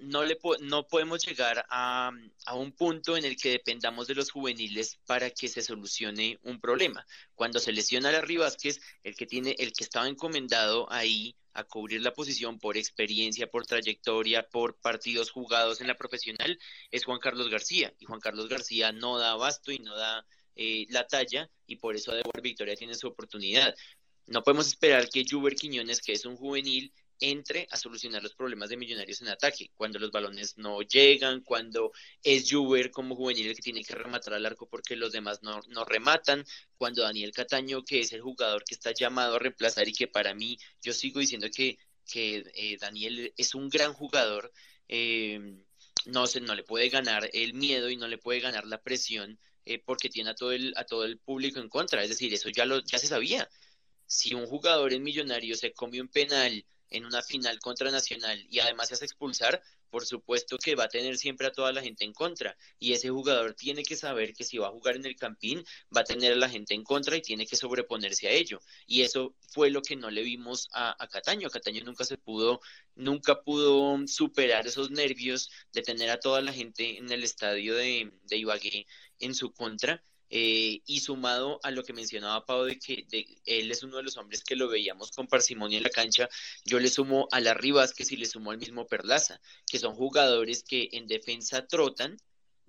no, 0.04 0.24
le 0.24 0.38
no 0.62 0.88
podemos 0.88 1.26
llegar 1.26 1.66
a, 1.70 2.12
a, 2.46 2.56
un 2.56 2.72
punto 2.72 3.18
en 3.18 3.26
el 3.26 3.36
que 3.38 3.52
dependamos 3.52 4.08
de 4.08 4.16
los 4.16 4.32
juveniles 4.32 5.00
para 5.06 5.30
que 5.30 5.48
se 5.48 5.62
solucione 5.62 6.40
un 6.44 6.60
problema. 6.60 7.06
Cuando 7.36 7.60
se 7.60 7.72
lesiona 7.72 8.10
a 8.10 8.12
Larry 8.12 8.38
Vázquez, 8.38 8.80
el 9.04 9.16
que 9.16 9.26
tiene, 9.26 9.56
el 9.60 9.74
que 9.74 9.84
estaba 9.84 10.08
encomendado 10.08 10.92
ahí 10.92 11.36
a 11.54 11.64
cubrir 11.64 12.02
la 12.02 12.14
posición 12.14 12.60
por 12.60 12.78
experiencia, 12.78 13.48
por 13.48 13.66
trayectoria, 13.66 14.48
por 14.50 14.76
partidos 14.78 15.32
jugados 15.32 15.82
en 15.82 15.88
la 15.88 15.96
profesional, 15.96 16.60
es 16.92 17.06
Juan 17.06 17.20
Carlos 17.20 17.50
García. 17.50 17.94
Y 18.00 18.06
Juan 18.06 18.20
Carlos 18.20 18.50
García 18.50 18.92
no 18.92 19.18
da 19.18 19.32
abasto 19.32 19.72
y 19.72 19.80
no 19.80 19.96
da 19.96 20.26
eh, 20.56 20.86
la 20.90 21.08
talla, 21.08 21.50
y 21.68 21.78
por 21.78 21.96
eso 21.96 22.12
Adewar 22.12 22.42
Victoria 22.42 22.76
tiene 22.76 22.96
su 22.96 23.08
oportunidad. 23.08 23.74
No 24.28 24.44
podemos 24.44 24.68
esperar 24.68 25.10
que 25.10 25.26
Juber 25.30 25.56
Quiñones, 25.56 26.02
que 26.02 26.14
es 26.14 26.26
un 26.26 26.38
juvenil, 26.38 26.94
entre 27.24 27.68
a 27.72 27.78
solucionar 27.78 28.22
los 28.22 28.36
problemas 28.36 28.70
de 28.70 28.76
Millonarios 28.76 29.22
en 29.22 29.30
ataque, 29.30 29.72
cuando 29.76 29.98
los 29.98 30.12
balones 30.12 30.58
no 30.58 30.82
llegan, 30.82 31.42
cuando 31.42 31.94
es 32.22 32.52
Juber 32.52 32.92
como 32.92 33.16
juvenil 33.16 33.48
el 33.48 33.56
que 33.56 33.62
tiene 33.62 33.84
que 33.84 33.96
rematar 33.96 34.34
al 34.34 34.46
arco 34.46 34.68
porque 34.68 34.98
los 34.98 35.14
demás 35.14 35.42
no, 35.42 35.62
no 35.70 35.86
rematan, 35.86 36.44
cuando 36.78 37.02
Daniel 37.02 37.32
Cataño, 37.32 37.84
que 37.84 38.02
es 38.02 38.12
el 38.12 38.22
jugador 38.22 38.66
que 38.66 38.76
está 38.76 38.92
llamado 38.92 39.36
a 39.36 39.40
reemplazar 39.40 39.88
y 39.88 39.94
que 39.94 40.08
para 40.08 40.34
mí, 40.34 40.58
yo 40.82 40.92
sigo 40.92 41.22
diciendo 41.22 41.48
que, 41.56 41.78
que 42.06 42.44
eh, 42.56 42.78
Daniel 42.78 43.34
es 43.38 43.56
un 43.56 43.70
gran 43.70 43.94
jugador, 43.94 44.52
eh, 44.90 45.40
no, 46.06 46.28
se, 46.28 46.42
no 46.42 46.56
le 46.56 46.64
puede 46.64 46.90
ganar 46.90 47.30
el 47.32 47.54
miedo 47.54 47.90
y 47.90 47.96
no 47.96 48.08
le 48.10 48.18
puede 48.18 48.42
ganar 48.42 48.66
la 48.66 48.82
presión 48.82 49.40
eh, 49.66 49.80
porque 49.80 50.10
tiene 50.10 50.32
a 50.32 50.36
todo, 50.36 50.52
el, 50.52 50.74
a 50.76 50.84
todo 50.84 51.06
el 51.06 51.20
público 51.20 51.62
en 51.62 51.70
contra, 51.70 52.04
es 52.04 52.10
decir, 52.10 52.34
eso 52.34 52.50
ya, 52.50 52.66
lo, 52.66 52.82
ya 52.82 52.98
se 52.98 53.08
sabía. 53.08 53.50
Si 54.06 54.34
un 54.34 54.46
jugador 54.46 54.92
en 54.92 55.04
Millonario 55.04 55.56
se 55.56 55.72
come 55.72 56.02
un 56.02 56.10
penal 56.10 56.66
en 56.94 57.06
una 57.06 57.22
final 57.22 57.60
contra 57.60 57.92
Nacional 57.92 58.46
y 58.50 58.60
además 58.60 58.88
se 58.88 58.94
hace 58.94 59.06
expulsar, 59.06 59.62
por 59.90 60.06
supuesto 60.06 60.58
que 60.58 60.76
va 60.76 60.86
a 60.86 60.88
tener 60.88 61.18
siempre 61.18 61.48
a 61.48 61.52
toda 61.52 61.72
la 61.74 61.82
gente 61.82 62.06
en 62.06 62.14
contra. 62.14 62.56
Y 62.80 62.94
ese 62.94 63.10
jugador 63.10 63.54
tiene 63.54 63.84
que 63.84 63.96
saber 63.96 64.34
que 64.34 64.44
si 64.44 64.58
va 64.58 64.68
a 64.68 64.72
jugar 64.72 64.96
en 64.96 65.06
el 65.06 65.16
Campín, 65.16 65.64
va 65.96 66.02
a 66.02 66.04
tener 66.04 66.34
a 66.34 66.36
la 66.36 66.50
gente 66.50 66.74
en 66.74 66.84
contra 66.84 67.18
y 67.18 67.22
tiene 67.22 67.46
que 67.46 67.56
sobreponerse 67.56 68.28
a 68.28 68.32
ello. 68.32 68.60
Y 68.88 69.02
eso 69.02 69.36
fue 69.50 69.70
lo 69.70 69.82
que 69.82 69.96
no 69.96 70.10
le 70.10 70.24
vimos 70.24 70.70
a, 70.72 70.96
a 71.04 71.08
Cataño. 71.08 71.50
Cataño 71.50 71.84
nunca 71.84 72.06
se 72.06 72.18
pudo, 72.18 72.62
nunca 72.96 73.42
pudo 73.42 74.00
superar 74.08 74.66
esos 74.68 74.92
nervios 74.92 75.50
de 75.74 75.82
tener 75.82 76.10
a 76.10 76.20
toda 76.20 76.42
la 76.42 76.54
gente 76.54 76.98
en 76.98 77.12
el 77.12 77.24
estadio 77.24 77.76
de, 77.76 78.12
de 78.24 78.38
Ibagué 78.38 78.88
en 79.20 79.36
su 79.36 79.52
contra 79.54 80.04
eh, 80.30 80.82
y 80.86 81.00
sumado 81.00 81.60
a 81.64 81.72
lo 81.72 81.84
que 81.84 81.94
mencionaba 81.94 82.46
Pau 82.46 82.64
de 82.64 82.80
que 82.80 83.06
él 83.46 83.72
es 83.72 83.84
uno 83.84 83.98
de 83.98 84.04
los 84.04 84.18
hombres 84.18 84.44
que 84.44 84.56
lo 84.56 84.68
veíamos 84.68 85.12
con 85.12 85.28
parsimonia 85.28 85.78
en 85.78 85.84
la 85.84 85.90
cancha, 85.90 86.30
yo 86.66 86.80
le 86.80 86.90
sumo 86.90 87.28
a 87.32 87.40
la 87.40 87.54
Vázquez 87.54 88.12
y 88.12 88.18
le 88.18 88.26
sumo 88.26 88.52
al 88.52 88.58
mismo 88.58 88.88
Perlaza, 88.88 89.40
que 89.70 89.80
son 89.80 89.96
jugadores 89.96 90.64
que 90.64 90.90
en 90.94 91.08
defensa 91.08 91.68
trotan, 91.68 92.18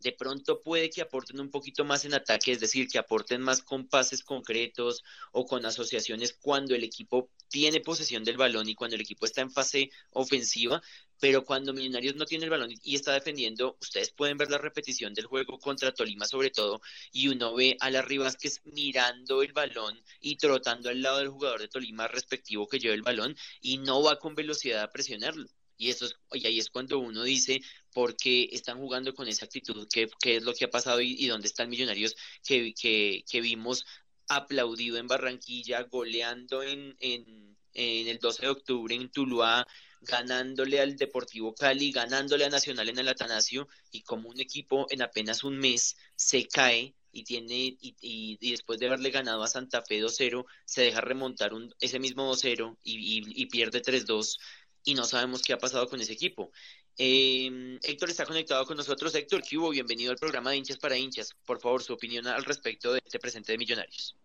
de 0.05 0.13
pronto 0.13 0.61
puede 0.61 0.91
que 0.91 1.01
aporten 1.01 1.41
un 1.41 1.51
poquito 1.51 1.83
más 1.83 2.05
en 2.05 2.13
ataque, 2.13 2.53
es 2.53 2.61
decir, 2.61 2.87
que 2.89 2.99
aporten 2.99 3.41
más 3.41 3.63
con 3.63 3.89
pases 3.89 4.23
concretos 4.23 5.03
o 5.33 5.47
con 5.47 5.65
asociaciones 5.65 6.35
cuando 6.35 6.75
el 6.75 6.85
equipo 6.85 7.31
tiene 7.49 7.81
posesión 7.81 8.23
del 8.23 8.37
balón 8.37 8.69
y 8.69 8.75
cuando 8.75 8.97
el 8.97 9.01
equipo 9.01 9.25
está 9.25 9.41
en 9.41 9.51
fase 9.51 9.91
ofensiva, 10.11 10.83
pero 11.19 11.43
cuando 11.43 11.73
Millonarios 11.73 12.17
no 12.17 12.27
tiene 12.27 12.45
el 12.45 12.51
balón 12.51 12.71
y 12.83 12.95
está 12.95 13.15
defendiendo, 13.15 13.79
ustedes 13.81 14.11
pueden 14.11 14.37
ver 14.37 14.51
la 14.51 14.59
repetición 14.59 15.15
del 15.15 15.25
juego 15.25 15.59
contra 15.59 15.95
Tolima 15.95 16.27
sobre 16.27 16.51
todo, 16.51 16.83
y 17.11 17.29
uno 17.29 17.55
ve 17.55 17.79
a 17.81 17.91
las 17.91 18.05
Vázquez 18.07 18.61
mirando 18.65 19.43
el 19.43 19.55
balón 19.55 19.99
y 20.21 20.37
trotando 20.37 20.91
al 20.91 21.01
lado 21.01 21.19
del 21.19 21.31
jugador 21.31 21.61
de 21.61 21.69
Tolima 21.69 22.09
respectivo 22.09 22.69
que 22.69 22.79
lleva 22.79 22.95
el 22.95 23.03
balón 23.03 23.35
y 23.63 23.79
no 23.79 24.03
va 24.03 24.19
con 24.19 24.35
velocidad 24.35 24.83
a 24.83 24.91
presionarlo. 24.91 25.49
Y, 25.77 25.91
eso 25.91 26.07
es, 26.07 26.17
y 26.33 26.47
ahí 26.47 26.59
es 26.59 26.71
cuando 26.71 26.99
uno 26.99 27.25
dice 27.25 27.61
por 27.95 28.17
qué 28.17 28.51
están 28.53 28.79
jugando 28.79 29.15
con 29.15 29.29
esa 29.29 29.47
actitud, 29.47 29.89
qué 29.91 30.11
es 30.25 30.43
lo 30.43 30.53
que 30.53 30.67
ha 30.67 30.71
pasado 30.71 31.01
y, 31.01 31.27
dónde 31.29 31.47
están 31.47 31.71
Millonarios 31.71 32.15
que, 32.47 32.75
que, 32.75 33.25
que 33.31 33.41
vimos 33.41 33.87
aplaudido 34.29 34.99
en 34.99 35.07
Barranquilla, 35.07 35.83
goleando 35.85 36.63
en, 36.63 36.97
en, 37.01 37.57
en 37.73 38.09
el 38.09 38.19
12 38.19 38.43
de 38.43 38.49
octubre 38.49 38.95
en 38.95 39.11
Tuluá, 39.11 39.67
ganándole 40.03 40.81
al 40.81 40.97
Deportivo 40.97 41.55
Cali, 41.55 41.93
ganándole 41.93 42.45
a 42.45 42.51
Nacional 42.51 42.89
en 42.89 42.99
el 42.99 43.09
Atanasio, 43.09 43.69
y 43.91 44.03
como 44.03 44.29
un 44.29 44.41
equipo 44.41 44.87
en 44.91 45.03
apenas 45.03 45.45
un 45.45 45.59
mes 45.59 45.97
se 46.17 46.47
cae 46.47 46.95
y 47.13 47.23
tiene 47.23 47.55
y, 47.55 47.95
y, 48.01 48.51
después 48.51 48.79
de 48.81 48.87
haberle 48.87 49.11
ganado 49.11 49.43
a 49.45 49.49
Santa 49.49 49.83
Fe 49.83 50.03
2-0, 50.03 50.45
se 50.65 50.83
deja 50.83 51.01
remontar 51.01 51.55
un, 51.55 51.73
ese 51.81 52.01
mismo 52.01 52.31
2-0 52.31 52.77
y, 52.83 53.41
y, 53.41 53.47
pierde 53.47 53.81
3-2 53.81 54.39
y 54.85 54.95
no 54.95 55.05
sabemos 55.05 55.43
qué 55.43 55.53
ha 55.53 55.59
pasado 55.59 55.89
con 55.89 56.01
ese 56.01 56.13
equipo. 56.13 56.51
Eh, 56.97 57.79
Héctor 57.83 58.11
está 58.11 58.25
conectado 58.25 58.65
con 58.67 58.77
nosotros. 58.77 59.15
Héctor, 59.15 59.43
¿qué 59.43 59.59
hubo? 59.59 59.71
Bienvenido 59.71 60.13
al 60.13 60.19
programa 60.19 60.51
de 60.51 60.59
hinchas 60.59 60.79
para 60.79 60.97
hinchas. 60.97 61.31
Por 61.45 61.61
favor, 61.61 61.83
su 61.83 61.93
opinión 61.95 62.27
al 62.27 62.45
respecto 62.45 62.93
de 62.93 63.01
este 63.05 63.19
presente 63.19 63.53
de 63.53 63.59
Millonarios. 63.59 64.17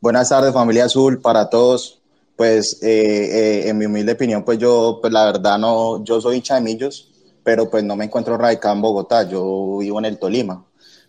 Buenas 0.00 0.28
tardes, 0.28 0.52
familia 0.52 0.86
azul, 0.86 1.20
para 1.20 1.50
todos 1.50 2.00
pues 2.40 2.82
eh, 2.82 2.86
eh, 2.88 3.68
en 3.68 3.76
mi 3.76 3.84
humilde 3.84 4.12
opinión, 4.12 4.42
pues 4.42 4.56
yo, 4.58 4.98
pues 5.02 5.12
la 5.12 5.26
verdad 5.26 5.58
no, 5.58 6.02
yo 6.02 6.22
soy 6.22 6.36
hincha 6.36 6.54
de 6.54 6.62
Millos, 6.62 7.10
pero 7.44 7.68
pues 7.68 7.84
no 7.84 7.96
me 7.96 8.06
encuentro 8.06 8.38
radicado 8.38 8.74
en 8.74 8.80
Bogotá, 8.80 9.28
yo 9.28 9.76
vivo 9.76 9.98
en 9.98 10.06
el 10.06 10.18
Tolima. 10.18 10.64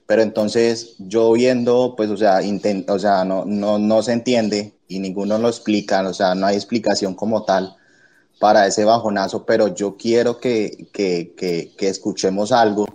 Pero 0.05 0.23
entonces 0.23 0.95
yo 0.99 1.31
viendo, 1.31 1.93
pues 1.95 2.09
o 2.09 2.17
sea, 2.17 2.41
intent, 2.41 2.89
o 2.89 2.99
sea 2.99 3.23
no, 3.23 3.45
no, 3.45 3.79
no 3.79 4.03
se 4.03 4.11
entiende 4.11 4.73
y 4.89 4.99
ninguno 4.99 5.37
lo 5.37 5.47
explica, 5.47 6.05
o 6.05 6.13
sea, 6.13 6.35
no 6.35 6.47
hay 6.47 6.57
explicación 6.57 7.15
como 7.15 7.45
tal 7.45 7.77
para 8.41 8.65
ese 8.65 8.83
bajonazo, 8.83 9.45
pero 9.45 9.67
yo 9.67 9.95
quiero 9.95 10.39
que, 10.39 10.87
que, 10.91 11.35
que, 11.37 11.87
escuchemos 11.87 12.51
algo, 12.51 12.87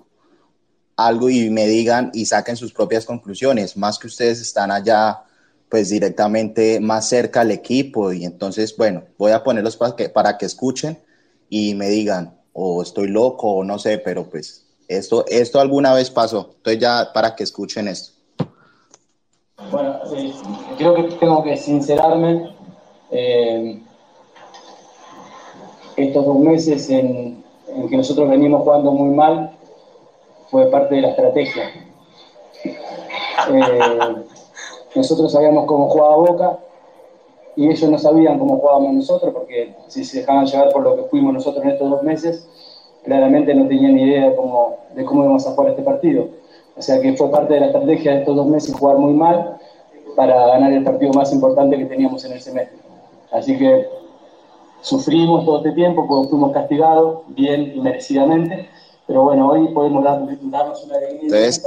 algo 0.96 1.30
y 1.30 1.50
me 1.50 1.68
digan 1.68 2.10
y 2.12 2.26
saquen 2.26 2.56
sus 2.56 2.72
propias 2.72 3.06
conclusiones, 3.06 3.76
más 3.76 3.96
que 3.96 4.08
ustedes 4.08 4.40
están 4.40 4.72
allá 4.72 5.22
pues 5.68 5.88
directamente 5.88 6.80
más 6.80 7.08
cerca 7.08 7.42
al 7.42 7.52
equipo 7.52 8.12
y 8.12 8.24
entonces, 8.24 8.76
bueno, 8.76 9.04
voy 9.18 9.30
a 9.30 9.44
ponerlos 9.44 9.76
para 9.76 9.94
que, 9.94 10.08
para 10.08 10.36
que 10.36 10.46
escuchen 10.46 10.98
y 11.48 11.76
me 11.76 11.90
digan, 11.90 12.36
o 12.52 12.82
estoy 12.82 13.06
loco 13.06 13.48
o 13.52 13.62
no 13.62 13.78
sé, 13.78 13.98
pero 13.98 14.28
pues 14.28 14.66
esto, 14.88 15.24
esto 15.28 15.60
alguna 15.60 15.94
vez 15.94 16.10
pasó, 16.10 16.54
entonces 16.56 16.82
ya 16.82 17.12
para 17.14 17.36
que 17.36 17.44
escuchen 17.44 17.86
esto. 17.86 18.14
Bueno, 19.70 20.00
eh, 20.16 20.34
creo 20.76 20.94
que 20.96 21.02
tengo 21.20 21.44
que 21.44 21.56
sincerarme. 21.56 22.52
Eh, 23.12 23.80
estos 25.96 26.24
dos 26.24 26.38
meses 26.38 26.90
en, 26.90 27.42
que 27.88 27.96
nosotros 27.96 28.28
venimos 28.28 28.62
jugando 28.62 28.92
muy 28.92 29.14
mal 29.14 29.52
fue 30.50 30.66
parte 30.70 30.94
de 30.96 31.00
la 31.02 31.08
estrategia. 31.10 31.64
Eh, 32.64 34.24
nosotros 34.94 35.32
sabíamos 35.32 35.66
cómo 35.66 35.88
jugaba 35.88 36.16
Boca 36.16 36.58
y 37.54 37.68
ellos 37.68 37.90
no 37.90 37.98
sabían 37.98 38.38
cómo 38.38 38.58
jugábamos 38.58 38.94
nosotros, 38.94 39.32
porque 39.32 39.74
si 39.88 40.04
se 40.04 40.20
dejaban 40.20 40.46
llevar 40.46 40.70
por 40.70 40.82
lo 40.82 40.96
que 40.96 41.02
fuimos 41.04 41.32
nosotros 41.32 41.64
en 41.64 41.70
estos 41.70 41.90
dos 41.90 42.02
meses, 42.02 42.48
claramente 43.04 43.54
no 43.54 43.66
tenían 43.66 43.98
idea 43.98 44.30
de 44.30 44.36
cómo, 44.36 44.76
de 44.94 45.04
cómo 45.04 45.24
íbamos 45.24 45.46
a 45.46 45.52
jugar 45.52 45.70
este 45.70 45.82
partido. 45.82 46.28
O 46.76 46.82
sea 46.82 47.00
que 47.00 47.14
fue 47.14 47.30
parte 47.30 47.54
de 47.54 47.60
la 47.60 47.66
estrategia 47.66 48.12
de 48.12 48.18
estos 48.20 48.36
dos 48.36 48.46
meses 48.46 48.74
jugar 48.74 48.98
muy 48.98 49.14
mal 49.14 49.56
para 50.14 50.46
ganar 50.46 50.72
el 50.72 50.84
partido 50.84 51.12
más 51.12 51.32
importante 51.32 51.78
que 51.78 51.86
teníamos 51.86 52.24
en 52.24 52.32
el 52.32 52.40
semestre. 52.40 52.78
Así 53.30 53.56
que 53.56 53.86
sufrimos 54.80 55.44
todo 55.44 55.58
este 55.58 55.72
tiempo, 55.72 56.06
porque 56.06 56.30
fuimos 56.30 56.52
castigados 56.52 57.22
bien 57.28 57.72
y 57.74 57.80
merecidamente, 57.80 58.68
pero 59.06 59.22
bueno, 59.22 59.48
hoy 59.48 59.68
podemos 59.72 60.02
darnos 60.02 60.84
una 60.84 60.96
alegría. 60.96 61.22
Entonces, 61.22 61.62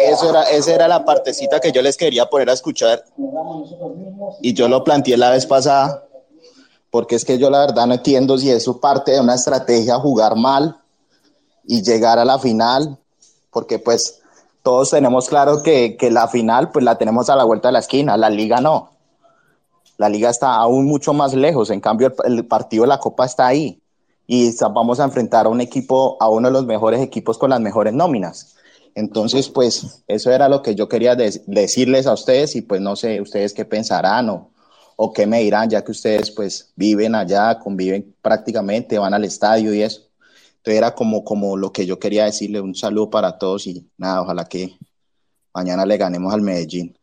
eso 0.00 0.30
era, 0.30 0.42
esa 0.44 0.74
era 0.74 0.88
la 0.88 1.04
partecita 1.04 1.60
que 1.60 1.72
yo 1.72 1.80
les 1.80 1.96
quería 1.96 2.26
poner 2.26 2.50
a 2.50 2.52
escuchar. 2.52 3.04
Y 4.42 4.52
yo 4.52 4.68
lo 4.68 4.84
planteé 4.84 5.16
la 5.16 5.30
vez 5.30 5.46
pasada, 5.46 6.04
porque 6.90 7.16
es 7.16 7.24
que 7.24 7.38
yo 7.38 7.48
la 7.48 7.60
verdad 7.60 7.86
no 7.86 7.94
entiendo 7.94 8.36
si 8.36 8.50
eso 8.50 8.80
parte 8.80 9.12
de 9.12 9.20
una 9.20 9.34
estrategia 9.34 9.96
jugar 9.96 10.36
mal 10.36 10.76
y 11.66 11.82
llegar 11.82 12.18
a 12.18 12.24
la 12.24 12.38
final, 12.38 12.98
porque 13.50 13.78
pues 13.78 14.20
todos 14.62 14.90
tenemos 14.90 15.28
claro 15.28 15.62
que, 15.62 15.96
que 15.96 16.10
la 16.10 16.28
final 16.28 16.70
pues 16.70 16.84
la 16.84 16.98
tenemos 16.98 17.30
a 17.30 17.36
la 17.36 17.44
vuelta 17.44 17.68
de 17.68 17.72
la 17.72 17.78
esquina, 17.78 18.16
la 18.16 18.30
liga 18.30 18.60
no. 18.60 18.93
La 19.96 20.08
liga 20.08 20.30
está 20.30 20.54
aún 20.54 20.86
mucho 20.86 21.12
más 21.12 21.34
lejos, 21.34 21.70
en 21.70 21.80
cambio 21.80 22.12
el, 22.24 22.46
partido 22.46 22.82
de 22.82 22.88
la 22.88 22.98
Copa 22.98 23.26
está 23.26 23.46
ahí 23.46 23.80
y 24.26 24.50
vamos 24.72 25.00
a 25.00 25.04
enfrentar 25.04 25.46
a 25.46 25.48
un 25.48 25.60
equipo, 25.60 26.16
a 26.20 26.28
uno 26.28 26.48
de 26.48 26.52
los 26.52 26.66
mejores 26.66 27.00
equipos 27.00 27.38
con 27.38 27.50
las 27.50 27.60
mejores 27.60 27.92
nóminas. 27.92 28.56
Entonces, 28.94 29.48
pues 29.48 30.02
eso 30.06 30.30
era 30.30 30.48
lo 30.48 30.62
que 30.62 30.74
yo 30.74 30.88
quería 30.88 31.16
de 31.16 31.42
decirles 31.46 32.06
a 32.06 32.14
ustedes 32.14 32.54
y 32.56 32.62
pues 32.62 32.80
no 32.80 32.96
sé 32.96 33.20
ustedes 33.20 33.52
qué 33.52 33.64
pensarán 33.64 34.30
o, 34.30 34.50
o 34.96 35.12
qué 35.12 35.26
me 35.26 35.40
dirán, 35.40 35.68
ya 35.68 35.82
que 35.82 35.92
ustedes 35.92 36.30
pues 36.30 36.72
viven 36.76 37.14
allá, 37.14 37.58
conviven 37.58 38.14
prácticamente, 38.22 38.98
van 38.98 39.14
al 39.14 39.24
estadio 39.24 39.74
y 39.74 39.82
eso. 39.82 40.02
Entonces 40.58 40.78
era 40.78 40.94
como, 40.94 41.24
como 41.24 41.56
lo 41.56 41.72
que 41.72 41.86
yo 41.86 41.98
quería 41.98 42.24
decirle, 42.24 42.60
un 42.60 42.74
saludo 42.74 43.10
para 43.10 43.36
todos 43.38 43.66
y 43.66 43.86
nada, 43.98 44.22
ojalá 44.22 44.44
que 44.46 44.78
mañana 45.52 45.84
le 45.84 45.96
ganemos 45.96 46.32
al 46.32 46.40
Medellín. 46.40 46.96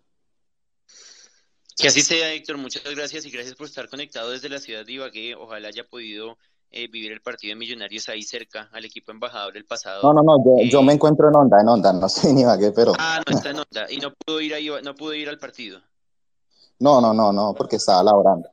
Que 1.81 1.87
así 1.87 2.01
sea, 2.01 2.31
Héctor, 2.31 2.57
muchas 2.57 2.83
gracias 2.83 3.25
y 3.25 3.31
gracias 3.31 3.55
por 3.55 3.65
estar 3.65 3.89
conectado 3.89 4.29
desde 4.29 4.49
la 4.49 4.59
ciudad 4.59 4.85
de 4.85 4.91
Ibagué. 4.93 5.33
Ojalá 5.33 5.69
haya 5.69 5.83
podido 5.83 6.37
eh, 6.69 6.87
vivir 6.87 7.11
el 7.11 7.21
partido 7.21 7.53
de 7.53 7.55
Millonarios 7.55 8.07
ahí 8.07 8.21
cerca 8.21 8.69
al 8.71 8.85
equipo 8.85 9.11
embajador 9.11 9.57
el 9.57 9.65
pasado. 9.65 10.03
No, 10.03 10.13
no, 10.13 10.21
no, 10.21 10.45
yo, 10.45 10.63
Eh, 10.63 10.69
yo 10.69 10.83
me 10.83 10.93
encuentro 10.93 11.27
en 11.29 11.35
onda, 11.35 11.59
en 11.59 11.67
onda, 11.67 11.91
no 11.91 12.07
sé 12.07 12.33
ni 12.33 12.41
Ibagué, 12.41 12.71
pero 12.71 12.93
Ah, 12.99 13.19
no 13.27 13.35
está 13.35 13.49
en 13.49 13.57
onda 13.57 13.87
y 13.89 13.97
no 13.97 14.13
pudo 14.13 14.39
ir 14.41 14.53
ahí, 14.53 14.69
no 14.83 14.93
pudo 14.93 15.15
ir 15.15 15.27
al 15.27 15.39
partido. 15.39 15.81
no, 16.79 17.01
no, 17.01 17.15
no, 17.15 17.33
no, 17.33 17.55
porque 17.55 17.77
estaba 17.77 18.03
laborando. 18.03 18.49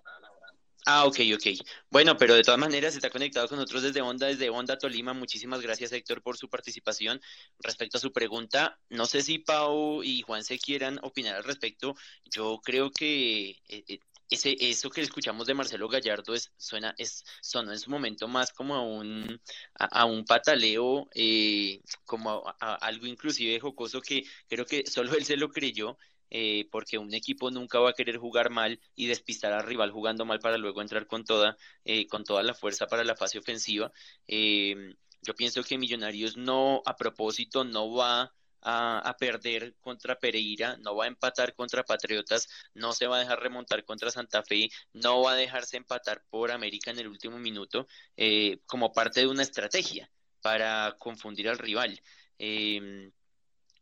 Ah, 0.90 1.04
ok, 1.04 1.18
ok. 1.34 1.46
Bueno, 1.90 2.16
pero 2.16 2.34
de 2.34 2.42
todas 2.42 2.58
maneras 2.58 2.94
está 2.94 3.10
conectado 3.10 3.46
con 3.46 3.58
nosotros 3.58 3.82
desde 3.82 4.00
Onda, 4.00 4.26
desde 4.26 4.48
Onda 4.48 4.78
Tolima. 4.78 5.12
Muchísimas 5.12 5.60
gracias, 5.60 5.92
Héctor, 5.92 6.22
por 6.22 6.38
su 6.38 6.48
participación. 6.48 7.20
Respecto 7.58 7.98
a 7.98 8.00
su 8.00 8.10
pregunta, 8.10 8.78
no 8.88 9.04
sé 9.04 9.20
si 9.22 9.38
Pau 9.38 10.02
y 10.02 10.22
Juan 10.22 10.44
se 10.44 10.58
quieran 10.58 10.98
opinar 11.02 11.36
al 11.36 11.44
respecto. 11.44 11.94
Yo 12.24 12.60
creo 12.64 12.90
que 12.90 13.50
eh, 13.68 13.84
eh, 13.86 13.98
ese, 14.30 14.56
eso 14.60 14.88
que 14.88 15.02
escuchamos 15.02 15.46
de 15.46 15.52
Marcelo 15.54 15.88
Gallardo 15.90 16.32
es, 16.34 16.52
suena, 16.56 16.94
es, 16.96 17.22
sonó 17.42 17.72
en 17.72 17.78
su 17.80 17.90
momento 17.90 18.26
más 18.26 18.52
como 18.54 18.74
a 18.74 18.80
un, 18.82 19.42
a, 19.74 20.06
un 20.06 20.24
pataleo, 20.24 21.06
eh, 21.14 21.82
como 22.06 22.44
a 22.60 22.74
algo 22.76 23.06
inclusive 23.06 23.60
jocoso 23.60 24.00
que 24.00 24.24
creo 24.48 24.64
que 24.64 24.86
solo 24.86 25.12
él 25.14 25.24
se 25.26 25.36
lo 25.36 25.50
creyó 25.50 25.98
eh, 26.30 26.68
porque 26.70 26.98
un 26.98 27.14
equipo 27.14 27.50
nunca 27.50 27.78
va 27.78 27.90
a 27.90 27.92
querer 27.94 28.18
jugar 28.18 28.50
mal 28.50 28.80
y 28.94 29.06
despistar 29.06 29.52
al 29.52 29.64
rival 29.64 29.90
jugando 29.92 30.24
mal 30.24 30.40
para 30.40 30.58
luego 30.58 30.82
entrar 30.82 31.06
con 31.06 31.24
toda, 31.24 31.56
eh, 31.84 32.06
con 32.06 32.24
toda 32.24 32.42
la 32.42 32.54
fuerza 32.54 32.86
para 32.86 33.04
la 33.04 33.16
fase 33.16 33.38
ofensiva. 33.38 33.92
Eh, 34.26 34.94
yo 35.22 35.34
pienso 35.34 35.62
que 35.64 35.78
Millonarios 35.78 36.36
no, 36.36 36.82
a 36.86 36.96
propósito, 36.96 37.64
no 37.64 37.92
va 37.92 38.32
a, 38.62 39.16
perder 39.18 39.74
contra 39.80 40.18
Pereira, 40.18 40.76
no 40.78 40.94
va 40.96 41.04
a 41.04 41.08
empatar 41.08 41.54
contra 41.54 41.84
Patriotas, 41.84 42.48
no 42.74 42.92
se 42.92 43.06
va 43.06 43.16
a 43.16 43.20
dejar 43.20 43.40
remontar 43.40 43.84
contra 43.84 44.10
Santa 44.10 44.42
Fe, 44.42 44.68
no 44.92 45.22
va 45.22 45.32
a 45.32 45.36
dejarse 45.36 45.76
empatar 45.76 46.24
por 46.30 46.50
América 46.50 46.90
en 46.90 46.98
el 46.98 47.08
último 47.08 47.38
minuto 47.38 47.86
eh, 48.16 48.60
como 48.66 48.92
parte 48.92 49.20
de 49.20 49.26
una 49.28 49.42
estrategia 49.42 50.10
para 50.40 50.96
confundir 50.98 51.48
al 51.48 51.58
rival. 51.58 52.00
Eh, 52.38 53.10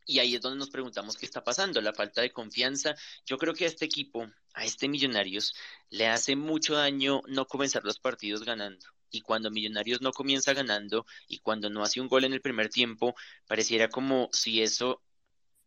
y 0.06 0.20
ahí 0.20 0.36
es 0.36 0.40
donde 0.40 0.58
nos 0.58 0.70
preguntamos 0.70 1.16
qué 1.16 1.26
está 1.26 1.42
pasando, 1.42 1.80
la 1.80 1.92
falta 1.92 2.22
de 2.22 2.30
confianza. 2.32 2.94
Yo 3.26 3.36
creo 3.38 3.54
que 3.54 3.64
a 3.64 3.68
este 3.68 3.84
equipo, 3.84 4.26
a 4.54 4.64
este 4.64 4.88
Millonarios, 4.88 5.54
le 5.90 6.06
hace 6.06 6.36
mucho 6.36 6.74
daño 6.74 7.22
no 7.26 7.46
comenzar 7.46 7.84
los 7.84 7.98
partidos 7.98 8.44
ganando. 8.44 8.86
Y 9.10 9.20
cuando 9.20 9.50
Millonarios 9.50 10.00
no 10.00 10.12
comienza 10.12 10.54
ganando 10.54 11.06
y 11.28 11.38
cuando 11.38 11.70
no 11.70 11.82
hace 11.82 12.00
un 12.00 12.08
gol 12.08 12.24
en 12.24 12.32
el 12.32 12.40
primer 12.40 12.68
tiempo, 12.68 13.14
pareciera 13.46 13.88
como 13.88 14.30
si 14.32 14.62
eso 14.62 15.02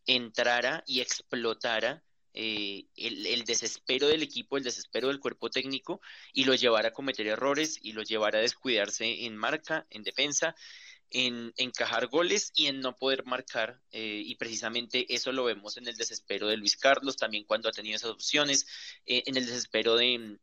entrara 0.06 0.82
y 0.86 1.00
explotara 1.00 2.02
eh, 2.32 2.86
el, 2.96 3.26
el, 3.26 3.44
desespero 3.44 4.06
del 4.08 4.22
equipo, 4.22 4.56
el 4.56 4.62
desespero 4.62 5.08
del 5.08 5.18
cuerpo 5.18 5.50
técnico 5.50 6.00
y 6.32 6.44
lo 6.44 6.54
llevara 6.54 6.88
a 6.88 6.92
cometer 6.92 7.26
errores 7.26 7.78
y 7.82 7.92
lo 7.92 8.02
llevara 8.02 8.38
a 8.38 8.42
descuidarse 8.42 9.26
en 9.26 9.36
marca, 9.36 9.86
en 9.90 10.04
defensa 10.04 10.54
en 11.10 11.52
encajar 11.56 12.06
goles 12.06 12.52
y 12.54 12.66
en 12.66 12.80
no 12.80 12.96
poder 12.96 13.24
marcar. 13.24 13.80
Eh, 13.90 14.22
y 14.24 14.34
precisamente 14.36 15.12
eso 15.12 15.32
lo 15.32 15.44
vemos 15.44 15.76
en 15.76 15.88
el 15.88 15.96
desespero 15.96 16.48
de 16.48 16.56
Luis 16.56 16.76
Carlos, 16.76 17.16
también 17.16 17.44
cuando 17.44 17.68
ha 17.68 17.72
tenido 17.72 17.96
esas 17.96 18.10
opciones, 18.10 18.66
eh, 19.06 19.22
en 19.26 19.36
el 19.36 19.46
desespero 19.46 19.96
de, 19.96 20.38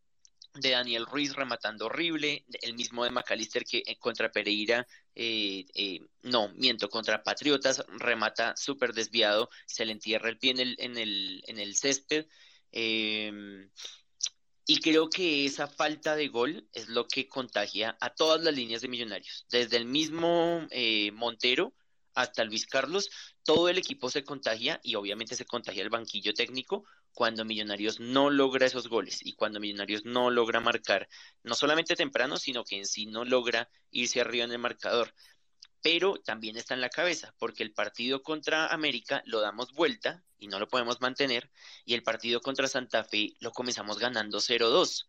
de, 0.55 0.69
Daniel 0.69 1.05
Ruiz 1.05 1.33
rematando 1.33 1.85
horrible, 1.85 2.45
el 2.61 2.73
mismo 2.73 3.03
de 3.03 3.11
McAllister 3.11 3.63
que 3.63 3.83
eh, 3.85 3.97
contra 3.97 4.31
Pereira, 4.31 4.85
no, 6.23 6.49
miento, 6.49 6.89
contra 6.89 7.23
Patriotas, 7.23 7.83
remata 7.87 8.55
súper 8.55 8.93
desviado, 8.93 9.49
se 9.65 9.85
le 9.85 9.93
entierra 9.93 10.29
el 10.29 10.37
pie 10.37 10.51
en 10.51 10.59
el, 10.59 10.75
en 10.79 10.97
el, 10.97 11.43
en 11.47 11.59
el 11.59 11.75
césped. 11.75 12.27
Y 14.69 14.81
creo 14.81 15.09
que 15.09 15.45
esa 15.45 15.67
falta 15.67 16.17
de 16.17 16.27
gol 16.27 16.67
es 16.73 16.89
lo 16.89 17.07
que 17.07 17.29
contagia 17.29 17.97
a 18.01 18.09
todas 18.09 18.43
las 18.43 18.53
líneas 18.53 18.81
de 18.81 18.89
Millonarios, 18.89 19.45
desde 19.49 19.77
el 19.77 19.85
mismo 19.85 20.67
eh, 20.71 21.09
Montero 21.13 21.73
hasta 22.13 22.43
Luis 22.43 22.65
Carlos, 22.65 23.09
todo 23.43 23.69
el 23.69 23.77
equipo 23.77 24.09
se 24.09 24.25
contagia 24.25 24.81
y 24.83 24.95
obviamente 24.95 25.35
se 25.35 25.45
contagia 25.45 25.83
el 25.83 25.89
banquillo 25.89 26.33
técnico 26.33 26.83
cuando 27.13 27.45
Millonarios 27.45 28.01
no 28.01 28.29
logra 28.29 28.65
esos 28.65 28.89
goles 28.89 29.19
y 29.25 29.35
cuando 29.35 29.61
Millonarios 29.61 30.03
no 30.03 30.29
logra 30.31 30.59
marcar, 30.59 31.07
no 31.43 31.55
solamente 31.55 31.95
temprano, 31.95 32.35
sino 32.35 32.65
que 32.65 32.77
en 32.77 32.87
sí 32.87 33.05
no 33.05 33.23
logra 33.23 33.69
irse 33.91 34.19
arriba 34.19 34.43
en 34.43 34.51
el 34.51 34.59
marcador 34.59 35.13
pero 35.87 36.17
también 36.17 36.57
está 36.57 36.73
en 36.73 36.81
la 36.81 36.89
cabeza, 36.89 37.33
porque 37.39 37.63
el 37.63 37.71
partido 37.71 38.21
contra 38.21 38.67
América 38.67 39.23
lo 39.25 39.39
damos 39.39 39.71
vuelta 39.71 40.21
y 40.37 40.49
no 40.49 40.59
lo 40.59 40.67
podemos 40.67 40.99
mantener, 40.99 41.49
y 41.85 41.93
el 41.93 42.03
partido 42.03 42.41
contra 42.41 42.67
Santa 42.67 43.05
Fe 43.05 43.37
lo 43.39 43.53
comenzamos 43.53 43.97
ganando 43.97 44.39
0-2. 44.39 45.07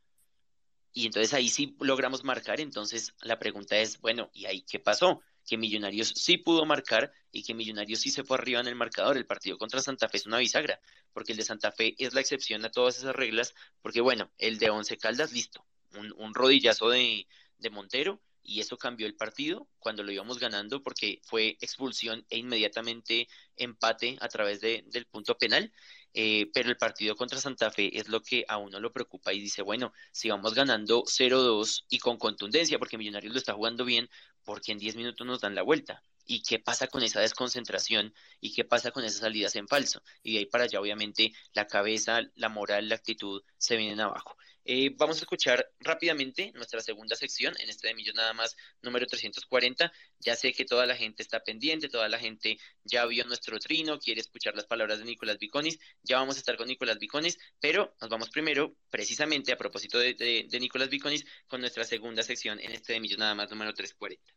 Y 0.92 1.06
entonces 1.06 1.34
ahí 1.34 1.48
sí 1.48 1.74
logramos 1.80 2.22
marcar, 2.22 2.60
entonces 2.60 3.12
la 3.22 3.40
pregunta 3.40 3.76
es, 3.76 4.00
bueno, 4.00 4.30
¿y 4.32 4.46
ahí 4.46 4.62
qué 4.62 4.78
pasó? 4.78 5.20
Que 5.44 5.56
Millonarios 5.56 6.12
sí 6.14 6.36
pudo 6.36 6.64
marcar 6.64 7.10
y 7.32 7.42
que 7.42 7.54
Millonarios 7.54 7.98
sí 7.98 8.10
se 8.10 8.22
fue 8.22 8.38
arriba 8.38 8.60
en 8.60 8.68
el 8.68 8.76
marcador. 8.76 9.16
El 9.16 9.26
partido 9.26 9.58
contra 9.58 9.82
Santa 9.82 10.08
Fe 10.08 10.18
es 10.18 10.26
una 10.26 10.38
bisagra, 10.38 10.80
porque 11.12 11.32
el 11.32 11.38
de 11.38 11.44
Santa 11.44 11.72
Fe 11.72 11.96
es 11.98 12.14
la 12.14 12.20
excepción 12.20 12.64
a 12.64 12.70
todas 12.70 12.98
esas 12.98 13.16
reglas, 13.16 13.52
porque 13.82 14.00
bueno, 14.00 14.30
el 14.38 14.60
de 14.60 14.70
Once 14.70 14.96
Caldas, 14.96 15.32
listo, 15.32 15.66
un, 15.94 16.12
un 16.12 16.34
rodillazo 16.34 16.88
de, 16.88 17.26
de 17.58 17.70
Montero, 17.70 18.22
y 18.48 18.60
eso 18.60 18.78
cambió 18.78 19.06
el 19.06 19.14
partido 19.14 19.68
cuando 19.78 20.02
lo 20.02 20.10
íbamos 20.10 20.38
ganando 20.38 20.82
porque 20.82 21.20
fue 21.22 21.58
expulsión 21.60 22.24
e 22.30 22.38
inmediatamente 22.38 23.28
empate 23.56 24.16
a 24.20 24.28
través 24.28 24.62
de, 24.62 24.84
del 24.86 25.04
punto 25.04 25.36
penal. 25.36 25.70
Eh, 26.14 26.50
pero 26.54 26.70
el 26.70 26.78
partido 26.78 27.14
contra 27.14 27.38
Santa 27.38 27.70
Fe 27.70 27.98
es 27.98 28.08
lo 28.08 28.22
que 28.22 28.46
a 28.48 28.56
uno 28.56 28.80
lo 28.80 28.90
preocupa 28.90 29.34
y 29.34 29.40
dice, 29.40 29.60
bueno, 29.60 29.92
si 30.12 30.30
vamos 30.30 30.54
ganando 30.54 31.04
0-2 31.04 31.84
y 31.90 31.98
con 31.98 32.16
contundencia, 32.16 32.78
porque 32.78 32.96
Millonarios 32.96 33.34
lo 33.34 33.38
está 33.38 33.52
jugando 33.52 33.84
bien, 33.84 34.08
porque 34.44 34.72
en 34.72 34.78
10 34.78 34.96
minutos 34.96 35.26
nos 35.26 35.40
dan 35.42 35.54
la 35.54 35.62
vuelta. 35.62 36.02
¿Y 36.24 36.42
qué 36.42 36.58
pasa 36.58 36.86
con 36.88 37.02
esa 37.02 37.20
desconcentración? 37.20 38.14
¿Y 38.40 38.54
qué 38.54 38.64
pasa 38.64 38.90
con 38.90 39.04
esas 39.04 39.20
salidas 39.20 39.56
en 39.56 39.68
falso? 39.68 40.02
Y 40.22 40.32
de 40.32 40.38
ahí 40.40 40.46
para 40.46 40.64
allá, 40.64 40.80
obviamente, 40.80 41.32
la 41.52 41.66
cabeza, 41.66 42.22
la 42.34 42.48
moral, 42.48 42.88
la 42.88 42.94
actitud 42.94 43.42
se 43.58 43.76
vienen 43.76 44.00
abajo. 44.00 44.36
Eh, 44.70 44.94
vamos 44.98 45.16
a 45.16 45.20
escuchar 45.20 45.66
rápidamente 45.80 46.52
nuestra 46.54 46.82
segunda 46.82 47.16
sección, 47.16 47.54
en 47.58 47.70
este 47.70 47.88
de 47.88 47.94
Millos 47.94 48.14
nada 48.14 48.34
más, 48.34 48.54
número 48.82 49.06
340. 49.06 49.90
Ya 50.18 50.36
sé 50.36 50.52
que 50.52 50.66
toda 50.66 50.84
la 50.84 50.94
gente 50.94 51.22
está 51.22 51.40
pendiente, 51.40 51.88
toda 51.88 52.06
la 52.10 52.18
gente 52.18 52.58
ya 52.84 53.06
vio 53.06 53.24
nuestro 53.24 53.58
trino, 53.58 53.98
quiere 53.98 54.20
escuchar 54.20 54.54
las 54.54 54.66
palabras 54.66 54.98
de 54.98 55.06
Nicolás 55.06 55.38
Viconis. 55.38 55.78
Ya 56.02 56.18
vamos 56.18 56.36
a 56.36 56.40
estar 56.40 56.58
con 56.58 56.68
Nicolás 56.68 56.98
Viconis, 56.98 57.38
pero 57.58 57.96
nos 57.98 58.10
vamos 58.10 58.28
primero, 58.28 58.76
precisamente 58.90 59.52
a 59.52 59.56
propósito 59.56 59.98
de, 59.98 60.12
de, 60.12 60.46
de 60.50 60.60
Nicolás 60.60 60.90
Viconis, 60.90 61.24
con 61.46 61.62
nuestra 61.62 61.84
segunda 61.84 62.22
sección 62.22 62.60
en 62.60 62.72
este 62.72 62.92
de 62.92 63.00
Millos 63.00 63.18
nada 63.18 63.34
más, 63.34 63.48
número 63.48 63.72
340. 63.72 64.34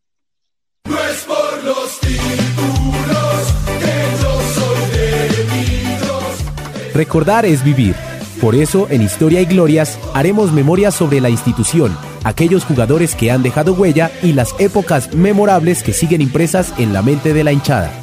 No 0.85 1.09
es 1.09 1.23
por 1.25 1.61
los 1.65 1.99
títulos 1.99 3.51
que 3.81 4.23
yo 4.23 4.41
soy 4.53 4.91
de. 4.91 5.31
Recordar 6.93 7.45
es 7.45 7.61
vivir. 7.65 8.10
Por 8.41 8.55
eso, 8.55 8.87
en 8.89 9.03
Historia 9.03 9.39
y 9.39 9.45
Glorias, 9.45 9.99
haremos 10.15 10.51
memoria 10.51 10.89
sobre 10.89 11.21
la 11.21 11.29
institución, 11.29 11.95
aquellos 12.23 12.65
jugadores 12.65 13.13
que 13.13 13.29
han 13.29 13.43
dejado 13.43 13.73
huella 13.73 14.09
y 14.23 14.33
las 14.33 14.59
épocas 14.59 15.13
memorables 15.13 15.83
que 15.83 15.93
siguen 15.93 16.21
impresas 16.21 16.73
en 16.79 16.91
la 16.91 17.03
mente 17.03 17.35
de 17.35 17.43
la 17.43 17.53
hinchada. 17.53 17.93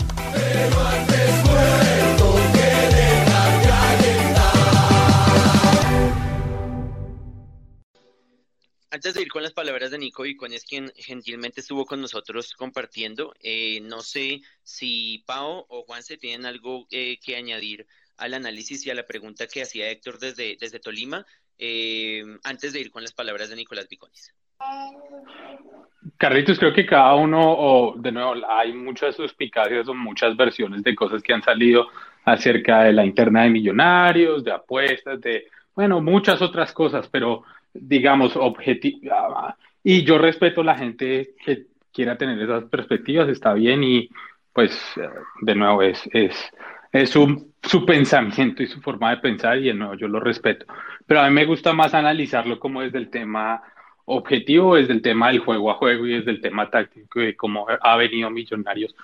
Antes 8.91 9.14
de 9.14 9.22
ir 9.22 9.28
con 9.28 9.43
las 9.43 9.53
palabras 9.53 9.91
de 9.91 9.99
Nico 9.99 10.24
y 10.24 10.36
con 10.36 10.53
es 10.53 10.64
quien 10.64 10.93
gentilmente 10.95 11.62
estuvo 11.62 11.84
con 11.84 12.01
nosotros 12.01 12.55
compartiendo, 12.55 13.34
eh, 13.41 13.80
no 13.80 14.03
sé 14.03 14.43
si 14.62 15.24
Pau 15.26 15.66
o 15.68 15.82
Juan 15.82 16.05
se 16.05 16.16
tienen 16.16 16.47
algo 16.47 16.86
eh, 16.93 17.18
que 17.20 17.34
añadir 17.34 17.89
al 18.18 18.34
análisis 18.34 18.86
y 18.86 18.90
a 18.90 18.94
la 18.94 19.06
pregunta 19.06 19.46
que 19.46 19.62
hacía 19.62 19.90
Héctor 19.90 20.18
desde, 20.18 20.56
desde 20.60 20.80
Tolima, 20.80 21.24
eh, 21.58 22.22
antes 22.44 22.72
de 22.72 22.80
ir 22.80 22.90
con 22.90 23.02
las 23.02 23.12
palabras 23.12 23.48
de 23.48 23.56
Nicolás 23.56 23.88
Viconis. 23.88 24.34
Carlitos, 26.16 26.58
creo 26.58 26.72
que 26.72 26.86
cada 26.86 27.14
uno, 27.14 27.40
o 27.40 27.94
de 27.96 28.12
nuevo, 28.12 28.34
hay 28.48 28.72
muchas 28.72 29.14
suspicacias 29.14 29.88
o 29.88 29.94
muchas 29.94 30.36
versiones 30.36 30.82
de 30.82 30.94
cosas 30.94 31.22
que 31.22 31.32
han 31.32 31.42
salido 31.42 31.86
acerca 32.24 32.84
de 32.84 32.92
la 32.92 33.04
interna 33.04 33.44
de 33.44 33.50
millonarios, 33.50 34.42
de 34.44 34.52
apuestas, 34.52 35.20
de, 35.20 35.46
bueno, 35.74 36.00
muchas 36.00 36.42
otras 36.42 36.72
cosas, 36.72 37.08
pero 37.08 37.44
digamos, 37.72 38.36
objetiva. 38.36 39.56
Y 39.82 40.04
yo 40.04 40.18
respeto 40.18 40.62
a 40.62 40.64
la 40.64 40.78
gente 40.78 41.34
que 41.44 41.66
quiera 41.92 42.18
tener 42.18 42.40
esas 42.40 42.64
perspectivas, 42.64 43.28
está 43.28 43.52
bien, 43.54 43.84
y 43.84 44.08
pues, 44.52 44.76
de 45.40 45.54
nuevo, 45.54 45.82
es, 45.82 46.02
es, 46.12 46.34
es 46.93 47.11
su, 47.11 47.53
su 47.62 47.84
pensamiento 47.84 48.62
y 48.62 48.66
su 48.66 48.80
forma 48.80 49.11
de 49.11 49.18
pensar, 49.18 49.59
y 49.59 49.72
nuevo, 49.72 49.95
yo 49.95 50.09
lo 50.09 50.20
respeto. 50.20 50.66
Pero 51.07 51.20
a 51.20 51.28
mí 51.28 51.34
me 51.34 51.45
gusta 51.45 51.72
más 51.72 51.95
analizarlo 51.95 52.59
como 52.59 52.82
desde 52.82 52.99
el 52.99 53.11
tema 53.11 53.62
objetivo, 54.07 54.76
desde 54.76 54.95
el 54.95 55.03
tema 55.03 55.28
del 55.28 55.41
juego 55.41 55.70
a 55.70 55.74
juego 55.74 56.07
y 56.07 56.14
desde 56.14 56.30
el 56.30 56.41
tema 56.41 56.70
táctico 56.70 57.20
de 57.20 57.36
cómo 57.36 57.66
ha 57.80 57.97
venido 57.97 58.30
Millonarios 58.30 58.95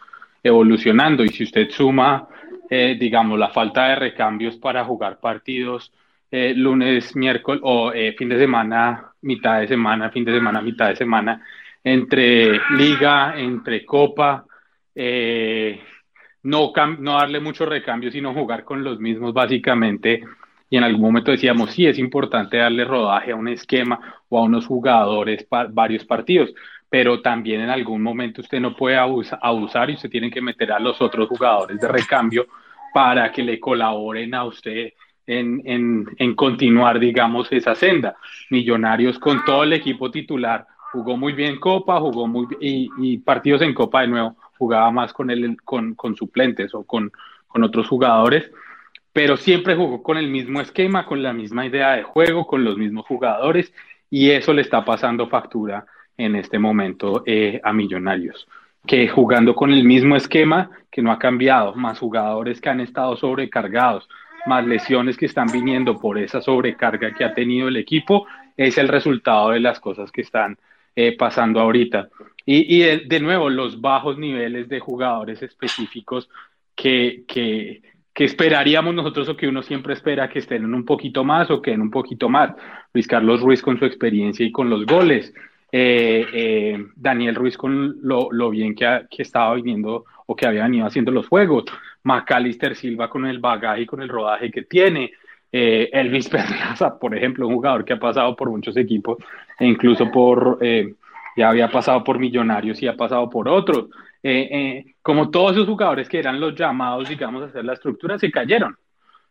evolucionando. 0.42 1.24
Y 1.24 1.28
si 1.28 1.44
usted 1.44 1.70
suma, 1.70 2.28
eh, 2.70 2.96
digamos, 2.98 3.38
la 3.38 3.50
falta 3.50 3.88
de 3.88 3.96
recambios 3.96 4.56
para 4.56 4.84
jugar 4.84 5.20
partidos 5.20 5.92
eh, 6.36 6.52
lunes, 6.52 7.14
miércoles 7.14 7.60
o 7.62 7.92
eh, 7.92 8.12
fin 8.18 8.28
de 8.28 8.38
semana, 8.38 9.12
mitad 9.22 9.60
de 9.60 9.68
semana, 9.68 10.10
fin 10.10 10.24
de 10.24 10.32
semana, 10.34 10.60
mitad 10.60 10.88
de 10.88 10.96
semana, 10.96 11.40
entre 11.84 12.60
liga, 12.70 13.34
entre 13.38 13.84
copa, 13.84 14.44
eh, 14.96 15.80
no, 16.44 16.72
no 16.98 17.14
darle 17.14 17.40
mucho 17.40 17.66
recambio, 17.66 18.10
sino 18.12 18.32
jugar 18.32 18.64
con 18.64 18.84
los 18.84 19.00
mismos 19.00 19.32
básicamente. 19.32 20.22
Y 20.70 20.76
en 20.76 20.84
algún 20.84 21.00
momento 21.00 21.30
decíamos, 21.30 21.70
sí, 21.70 21.86
es 21.86 21.98
importante 21.98 22.58
darle 22.58 22.84
rodaje 22.84 23.32
a 23.32 23.36
un 23.36 23.48
esquema 23.48 23.98
o 24.28 24.38
a 24.38 24.42
unos 24.42 24.66
jugadores 24.66 25.44
para 25.44 25.68
varios 25.72 26.04
partidos, 26.04 26.52
pero 26.88 27.20
también 27.20 27.60
en 27.60 27.70
algún 27.70 28.02
momento 28.02 28.40
usted 28.40 28.60
no 28.60 28.76
puede 28.76 28.96
abusar, 28.96 29.90
y 29.90 29.94
usted 29.94 30.10
tiene 30.10 30.30
que 30.30 30.40
meter 30.40 30.72
a 30.72 30.78
los 30.78 31.00
otros 31.00 31.28
jugadores 31.28 31.80
de 31.80 31.88
recambio 31.88 32.46
para 32.92 33.32
que 33.32 33.42
le 33.42 33.58
colaboren 33.58 34.34
a 34.34 34.44
usted 34.44 34.92
en, 35.26 35.62
en, 35.64 36.06
en, 36.18 36.34
continuar, 36.34 36.98
digamos, 36.98 37.50
esa 37.52 37.74
senda. 37.74 38.16
Millonarios 38.50 39.18
con 39.18 39.44
todo 39.44 39.64
el 39.64 39.72
equipo 39.72 40.10
titular, 40.10 40.66
jugó 40.92 41.16
muy 41.16 41.32
bien 41.32 41.58
Copa, 41.58 41.98
jugó 42.00 42.26
muy 42.26 42.46
bien, 42.46 42.60
y, 42.60 42.90
y, 42.98 43.18
partidos 43.18 43.62
en 43.62 43.74
Copa 43.74 44.02
de 44.02 44.08
nuevo, 44.08 44.36
jugaba 44.64 44.90
más 44.90 45.12
con, 45.12 45.30
el, 45.30 45.60
con, 45.62 45.94
con 45.94 46.16
suplentes 46.16 46.74
o 46.74 46.84
con, 46.84 47.12
con 47.46 47.62
otros 47.62 47.86
jugadores, 47.86 48.50
pero 49.12 49.36
siempre 49.36 49.76
jugó 49.76 50.02
con 50.02 50.16
el 50.16 50.28
mismo 50.28 50.62
esquema, 50.62 51.04
con 51.04 51.22
la 51.22 51.34
misma 51.34 51.66
idea 51.66 51.92
de 51.92 52.02
juego, 52.02 52.46
con 52.46 52.64
los 52.64 52.78
mismos 52.78 53.04
jugadores, 53.06 53.72
y 54.10 54.30
eso 54.30 54.54
le 54.54 54.62
está 54.62 54.84
pasando 54.84 55.28
factura 55.28 55.84
en 56.16 56.34
este 56.36 56.58
momento 56.58 57.22
eh, 57.26 57.60
a 57.62 57.72
Millonarios 57.72 58.48
que 58.86 59.08
jugando 59.08 59.54
con 59.54 59.72
el 59.72 59.84
mismo 59.84 60.14
esquema 60.16 60.70
que 60.90 61.02
no 61.02 61.10
ha 61.10 61.18
cambiado, 61.18 61.74
más 61.74 61.98
jugadores 61.98 62.60
que 62.60 62.68
han 62.68 62.80
estado 62.80 63.16
sobrecargados, 63.16 64.08
más 64.46 64.66
lesiones 64.66 65.16
que 65.16 65.26
están 65.26 65.48
viniendo 65.50 65.98
por 65.98 66.18
esa 66.18 66.42
sobrecarga 66.42 67.14
que 67.14 67.24
ha 67.24 67.34
tenido 67.34 67.68
el 67.68 67.76
equipo, 67.76 68.26
es 68.56 68.76
el 68.78 68.88
resultado 68.88 69.50
de 69.50 69.60
las 69.60 69.80
cosas 69.80 70.12
que 70.12 70.20
están 70.20 70.58
eh, 70.96 71.16
pasando 71.16 71.60
ahorita. 71.60 72.08
Y, 72.46 72.76
y 72.76 73.06
de, 73.08 73.20
nuevo, 73.20 73.50
los 73.50 73.80
bajos 73.80 74.16
niveles 74.16 74.68
de 74.68 74.78
jugadores 74.78 75.42
específicos 75.42 76.28
que, 76.76 77.24
que, 77.26 77.82
que, 78.12 78.24
esperaríamos 78.24 78.94
nosotros 78.94 79.28
o 79.28 79.36
que 79.36 79.48
uno 79.48 79.62
siempre 79.62 79.94
espera 79.94 80.28
que 80.28 80.38
estén 80.38 80.62
en 80.62 80.72
un 80.72 80.84
poquito 80.84 81.24
más 81.24 81.50
o 81.50 81.60
que 81.60 81.72
en 81.72 81.80
un 81.80 81.90
poquito 81.90 82.28
más. 82.28 82.54
Luis 82.92 83.08
Carlos 83.08 83.40
Ruiz 83.40 83.60
con 83.60 83.76
su 83.76 83.86
experiencia 83.86 84.46
y 84.46 84.52
con 84.52 84.70
los 84.70 84.86
goles. 84.86 85.34
Eh, 85.72 86.26
eh, 86.32 86.86
Daniel 86.94 87.34
Ruiz 87.34 87.56
con 87.56 87.96
lo, 88.02 88.30
lo 88.30 88.50
bien 88.50 88.76
que, 88.76 88.86
ha, 88.86 89.08
que 89.08 89.22
estaba 89.22 89.54
viniendo 89.54 90.04
o 90.26 90.36
que 90.36 90.46
había 90.46 90.62
venido 90.62 90.86
haciendo 90.86 91.10
los 91.10 91.26
juegos. 91.26 91.64
Macalister 92.04 92.76
Silva 92.76 93.10
con 93.10 93.26
el 93.26 93.40
bagaje 93.40 93.82
y 93.82 93.86
con 93.86 94.00
el 94.00 94.08
rodaje 94.08 94.52
que 94.52 94.62
tiene. 94.62 95.12
Elvis 95.50 96.28
Perlaza, 96.30 96.98
por 97.00 97.16
ejemplo, 97.16 97.48
un 97.48 97.54
jugador 97.54 97.84
que 97.84 97.94
ha 97.94 97.98
pasado 97.98 98.36
por 98.36 98.50
muchos 98.50 98.76
equipos 98.76 99.18
e 99.58 99.66
incluso 99.66 100.10
por, 100.10 100.58
eh, 100.60 100.94
ya 101.36 101.48
había 101.48 101.70
pasado 101.70 102.02
por 102.04 102.18
Millonarios 102.18 102.82
y 102.82 102.86
ha 102.86 102.96
pasado 102.96 103.28
por 103.28 103.48
otros. 103.48 103.86
Eh, 104.22 104.94
como 105.02 105.30
todos 105.30 105.52
esos 105.52 105.66
jugadores 105.66 106.08
que 106.08 106.18
eran 106.18 106.40
los 106.40 106.54
llamados, 106.54 107.08
digamos, 107.08 107.42
a 107.42 107.46
hacer 107.46 107.64
la 107.64 107.74
estructura, 107.74 108.18
se 108.18 108.30
cayeron. 108.30 108.76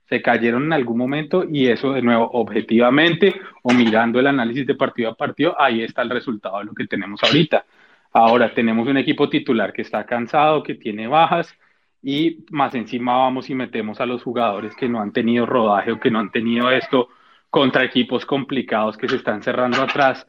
Se 0.08 0.22
cayeron 0.22 0.66
en 0.66 0.74
algún 0.74 0.98
momento 0.98 1.46
y 1.50 1.68
eso 1.68 1.94
de 1.94 2.02
nuevo, 2.02 2.30
objetivamente 2.34 3.34
o 3.64 3.74
mirando 3.74 4.20
el 4.20 4.28
análisis 4.28 4.68
de 4.68 4.76
partido 4.76 5.10
a 5.10 5.16
partido, 5.16 5.60
ahí 5.60 5.82
está 5.82 6.02
el 6.02 6.10
resultado 6.10 6.60
de 6.60 6.66
lo 6.66 6.74
que 6.74 6.86
tenemos 6.86 7.24
ahorita. 7.24 7.66
Ahora 8.12 8.54
tenemos 8.54 8.88
un 8.88 8.98
equipo 8.98 9.28
titular 9.30 9.74
que 9.74 9.82
está 9.82 10.06
cansado, 10.06 10.62
que 10.62 10.76
tiene 10.76 11.08
bajas, 11.08 11.58
y 12.04 12.46
más 12.52 12.76
encima 12.76 13.18
vamos 13.18 13.50
y 13.50 13.56
metemos 13.56 14.00
a 14.02 14.06
los 14.06 14.22
jugadores 14.22 14.76
que 14.76 14.90
no 14.90 15.02
han 15.02 15.14
tenido 15.14 15.46
rodaje 15.46 15.94
o 15.94 16.00
que 16.00 16.12
no 16.12 16.20
han 16.20 16.32
tenido 16.32 16.70
esto 16.70 17.08
contra 17.54 17.84
equipos 17.84 18.26
complicados 18.26 18.98
que 18.98 19.08
se 19.08 19.18
están 19.18 19.44
cerrando 19.44 19.84
atrás, 19.84 20.26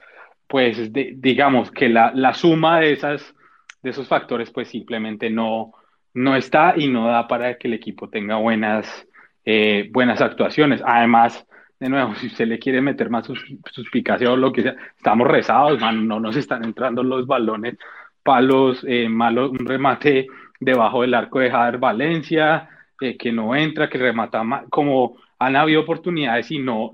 pues 0.47 0.93
digamos 0.93 1.70
que 1.70 1.89
la, 1.89 2.12
la, 2.14 2.35
suma 2.35 2.81
de, 2.81 2.93
esas, 2.93 3.35
de 3.83 3.89
esos 3.89 4.07
factores 4.07 4.51
pues 4.51 4.68
simplemente 4.68 5.31
no, 5.31 5.72
no 6.12 6.37
está 6.37 6.75
y 6.77 6.87
no 6.87 7.07
da 7.07 7.27
para 7.27 7.57
que 7.57 7.66
el 7.66 7.72
equipo 7.72 8.11
tenga 8.11 8.37
buenas, 8.37 9.09
eh, 9.47 9.89
buenas 9.91 10.20
actuaciones. 10.20 10.83
Además, 10.85 11.47
de 11.81 11.89
nuevo, 11.89 12.14
si 12.16 12.27
usted 12.27 12.47
le 12.47 12.59
quiere 12.59 12.83
meter 12.83 13.09
más 13.09 13.27
suspicacia 13.70 14.31
o 14.31 14.37
lo 14.37 14.53
que 14.53 14.61
sea, 14.61 14.77
estamos 14.95 15.27
rezados, 15.27 15.81
man, 15.81 16.07
no 16.07 16.20
nos 16.20 16.37
están 16.37 16.62
entrando 16.62 17.03
los 17.03 17.27
balones, 17.27 17.79
palos, 18.22 18.85
eh, 18.87 19.09
malos, 19.09 19.51
un 19.51 19.64
remate 19.64 20.27
debajo 20.61 21.01
del 21.01 21.14
arco 21.14 21.39
de 21.39 21.51
Jader 21.51 21.79
Valencia, 21.79 22.68
eh, 23.01 23.16
que 23.16 23.33
no 23.33 23.57
entra, 23.57 23.89
que 23.89 23.97
remata 23.97 24.45
mal, 24.45 24.66
como 24.68 25.16
han 25.47 25.57
habido 25.57 25.82
oportunidades 25.82 26.51
y 26.51 26.59
no, 26.59 26.92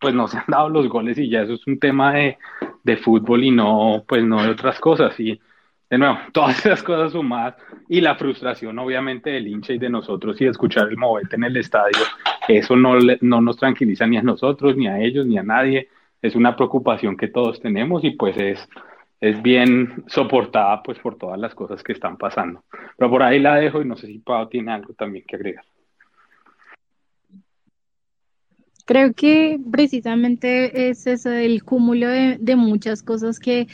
pues 0.00 0.14
no 0.14 0.28
se 0.28 0.38
han 0.38 0.44
dado 0.48 0.68
los 0.68 0.88
goles 0.88 1.18
y 1.18 1.28
ya 1.28 1.42
eso 1.42 1.54
es 1.54 1.66
un 1.66 1.78
tema 1.78 2.12
de, 2.12 2.38
de 2.82 2.96
fútbol 2.96 3.44
y 3.44 3.50
no, 3.50 4.04
pues 4.06 4.24
no 4.24 4.42
de 4.42 4.50
otras 4.50 4.78
cosas. 4.80 5.18
Y 5.18 5.40
de 5.90 5.98
nuevo, 5.98 6.18
todas 6.32 6.58
esas 6.64 6.82
cosas 6.82 7.12
sumadas 7.12 7.56
y 7.88 8.00
la 8.00 8.16
frustración 8.16 8.78
obviamente 8.78 9.30
del 9.30 9.48
hincha 9.48 9.72
y 9.72 9.78
de 9.78 9.90
nosotros 9.90 10.40
y 10.40 10.46
escuchar 10.46 10.88
el 10.88 10.96
movete 10.96 11.36
en 11.36 11.44
el 11.44 11.56
estadio, 11.56 11.98
eso 12.48 12.76
no, 12.76 12.98
no 13.20 13.40
nos 13.40 13.56
tranquiliza 13.56 14.06
ni 14.06 14.16
a 14.16 14.22
nosotros, 14.22 14.76
ni 14.76 14.86
a 14.86 14.98
ellos, 15.00 15.26
ni 15.26 15.38
a 15.38 15.42
nadie. 15.42 15.88
Es 16.22 16.34
una 16.34 16.56
preocupación 16.56 17.16
que 17.16 17.28
todos 17.28 17.60
tenemos 17.60 18.02
y 18.04 18.12
pues 18.12 18.36
es, 18.38 18.66
es 19.20 19.42
bien 19.42 20.04
soportada 20.06 20.82
pues 20.82 20.98
por 20.98 21.16
todas 21.16 21.38
las 21.38 21.54
cosas 21.54 21.82
que 21.82 21.92
están 21.92 22.16
pasando. 22.16 22.64
Pero 22.96 23.10
por 23.10 23.22
ahí 23.22 23.38
la 23.38 23.56
dejo 23.56 23.82
y 23.82 23.84
no 23.84 23.96
sé 23.96 24.06
si 24.06 24.18
Pau 24.18 24.48
tiene 24.48 24.72
algo 24.72 24.94
también 24.94 25.24
que 25.26 25.36
agregar. 25.36 25.64
Creo 28.86 29.14
que 29.14 29.58
precisamente 29.72 30.90
es 30.90 31.06
eso, 31.06 31.30
el 31.32 31.64
cúmulo 31.64 32.08
de, 32.08 32.36
de 32.40 32.56
muchas 32.56 33.02
cosas 33.02 33.38
que 33.40 33.66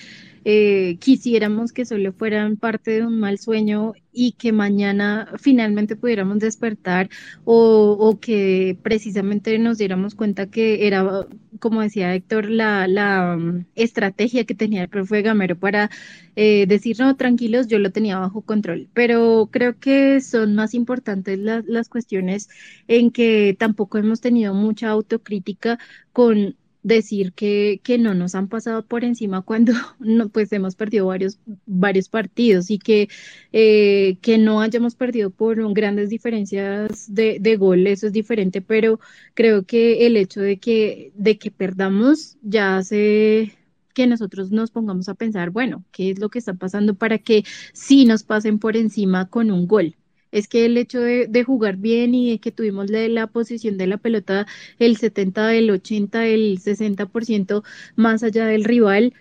eh, 0.45 0.97
quisiéramos 1.01 1.72
que 1.72 1.84
solo 1.84 2.12
fueran 2.12 2.57
parte 2.57 2.93
de 2.93 3.07
un 3.07 3.18
mal 3.18 3.38
sueño 3.38 3.93
y 4.12 4.32
que 4.32 4.53
mañana 4.53 5.28
finalmente 5.38 5.97
pudiéramos 5.97 6.38
despertar 6.38 7.11
o, 7.45 8.18
que 8.20 8.76
precisamente 8.82 9.59
nos 9.59 9.78
diéramos 9.78 10.14
cuenta 10.14 10.47
que 10.47 10.86
era, 10.86 11.26
como 11.59 11.82
decía 11.82 12.14
Héctor, 12.14 12.51
la, 12.51 13.36
um, 13.38 13.64
estrategia 13.74 14.45
que 14.45 14.55
tenía 14.55 14.82
el 14.82 14.88
profe 14.88 15.22
Gamero 15.22 15.57
para 15.59 15.91
eh, 16.36 16.66
decir, 16.66 16.99
no, 16.99 17.14
tranquilos, 17.16 17.68
yo 17.68 17.78
lo 17.78 17.93
tenía 17.93 18.18
bajo 18.18 18.43
control. 18.43 18.88
Pero 18.95 19.49
creo 19.53 19.78
que 19.78 20.20
son 20.20 20.55
más 20.55 20.74
importantes 20.74 21.38
las 21.38 21.88
cuestiones 21.88 22.49
en 22.88 23.11
que 23.11 23.57
tampoco 23.59 23.99
hemos 23.99 24.20
tenido 24.20 24.55
mucha 24.55 24.88
autocrítica 24.88 25.78
con 26.12 26.57
decir 26.83 27.33
que, 27.33 27.81
que 27.85 27.99
no 27.99 28.14
nos 28.14 28.35
han 28.35 28.49
pasado 28.49 28.85
por 28.85 29.05
encima 29.05 29.43
cuando 29.43 29.72
no, 29.99 30.28
pues 30.28 30.53
hemos 30.53 30.76
perdido 30.76 31.07
varios, 31.07 31.39
varios 31.66 32.09
partidos 32.09 32.70
y 32.70 32.78
que, 32.78 33.09
eh, 33.53 34.18
que 34.22 34.39
no 34.39 34.61
hayamos 34.61 34.95
perdido 34.95 35.31
por 35.31 35.72
grandes 35.74 36.11
diferencias 36.11 37.12
de, 37.12 37.39
de 37.41 37.57
gol, 37.57 37.87
eso 37.87 38.07
es 38.07 38.12
diferente, 38.12 38.61
pero 38.62 39.01
creo 39.35 39.64
que 39.64 40.07
el 40.07 40.16
hecho 40.16 40.41
de 40.41 40.59
que, 40.59 41.12
de 41.14 41.39
que 41.39 41.51
perdamos 41.51 42.37
ya 42.43 42.78
hace 42.78 43.57
que 43.95 44.07
nosotros 44.07 44.51
nos 44.51 44.70
pongamos 44.70 45.09
a 45.09 45.14
pensar, 45.14 45.51
bueno, 45.51 45.85
¿qué 45.93 46.11
es 46.11 46.18
lo 46.18 46.31
que 46.31 46.39
está 46.39 46.55
pasando 46.55 46.95
para 46.95 47.18
que 47.18 47.45
sí 47.72 48.05
nos 48.05 48.22
pasen 48.22 48.59
por 48.59 48.76
encima 48.76 49.28
con 49.28 49.51
un 49.51 49.66
gol? 49.66 49.97
Es 50.33 50.49
que 50.49 50.66
el 50.66 50.76
hecho 50.76 51.01
de, 51.01 51.45
jugar 51.45 51.76
bien 51.76 52.14
y 52.14 52.31
de 52.31 52.39
que 52.39 52.53
tuvimos 52.53 52.91
la, 52.91 53.26
posición 53.26 53.76
de 53.78 53.87
la 53.87 53.99
pelota 53.99 54.47
el 54.78 54.97
70, 54.97 55.55
el 55.55 55.70
80, 55.70 56.26
el 56.26 56.59
60% 56.61 57.64
más 57.97 58.22
allá 58.22 58.47
del 58.47 58.64
rival, 58.64 59.14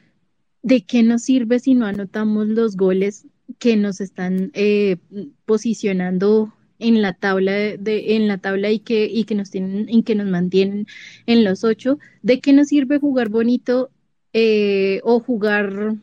¿de 0.61 0.85
qué 0.85 1.03
nos 1.03 1.23
sirve 1.23 1.59
si 1.59 1.75
no 1.75 1.85
anotamos 1.85 2.47
los 2.47 2.77
goles 2.77 3.27
que 3.57 3.75
nos 3.75 4.01
están 4.01 4.51
eh, 4.53 4.97
posicionando 5.45 6.53
en 6.79 7.01
la 7.01 7.13
tabla 7.13 7.57
en 7.57 8.27
la 8.27 8.37
tabla 8.37 8.71
y 8.71 8.79
que, 8.79 9.05
y 9.05 9.25
que 9.25 9.35
nos 9.35 9.51
tienen, 9.51 9.89
y 9.89 10.03
que 10.03 10.15
nos 10.15 10.27
mantienen 10.27 10.87
en 11.25 11.43
los 11.43 11.63
ocho? 11.63 11.99
¿De 12.21 12.39
qué 12.41 12.53
nos 12.53 12.67
sirve 12.67 12.99
jugar 12.99 13.29
bonito 13.29 13.91
eh, 14.33 15.01
o 15.03 15.19
jugar, 15.19 15.95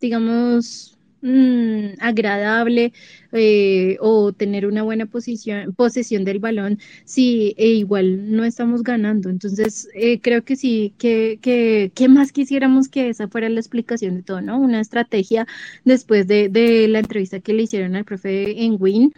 digamos, 0.00 0.93
mm, 1.24 1.94
agradable 2.00 2.92
eh, 3.32 3.96
o 4.00 4.32
tener 4.32 4.66
una 4.66 4.82
buena 4.82 5.06
posición, 5.06 5.74
posesión 5.74 6.24
del 6.24 6.38
balón 6.38 6.78
si 7.04 7.54
e 7.58 7.68
igual 7.68 8.30
no 8.32 8.44
estamos 8.44 8.82
ganando. 8.82 9.30
Entonces, 9.30 9.88
eh, 9.94 10.20
creo 10.20 10.44
que 10.44 10.56
sí, 10.56 10.94
que, 10.98 11.38
que, 11.42 11.90
que 11.94 12.08
más 12.08 12.32
quisiéramos 12.32 12.88
que 12.88 13.08
esa 13.08 13.28
fuera 13.28 13.48
la 13.48 13.60
explicación 13.60 14.16
de 14.16 14.22
todo, 14.22 14.40
¿no? 14.40 14.58
Una 14.60 14.80
estrategia 14.80 15.46
después 15.84 16.26
de, 16.28 16.48
de 16.48 16.88
la 16.88 17.00
entrevista 17.00 17.40
que 17.40 17.54
le 17.54 17.62
hicieron 17.64 17.96
al 17.96 18.04
profe 18.04 18.62
en 18.64 18.76
Win 18.80 19.12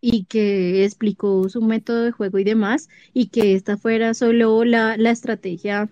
y 0.00 0.24
que 0.26 0.84
explicó 0.84 1.48
su 1.48 1.62
método 1.62 2.02
de 2.04 2.12
juego 2.12 2.38
y 2.38 2.44
demás, 2.44 2.88
y 3.14 3.28
que 3.28 3.54
esta 3.54 3.76
fuera 3.78 4.12
solo 4.14 4.64
la, 4.64 4.96
la 4.98 5.10
estrategia 5.10 5.88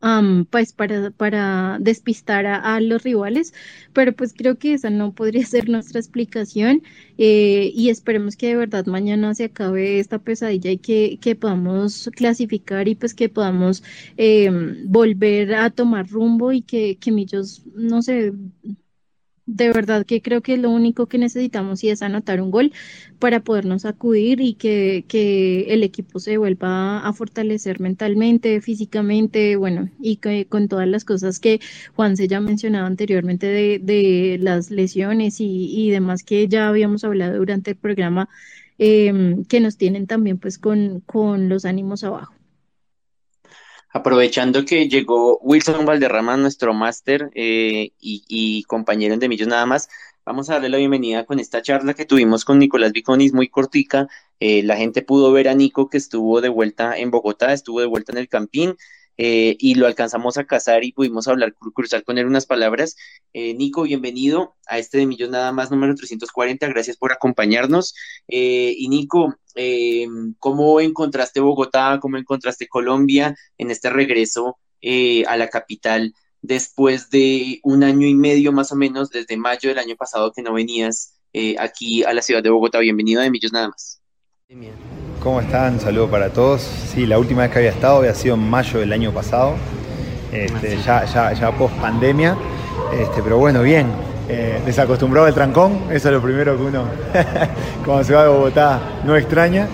am, 0.00 0.46
pues 0.46 0.72
para, 0.72 1.10
para 1.10 1.78
despistar 1.80 2.46
a, 2.46 2.80
los 2.80 3.02
rivales, 3.02 3.54
pero 3.92 4.12
pues 4.12 4.32
creo 4.34 4.58
que 4.58 4.74
esa 4.74 4.90
no 4.90 5.12
podría 5.14 5.44
ser 5.46 5.68
nuestra 5.68 6.00
explicación 6.00 6.82
eh, 7.18 7.72
y 7.74 7.90
esperemos 7.90 8.36
que 8.36 8.48
de 8.48 8.56
verdad 8.56 8.86
mañana 8.86 9.34
se 9.34 9.44
acabe 9.44 9.98
esta 9.98 10.18
pesadilla 10.18 10.70
y 10.70 10.78
que, 10.78 11.18
que 11.20 11.34
podamos 11.36 12.10
clasificar 12.14 12.88
y 12.88 12.94
pues 12.94 13.14
que 13.14 13.28
podamos 13.28 13.82
eh, 14.16 14.50
volver 14.84 15.54
a 15.54 15.70
tomar 15.70 16.08
rumbo 16.08 16.52
y 16.52 16.62
que, 16.62 16.96
que 16.98 17.12
Millos, 17.12 17.62
no 17.74 18.02
sé, 18.02 18.32
de 19.48 19.68
verdad 19.72 20.04
que 20.06 20.20
creo 20.22 20.42
que 20.42 20.58
lo 20.58 20.70
único 20.70 21.06
que 21.06 21.16
necesitamos 21.18 21.80
sí 21.80 21.88
es 21.88 22.02
anotar 22.02 22.40
un 22.42 22.50
gol 22.50 22.72
para 23.18 23.40
podernos 23.40 23.84
acudir 23.86 24.40
y 24.42 24.54
que, 24.54 25.04
que 25.08 25.62
el 25.72 25.82
equipo 25.82 26.20
se 26.20 26.36
vuelva 26.38 27.00
a 27.06 27.12
fortalecer 27.14 27.80
mentalmente, 27.80 28.60
físicamente, 28.60 29.56
bueno, 29.56 29.90
y 30.00 30.16
que 30.16 30.46
con 30.46 30.68
todas 30.68 30.86
las 30.86 31.04
cosas 31.04 31.40
que 31.40 31.60
Juan 31.96 32.16
se 32.18 32.28
ya 32.28 32.38
ha 32.38 32.40
mencionado 32.40 32.86
anteriormente 32.86 33.46
de, 33.46 33.78
de 33.82 34.38
las 34.40 34.70
lesiones 34.70 35.40
y, 35.40 35.70
y 35.72 35.90
demás 35.90 36.22
que 36.24 36.46
ya 36.48 36.68
habíamos 36.68 37.04
hablado 37.04 37.38
durante 37.38 37.70
el 37.72 37.76
programa, 37.78 38.28
eh, 38.78 39.36
que 39.48 39.60
nos 39.60 39.76
tienen 39.78 40.06
también 40.06 40.38
pues 40.38 40.58
con, 40.58 41.00
con 41.00 41.48
los 41.48 41.64
ánimos 41.64 42.04
abajo. 42.04 42.37
Aprovechando 43.98 44.64
que 44.64 44.88
llegó 44.88 45.40
Wilson 45.40 45.84
Valderrama, 45.84 46.36
nuestro 46.36 46.72
máster 46.72 47.32
eh, 47.34 47.90
y, 47.98 48.62
compañero 48.68 49.16
De 49.16 49.28
Millos 49.28 49.48
nada 49.48 49.66
más, 49.66 49.88
vamos 50.24 50.48
a 50.48 50.52
darle 50.52 50.68
la 50.68 50.76
bienvenida 50.76 51.26
con 51.26 51.40
esta 51.40 51.62
charla 51.62 51.94
que 51.94 52.04
tuvimos 52.04 52.44
con 52.44 52.60
Nicolás 52.60 52.92
Viconis, 52.92 53.32
muy 53.32 53.48
cortica. 53.48 54.06
Eh, 54.38 54.62
la 54.62 54.76
gente 54.76 55.02
pudo 55.02 55.32
ver 55.32 55.48
a 55.48 55.54
Nico 55.54 55.90
que 55.90 55.98
estuvo 55.98 56.40
de 56.40 56.48
vuelta 56.48 56.96
en 56.96 57.10
Bogotá, 57.10 57.52
estuvo 57.52 57.80
de 57.80 57.86
vuelta 57.86 58.12
en 58.12 58.18
el 58.18 58.28
Campín 58.28 58.76
eh, 59.18 59.56
y 59.58 59.74
lo 59.74 59.86
alcanzamos 59.86 60.38
a 60.38 60.44
casar 60.44 60.84
y 60.84 60.92
pudimos 60.92 61.28
hablar, 61.28 61.52
cru- 61.54 61.72
cruzar 61.74 62.04
con 62.04 62.16
él 62.18 62.26
unas 62.26 62.46
palabras. 62.46 62.96
Eh, 63.32 63.52
Nico, 63.54 63.82
bienvenido 63.82 64.56
a 64.68 64.78
este 64.78 64.98
de 64.98 65.06
Millos 65.06 65.28
Nada 65.28 65.52
Más 65.52 65.70
número 65.70 65.94
340, 65.94 66.66
gracias 66.68 66.96
por 66.96 67.12
acompañarnos. 67.12 67.94
Eh, 68.28 68.74
y 68.76 68.88
Nico, 68.88 69.34
eh, 69.56 70.06
¿cómo 70.38 70.80
encontraste 70.80 71.40
Bogotá, 71.40 71.98
cómo 72.00 72.16
encontraste 72.16 72.68
Colombia 72.68 73.34
en 73.58 73.70
este 73.70 73.90
regreso 73.90 74.56
eh, 74.80 75.24
a 75.26 75.36
la 75.36 75.48
capital 75.48 76.14
después 76.40 77.10
de 77.10 77.58
un 77.64 77.82
año 77.82 78.06
y 78.06 78.14
medio 78.14 78.52
más 78.52 78.70
o 78.70 78.76
menos, 78.76 79.10
desde 79.10 79.36
mayo 79.36 79.68
del 79.68 79.78
año 79.80 79.96
pasado 79.96 80.32
que 80.32 80.42
no 80.42 80.52
venías 80.52 81.14
eh, 81.32 81.56
aquí 81.58 82.04
a 82.04 82.14
la 82.14 82.22
ciudad 82.22 82.42
de 82.44 82.50
Bogotá? 82.50 82.78
Bienvenido 82.78 83.20
de 83.20 83.30
Millos 83.32 83.52
Nada 83.52 83.68
Más. 83.68 84.00
¿Cómo 85.22 85.40
están? 85.40 85.74
Un 85.74 85.80
saludo 85.80 86.08
para 86.08 86.30
todos. 86.30 86.62
Sí, 86.62 87.04
la 87.04 87.18
última 87.18 87.42
vez 87.42 87.50
que 87.50 87.58
había 87.58 87.70
estado 87.70 87.98
había 87.98 88.14
sido 88.14 88.36
en 88.36 88.48
mayo 88.48 88.78
del 88.78 88.92
año 88.92 89.10
pasado, 89.10 89.54
este, 90.32 90.78
ya, 90.78 91.04
ya, 91.06 91.32
ya 91.32 91.50
post 91.50 91.74
pandemia. 91.76 92.36
Este, 92.92 93.20
pero 93.22 93.36
bueno, 93.38 93.62
bien. 93.62 93.88
Eh, 94.28 94.60
desacostumbrado 94.64 95.26
al 95.26 95.34
trancón, 95.34 95.80
eso 95.90 96.08
es 96.08 96.14
lo 96.14 96.20
primero 96.20 96.54
que 96.54 96.62
uno 96.62 96.84
cuando 97.84 98.04
se 98.04 98.12
va 98.14 98.24
de 98.24 98.28
Bogotá 98.28 98.78
no 99.04 99.16
extraña. 99.16 99.66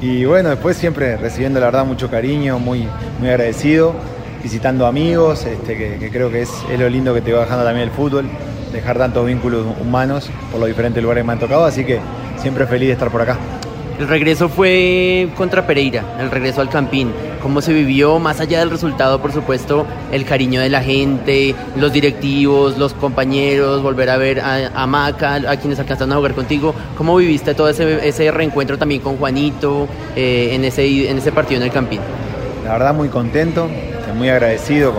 Y 0.00 0.24
bueno, 0.24 0.50
después 0.50 0.76
siempre 0.76 1.16
recibiendo 1.16 1.58
la 1.58 1.66
verdad 1.66 1.84
mucho 1.84 2.08
cariño, 2.08 2.58
muy, 2.60 2.86
muy 3.18 3.28
agradecido, 3.28 3.94
visitando 4.42 4.86
amigos, 4.86 5.46
este, 5.46 5.76
que, 5.76 5.96
que 5.98 6.10
creo 6.10 6.30
que 6.30 6.42
es, 6.42 6.50
es 6.70 6.78
lo 6.78 6.88
lindo 6.88 7.12
que 7.12 7.22
te 7.22 7.32
va 7.32 7.40
dejando 7.40 7.64
también 7.64 7.88
el 7.88 7.94
fútbol, 7.94 8.26
dejar 8.72 8.98
tantos 8.98 9.26
vínculos 9.26 9.66
humanos 9.80 10.30
por 10.50 10.60
los 10.60 10.68
diferentes 10.68 11.02
lugares 11.02 11.22
que 11.22 11.26
me 11.26 11.32
han 11.32 11.40
tocado, 11.40 11.64
así 11.64 11.84
que 11.84 11.98
siempre 12.36 12.66
feliz 12.66 12.88
de 12.88 12.92
estar 12.92 13.10
por 13.10 13.22
acá. 13.22 13.38
El 14.02 14.08
regreso 14.08 14.48
fue 14.48 15.28
contra 15.36 15.64
Pereira, 15.64 16.02
el 16.18 16.28
regreso 16.28 16.60
al 16.60 16.68
Campín. 16.68 17.12
¿Cómo 17.40 17.60
se 17.60 17.72
vivió, 17.72 18.18
más 18.18 18.40
allá 18.40 18.58
del 18.58 18.68
resultado, 18.70 19.22
por 19.22 19.30
supuesto, 19.30 19.86
el 20.10 20.24
cariño 20.24 20.60
de 20.60 20.68
la 20.68 20.82
gente, 20.82 21.54
los 21.76 21.92
directivos, 21.92 22.76
los 22.78 22.94
compañeros, 22.94 23.80
volver 23.80 24.10
a 24.10 24.16
ver 24.16 24.40
a, 24.40 24.72
a 24.74 24.86
Maca, 24.88 25.34
a 25.34 25.56
quienes 25.56 25.78
alcanzaron 25.78 26.12
a 26.14 26.16
jugar 26.16 26.34
contigo? 26.34 26.74
¿Cómo 26.98 27.14
viviste 27.14 27.54
todo 27.54 27.68
ese, 27.68 28.32
reencuentro 28.32 28.76
también 28.76 29.02
con 29.02 29.18
Juanito 29.18 29.86
eh, 30.16 30.48
en, 30.50 30.64
ese, 30.64 31.30
partido 31.30 31.60
en 31.60 31.68
el 31.68 31.72
Campín? 31.72 32.00
La 32.64 32.72
verdad 32.72 32.94
muy 32.94 33.08
contento, 33.08 33.68
muy 34.16 34.30
agradecido 34.30 34.92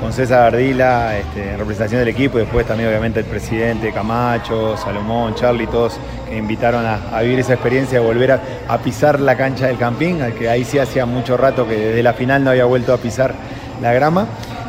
con 0.00 0.12
César 0.14 0.54
Ardila, 0.54 1.18
este, 1.18 1.52
en 1.52 1.58
representación 1.58 2.00
del 2.00 2.08
equipo, 2.08 2.38
y 2.38 2.42
después 2.42 2.66
también 2.66 2.88
obviamente 2.88 3.20
el 3.20 3.26
presidente 3.26 3.92
Camacho, 3.92 4.76
Salomón, 4.76 5.34
Charlie, 5.34 5.66
todos 5.66 6.00
que 6.26 6.36
invitaron 6.36 6.86
a, 6.86 7.20
vivir 7.20 7.40
esa 7.40 7.52
experiencia 7.52 8.00
de 8.00 8.06
volver 8.06 8.32
a, 8.32 8.78
pisar 8.78 9.20
la 9.20 9.36
cancha 9.36 9.66
del 9.66 9.76
Campín, 9.76 10.18
que 10.38 10.48
ahí 10.48 10.64
sí 10.64 10.78
hacía 10.78 11.04
mucho 11.04 11.36
rato 11.36 11.68
que 11.68 11.76
desde 11.76 12.02
la 12.02 12.14
final 12.14 12.42
no 12.42 12.50
había 12.50 12.64
vuelto 12.64 12.94
a 12.94 12.96
pisar 12.96 13.34
la 13.82 13.92
grama. 13.92 14.26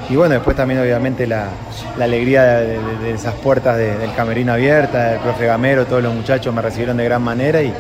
Y 0.10 0.18
bueno, 0.18 0.34
después 0.34 0.58
también 0.58 0.82
obviamente 0.82 1.26
la, 1.26 1.48
alegría 1.98 2.44
de, 2.58 3.12
esas 3.14 3.34
puertas 3.36 3.78
de- 3.78 3.98
del 3.98 4.14
camerino 4.14 4.52
abierta, 4.52 5.12
del 5.12 5.20
profe 5.22 5.46
Gamero, 5.46 5.86
todos 5.86 6.04
los 6.04 6.14
muchachos 6.14 6.54
me 6.54 6.62
recibieron 6.62 6.98
de 6.98 7.06
gran 7.06 7.22
manera 7.22 7.62
y, 7.62 7.74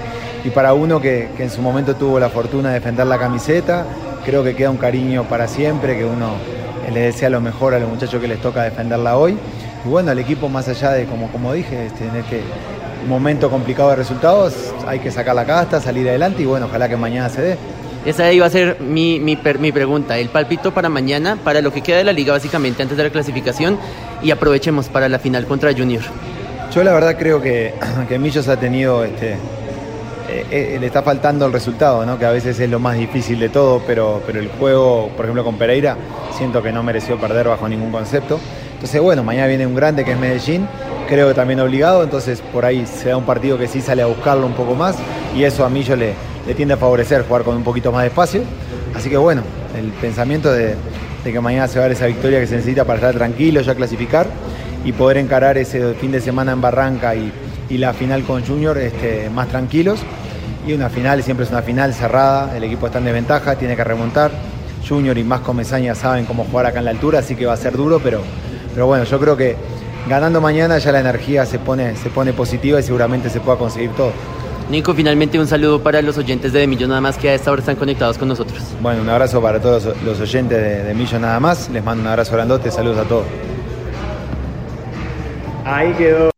y 0.45 0.49
para 0.51 0.73
uno 0.73 1.01
que, 1.01 1.29
que 1.35 1.43
en 1.43 1.49
su 1.49 1.61
momento 1.61 1.95
tuvo 1.95 2.17
la 2.17 2.29
fortuna 2.29 2.69
de 2.69 2.75
defender 2.75 3.07
la 3.07 3.17
camiseta, 3.17 3.85
creo 4.25 4.41
que 4.41 4.55
queda 4.55 4.69
un 4.69 4.77
cariño 4.77 5.25
para 5.25 5.47
siempre, 5.49 5.97
que 5.97 6.05
uno 6.05 6.35
le 6.93 7.01
desea 7.01 7.29
lo 7.29 7.41
mejor 7.41 7.73
a 7.73 7.79
los 7.79 7.89
muchachos 7.89 8.21
que 8.21 8.27
les 8.27 8.39
toca 8.41 8.63
defenderla 8.63 9.17
hoy. 9.17 9.37
Y 9.85 9.89
bueno, 9.89 10.11
el 10.11 10.19
equipo 10.19 10.47
más 10.49 10.67
allá 10.67 10.91
de, 10.91 11.05
como, 11.05 11.27
como 11.31 11.53
dije, 11.53 11.87
este, 11.87 12.05
en 12.07 12.15
este 12.17 12.41
momento 13.07 13.49
complicado 13.49 13.89
de 13.89 13.95
resultados, 13.95 14.53
hay 14.87 14.99
que 14.99 15.09
sacar 15.11 15.33
la 15.35 15.45
casta, 15.45 15.81
salir 15.81 16.07
adelante 16.07 16.43
y 16.43 16.45
bueno, 16.45 16.67
ojalá 16.67 16.87
que 16.87 16.97
mañana 16.97 17.29
se 17.29 17.41
dé. 17.41 17.57
Esa 18.05 18.31
iba 18.31 18.45
a 18.45 18.49
ser 18.49 18.79
mi, 18.79 19.19
mi, 19.19 19.35
per- 19.35 19.59
mi 19.59 19.71
pregunta, 19.71 20.17
el 20.17 20.29
palpito 20.29 20.73
para 20.73 20.89
mañana, 20.89 21.37
para 21.43 21.61
lo 21.61 21.71
que 21.71 21.81
queda 21.81 21.97
de 21.97 22.03
la 22.03 22.13
liga 22.13 22.33
básicamente 22.33 22.81
antes 22.81 22.97
de 22.97 23.03
la 23.03 23.09
clasificación 23.11 23.77
y 24.23 24.31
aprovechemos 24.31 24.87
para 24.89 25.07
la 25.09 25.19
final 25.19 25.45
contra 25.45 25.71
Junior. 25.71 26.01
Yo 26.73 26.83
la 26.83 26.93
verdad 26.93 27.15
creo 27.17 27.41
que, 27.41 27.73
que 28.09 28.17
Millos 28.17 28.47
ha 28.47 28.57
tenido, 28.57 29.03
este, 29.03 29.35
eh, 30.31 30.45
eh, 30.49 30.77
le 30.79 30.87
está 30.87 31.01
faltando 31.03 31.45
el 31.45 31.51
resultado, 31.51 32.05
¿no? 32.05 32.17
que 32.17 32.25
a 32.25 32.31
veces 32.31 32.57
es 32.59 32.69
lo 32.69 32.79
más 32.79 32.97
difícil 32.97 33.37
de 33.39 33.49
todo, 33.49 33.81
pero, 33.85 34.23
pero 34.25 34.39
el 34.39 34.47
juego, 34.47 35.09
por 35.15 35.25
ejemplo 35.25 35.43
con 35.43 35.57
Pereira, 35.57 35.97
siento 36.37 36.63
que 36.63 36.71
no 36.71 36.83
mereció 36.83 37.19
perder 37.19 37.49
bajo 37.49 37.67
ningún 37.67 37.91
concepto. 37.91 38.39
Entonces 38.73 39.01
bueno, 39.01 39.23
mañana 39.23 39.47
viene 39.47 39.67
un 39.67 39.75
grande 39.75 40.05
que 40.05 40.13
es 40.13 40.17
Medellín, 40.17 40.67
creo 41.09 41.27
que 41.27 41.33
también 41.33 41.59
obligado, 41.59 42.01
entonces 42.03 42.41
por 42.53 42.63
ahí 42.63 42.85
se 42.85 43.09
da 43.09 43.17
un 43.17 43.25
partido 43.25 43.57
que 43.57 43.67
sí 43.67 43.81
sale 43.81 44.01
a 44.01 44.05
buscarlo 44.05 44.45
un 44.47 44.53
poco 44.53 44.73
más 44.73 44.95
y 45.35 45.43
eso 45.43 45.65
a 45.65 45.69
Millos 45.69 45.97
le, 45.97 46.13
le 46.47 46.55
tiende 46.55 46.75
a 46.75 46.77
favorecer 46.77 47.23
jugar 47.27 47.43
con 47.43 47.57
un 47.57 47.63
poquito 47.63 47.91
más 47.91 48.03
de 48.03 48.07
espacio. 48.07 48.41
Así 48.95 49.09
que 49.09 49.17
bueno, 49.17 49.41
el 49.77 49.89
pensamiento 49.91 50.51
de, 50.51 50.75
de 51.23 51.31
que 51.31 51.41
mañana 51.41 51.67
se 51.67 51.77
va 51.77 51.85
a 51.85 51.87
dar 51.89 51.91
esa 51.91 52.05
victoria 52.05 52.39
que 52.39 52.47
se 52.47 52.55
necesita 52.55 52.85
para 52.85 52.97
estar 52.99 53.15
tranquilo, 53.15 53.61
ya 53.61 53.75
clasificar 53.75 54.27
y 54.83 54.93
poder 54.93 55.17
encarar 55.17 55.57
ese 55.57 55.93
fin 55.95 56.11
de 56.11 56.21
semana 56.21 56.53
en 56.53 56.61
Barranca 56.61 57.15
y, 57.15 57.31
y 57.69 57.77
la 57.77 57.93
final 57.93 58.23
con 58.23 58.45
Junior 58.45 58.77
este, 58.77 59.29
más 59.29 59.47
tranquilos. 59.47 59.99
Y 60.65 60.73
una 60.73 60.89
final 60.89 61.23
siempre 61.23 61.45
es 61.45 61.51
una 61.51 61.61
final 61.61 61.93
cerrada, 61.93 62.55
el 62.55 62.63
equipo 62.63 62.85
está 62.85 62.99
en 62.99 63.05
desventaja, 63.05 63.55
tiene 63.55 63.75
que 63.75 63.83
remontar. 63.83 64.31
Junior 64.87 65.17
y 65.17 65.23
más 65.23 65.41
Comesaña 65.41 65.95
saben 65.95 66.25
cómo 66.25 66.43
jugar 66.45 66.67
acá 66.67 66.79
en 66.79 66.85
la 66.85 66.91
altura, 66.91 67.19
así 67.19 67.35
que 67.35 67.45
va 67.45 67.53
a 67.53 67.57
ser 67.57 67.75
duro, 67.77 67.99
pero, 68.03 68.21
pero 68.73 68.87
bueno, 68.87 69.03
yo 69.03 69.19
creo 69.19 69.37
que 69.37 69.55
ganando 70.07 70.41
mañana 70.41 70.77
ya 70.77 70.91
la 70.91 70.99
energía 70.99 71.45
se 71.45 71.59
pone, 71.59 71.95
se 71.95 72.09
pone 72.09 72.33
positiva 72.33 72.79
y 72.79 72.83
seguramente 72.83 73.29
se 73.29 73.39
pueda 73.39 73.57
conseguir 73.57 73.91
todo. 73.91 74.11
Nico, 74.69 74.93
finalmente 74.93 75.37
un 75.39 75.47
saludo 75.47 75.81
para 75.81 76.01
los 76.01 76.17
oyentes 76.17 76.53
de 76.53 76.59
De 76.59 76.67
Millos 76.67 76.87
nada 76.87 77.01
más 77.01 77.17
que 77.17 77.29
a 77.29 77.33
esta 77.33 77.51
hora 77.51 77.59
están 77.59 77.75
conectados 77.75 78.17
con 78.17 78.27
nosotros. 78.27 78.59
Bueno, 78.81 79.01
un 79.01 79.09
abrazo 79.09 79.41
para 79.41 79.59
todos 79.59 79.89
los 80.03 80.19
oyentes 80.19 80.57
de, 80.61 80.83
de 80.83 80.93
Millo 80.93 81.19
nada 81.19 81.39
más, 81.39 81.69
les 81.69 81.83
mando 81.83 82.01
un 82.01 82.07
abrazo 82.07 82.33
grandote, 82.33 82.71
saludos 82.71 82.99
a 82.99 83.03
todos. 83.03 83.25
Ahí 85.65 85.93
quedó. 85.93 86.30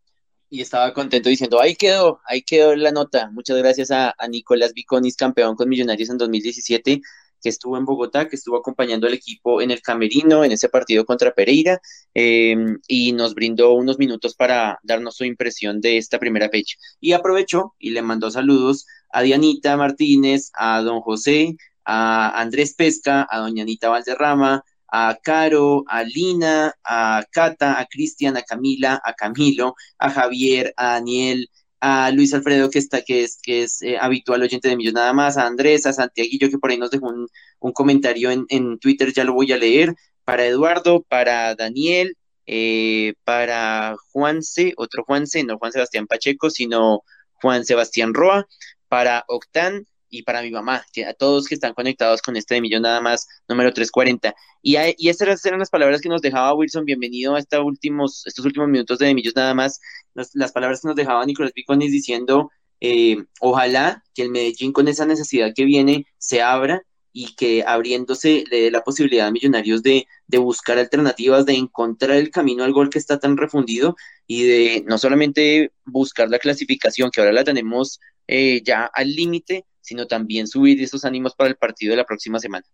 Y 0.54 0.62
estaba 0.62 0.94
contento 0.94 1.30
diciendo, 1.30 1.60
ahí 1.60 1.76
quedó, 1.76 2.22
ahí 2.28 2.44
quedó 2.44 2.76
la 2.76 2.92
nota. 2.92 3.32
Muchas 3.32 3.58
gracias 3.58 3.90
a, 3.90 4.14
Nicolás 4.30 4.74
Viconis, 4.76 5.16
campeón 5.16 5.56
con 5.56 5.68
Millonarios 5.68 6.12
en 6.12 6.20
2017, 6.20 7.02
que 7.42 7.50
estuvo 7.50 7.76
en 7.76 7.86
Bogotá, 7.86 8.30
que 8.30 8.36
estuvo 8.36 8.58
acompañando 8.58 9.08
al 9.08 9.16
equipo 9.16 9.64
en 9.64 9.72
el 9.72 9.82
Camerino, 9.82 10.44
en 10.44 10.52
ese 10.52 10.70
partido 10.70 11.06
contra 11.06 11.34
Pereira, 11.34 11.82
em, 12.14 12.80
y 12.88 13.14
nos 13.14 13.34
brindó 13.34 13.74
unos 13.74 13.98
minutos 13.98 14.36
para 14.36 14.78
darnos 14.84 15.16
su 15.16 15.26
impresión 15.26 15.82
de 15.82 15.98
esta 15.98 16.20
primera 16.20 16.50
fecha. 16.50 16.78
Y 17.00 17.14
aprovechó 17.14 17.74
y 17.80 17.90
le 17.90 18.04
mandó 18.04 18.30
saludos 18.30 18.86
a 19.10 19.24
Dianita 19.24 19.76
Martínez, 19.76 20.52
a 20.54 20.84
don 20.84 21.02
José, 21.02 21.58
a 21.84 22.40
Andrés 22.40 22.76
Pesca, 22.76 23.28
a 23.28 23.40
doña 23.40 23.64
Anita 23.64 23.90
Valderrama, 23.90 24.64
a 24.96 25.18
Caro, 25.24 25.84
a 25.88 26.04
Lina, 26.04 26.72
a 26.84 27.24
Cata, 27.32 27.80
a 27.80 27.86
Cristian, 27.88 28.38
a 28.38 28.44
Camila, 28.44 29.02
a 29.04 29.14
Camilo, 29.14 29.74
a 29.98 30.12
Javier, 30.12 30.72
a 30.78 30.94
Daniel, 30.94 31.50
a 31.80 32.12
Luis 32.12 32.32
Alfredo, 32.36 32.70
que 32.70 32.78
está, 32.78 33.02
que 33.02 33.24
es, 33.24 33.40
que 33.42 33.64
es 33.64 33.82
eh, 33.82 33.98
habitual 34.00 34.44
oyente 34.44 34.70
de 34.70 34.78
Millón 34.78 34.94
nada 34.94 35.12
más, 35.12 35.36
a 35.38 35.48
Andrés, 35.48 35.88
a 35.88 35.94
Santiaguillo, 35.94 36.48
que 36.48 36.60
por 36.60 36.70
ahí 36.70 36.78
nos 36.78 36.92
dejó 36.92 37.08
un, 37.08 37.74
comentario 37.74 38.30
en, 38.30 38.46
en, 38.50 38.78
Twitter, 38.78 39.12
ya 39.12 39.24
lo 39.24 39.34
voy 39.34 39.52
a 39.52 39.58
leer, 39.58 39.96
para 40.26 40.46
Eduardo, 40.46 41.02
para 41.02 41.56
Daniel, 41.56 42.16
eh, 42.46 43.16
para 43.24 43.96
Juanse, 44.12 44.74
otro 44.78 45.04
Juanse, 45.06 45.44
no 45.44 45.58
Juan 45.58 45.72
Sebastián 45.72 46.06
Pacheco, 46.06 46.52
sino 46.52 47.02
Juan 47.42 47.66
Sebastián 47.66 48.14
Roa, 48.14 48.46
para 48.88 49.26
Octán, 49.28 49.88
y 50.14 50.22
para 50.22 50.44
mi 50.44 50.52
mamá, 50.52 50.86
a 51.08 51.14
todos 51.14 51.48
que 51.48 51.56
están 51.56 51.74
conectados 51.74 52.22
con 52.22 52.36
este 52.36 52.54
de 52.54 52.62
Millón 52.62 52.84
nada 52.84 53.02
más, 53.02 53.28
número 53.48 53.74
340. 53.74 54.36
Y, 54.62 54.76
y 54.98 55.10
estas 55.10 55.44
eran 55.44 55.60
las 55.60 55.72
palabras 55.72 56.02
que 56.02 56.10
nos 56.10 56.22
dejaba 56.22 56.54
Wilson, 56.54 56.86
bienvenido 56.86 57.36
a 57.36 57.40
estos 57.40 57.62
últimos, 57.66 58.22
estos 58.28 58.46
últimos 58.46 58.70
minutos 58.70 59.00
de, 59.00 59.14
Millos 59.16 59.36
nada 59.36 59.56
más, 59.56 59.82
las, 60.14 60.52
palabras 60.52 60.82
que 60.82 60.88
nos 60.88 60.96
dejaba 60.96 61.26
Nicolás 61.26 61.52
Piconis 61.52 61.92
diciendo, 61.92 62.52
eh, 62.80 63.18
ojalá 63.40 64.04
que 64.14 64.22
el 64.22 64.30
Medellín 64.30 64.72
con 64.72 64.88
esa 64.88 65.08
necesidad 65.08 65.52
que 65.56 65.66
viene 65.66 66.06
se 66.20 66.44
abra 66.44 66.84
y 67.12 67.34
que 67.36 67.64
abriéndose 67.66 68.44
le 68.52 68.62
dé 68.62 68.72
la 68.72 68.84
posibilidad 68.84 69.28
a 69.28 69.32
Millonarios 69.32 69.82
de, 69.82 70.06
de, 70.28 70.38
buscar 70.38 70.78
alternativas, 70.78 71.48
de 71.48 71.54
encontrar 71.54 72.18
el 72.18 72.30
camino 72.30 72.64
al 72.64 72.74
gol 72.74 72.92
que 72.92 73.00
está 73.00 73.20
tan 73.20 73.36
refundido 73.36 73.96
y 74.28 74.44
de 74.44 74.84
no 74.88 75.00
solamente 75.00 75.72
buscar 75.86 76.30
la 76.30 76.40
clasificación, 76.40 77.10
que 77.10 77.22
ahora 77.22 77.34
la 77.34 77.44
tenemos 77.44 78.00
eh, 78.28 78.62
ya 78.64 78.86
al 78.86 79.10
límite, 79.10 79.66
sino 79.84 80.08
también 80.08 80.48
subir 80.48 80.82
esos 80.82 81.06
ánimos 81.06 81.36
para 81.36 81.50
el 81.50 81.56
partido 81.58 81.92
de 81.92 81.98
la 81.98 82.06
próxima 82.06 82.40
semana. 82.40 82.66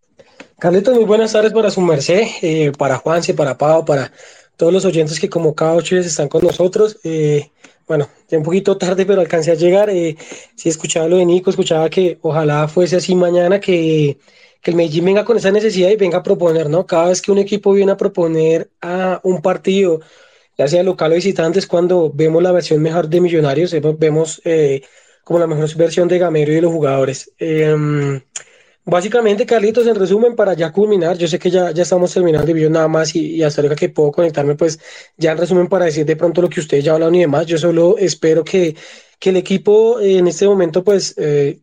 Carlitos, 0.58 0.94
muy 0.94 1.04
buenas 1.04 1.32
tardes 1.32 1.52
para 1.52 1.70
su 1.70 1.80
merced, 1.80 2.22
eh, 2.40 2.72
para 2.78 2.96
Juanse, 2.96 3.34
para 3.34 3.58
Pau, 3.58 3.84
para 3.84 4.12
todos 4.56 4.72
los 4.72 4.84
oyentes 4.84 5.18
que 5.18 5.28
como 5.28 5.54
cada 5.54 5.74
ocho 5.74 5.96
días 5.96 6.06
están 6.06 6.28
con 6.28 6.42
nosotros. 6.42 6.98
Eh, 7.02 7.50
bueno, 7.86 8.08
ya 8.28 8.38
un 8.38 8.44
poquito 8.44 8.76
tarde, 8.76 9.04
pero 9.04 9.20
alcancé 9.20 9.50
a 9.50 9.54
llegar. 9.54 9.90
Eh, 9.90 10.16
sí, 10.54 10.68
escuchaba 10.68 11.08
lo 11.08 11.16
de 11.16 11.26
Nico, 11.26 11.50
escuchaba 11.50 11.90
que 11.90 12.18
ojalá 12.22 12.68
fuese 12.68 12.96
así 12.96 13.16
mañana, 13.16 13.58
que, 13.58 14.18
que 14.62 14.70
el 14.70 14.76
Medellín 14.76 15.06
venga 15.06 15.24
con 15.24 15.36
esa 15.36 15.50
necesidad 15.50 15.90
y 15.90 15.96
venga 15.96 16.18
a 16.18 16.22
proponer, 16.22 16.70
¿no? 16.70 16.86
Cada 16.86 17.08
vez 17.08 17.20
que 17.20 17.32
un 17.32 17.38
equipo 17.38 17.72
viene 17.72 17.90
a 17.90 17.96
proponer 17.96 18.70
a 18.80 19.20
un 19.24 19.42
partido, 19.42 20.00
ya 20.56 20.68
sea 20.68 20.84
local 20.84 21.10
o 21.10 21.14
visitantes, 21.16 21.66
cuando 21.66 22.12
vemos 22.14 22.42
la 22.42 22.52
versión 22.52 22.80
mejor 22.80 23.08
de 23.08 23.20
Millonarios, 23.20 23.74
vemos 23.98 24.40
eh, 24.44 24.82
como 25.24 25.38
la 25.38 25.46
mejor 25.46 25.74
versión 25.76 26.08
de 26.08 26.18
Gamero 26.18 26.52
y 26.52 26.56
de 26.56 26.62
los 26.62 26.72
jugadores. 26.72 27.32
Em, 27.38 28.20
básicamente, 28.84 29.46
Carlitos, 29.46 29.86
en 29.86 29.94
resumen, 29.94 30.34
para 30.34 30.54
ya 30.54 30.72
culminar, 30.72 31.16
yo 31.18 31.28
sé 31.28 31.38
que 31.38 31.50
ya, 31.50 31.70
ya 31.72 31.82
estamos 31.82 32.12
terminando 32.12 32.56
y 32.56 32.68
nada 32.68 32.88
más 32.88 33.14
y, 33.14 33.42
hasta 33.42 33.62
ahora 33.62 33.76
que 33.76 33.88
puedo 33.88 34.12
conectarme, 34.12 34.54
pues 34.54 34.78
ya 35.16 35.32
en 35.32 35.38
resumen 35.38 35.68
para 35.68 35.86
decir 35.86 36.04
de 36.06 36.16
pronto 36.16 36.42
lo 36.42 36.48
que 36.48 36.60
ustedes 36.60 36.84
ya 36.84 36.94
hablan 36.94 37.14
y 37.14 37.20
demás, 37.20 37.46
yo 37.46 37.58
solo 37.58 37.96
espero 37.98 38.44
que, 38.44 38.74
que 39.18 39.30
el 39.30 39.36
equipo 39.36 40.00
en 40.00 40.26
este 40.28 40.46
momento, 40.46 40.84
pues... 40.84 41.14
Eh, 41.18 41.60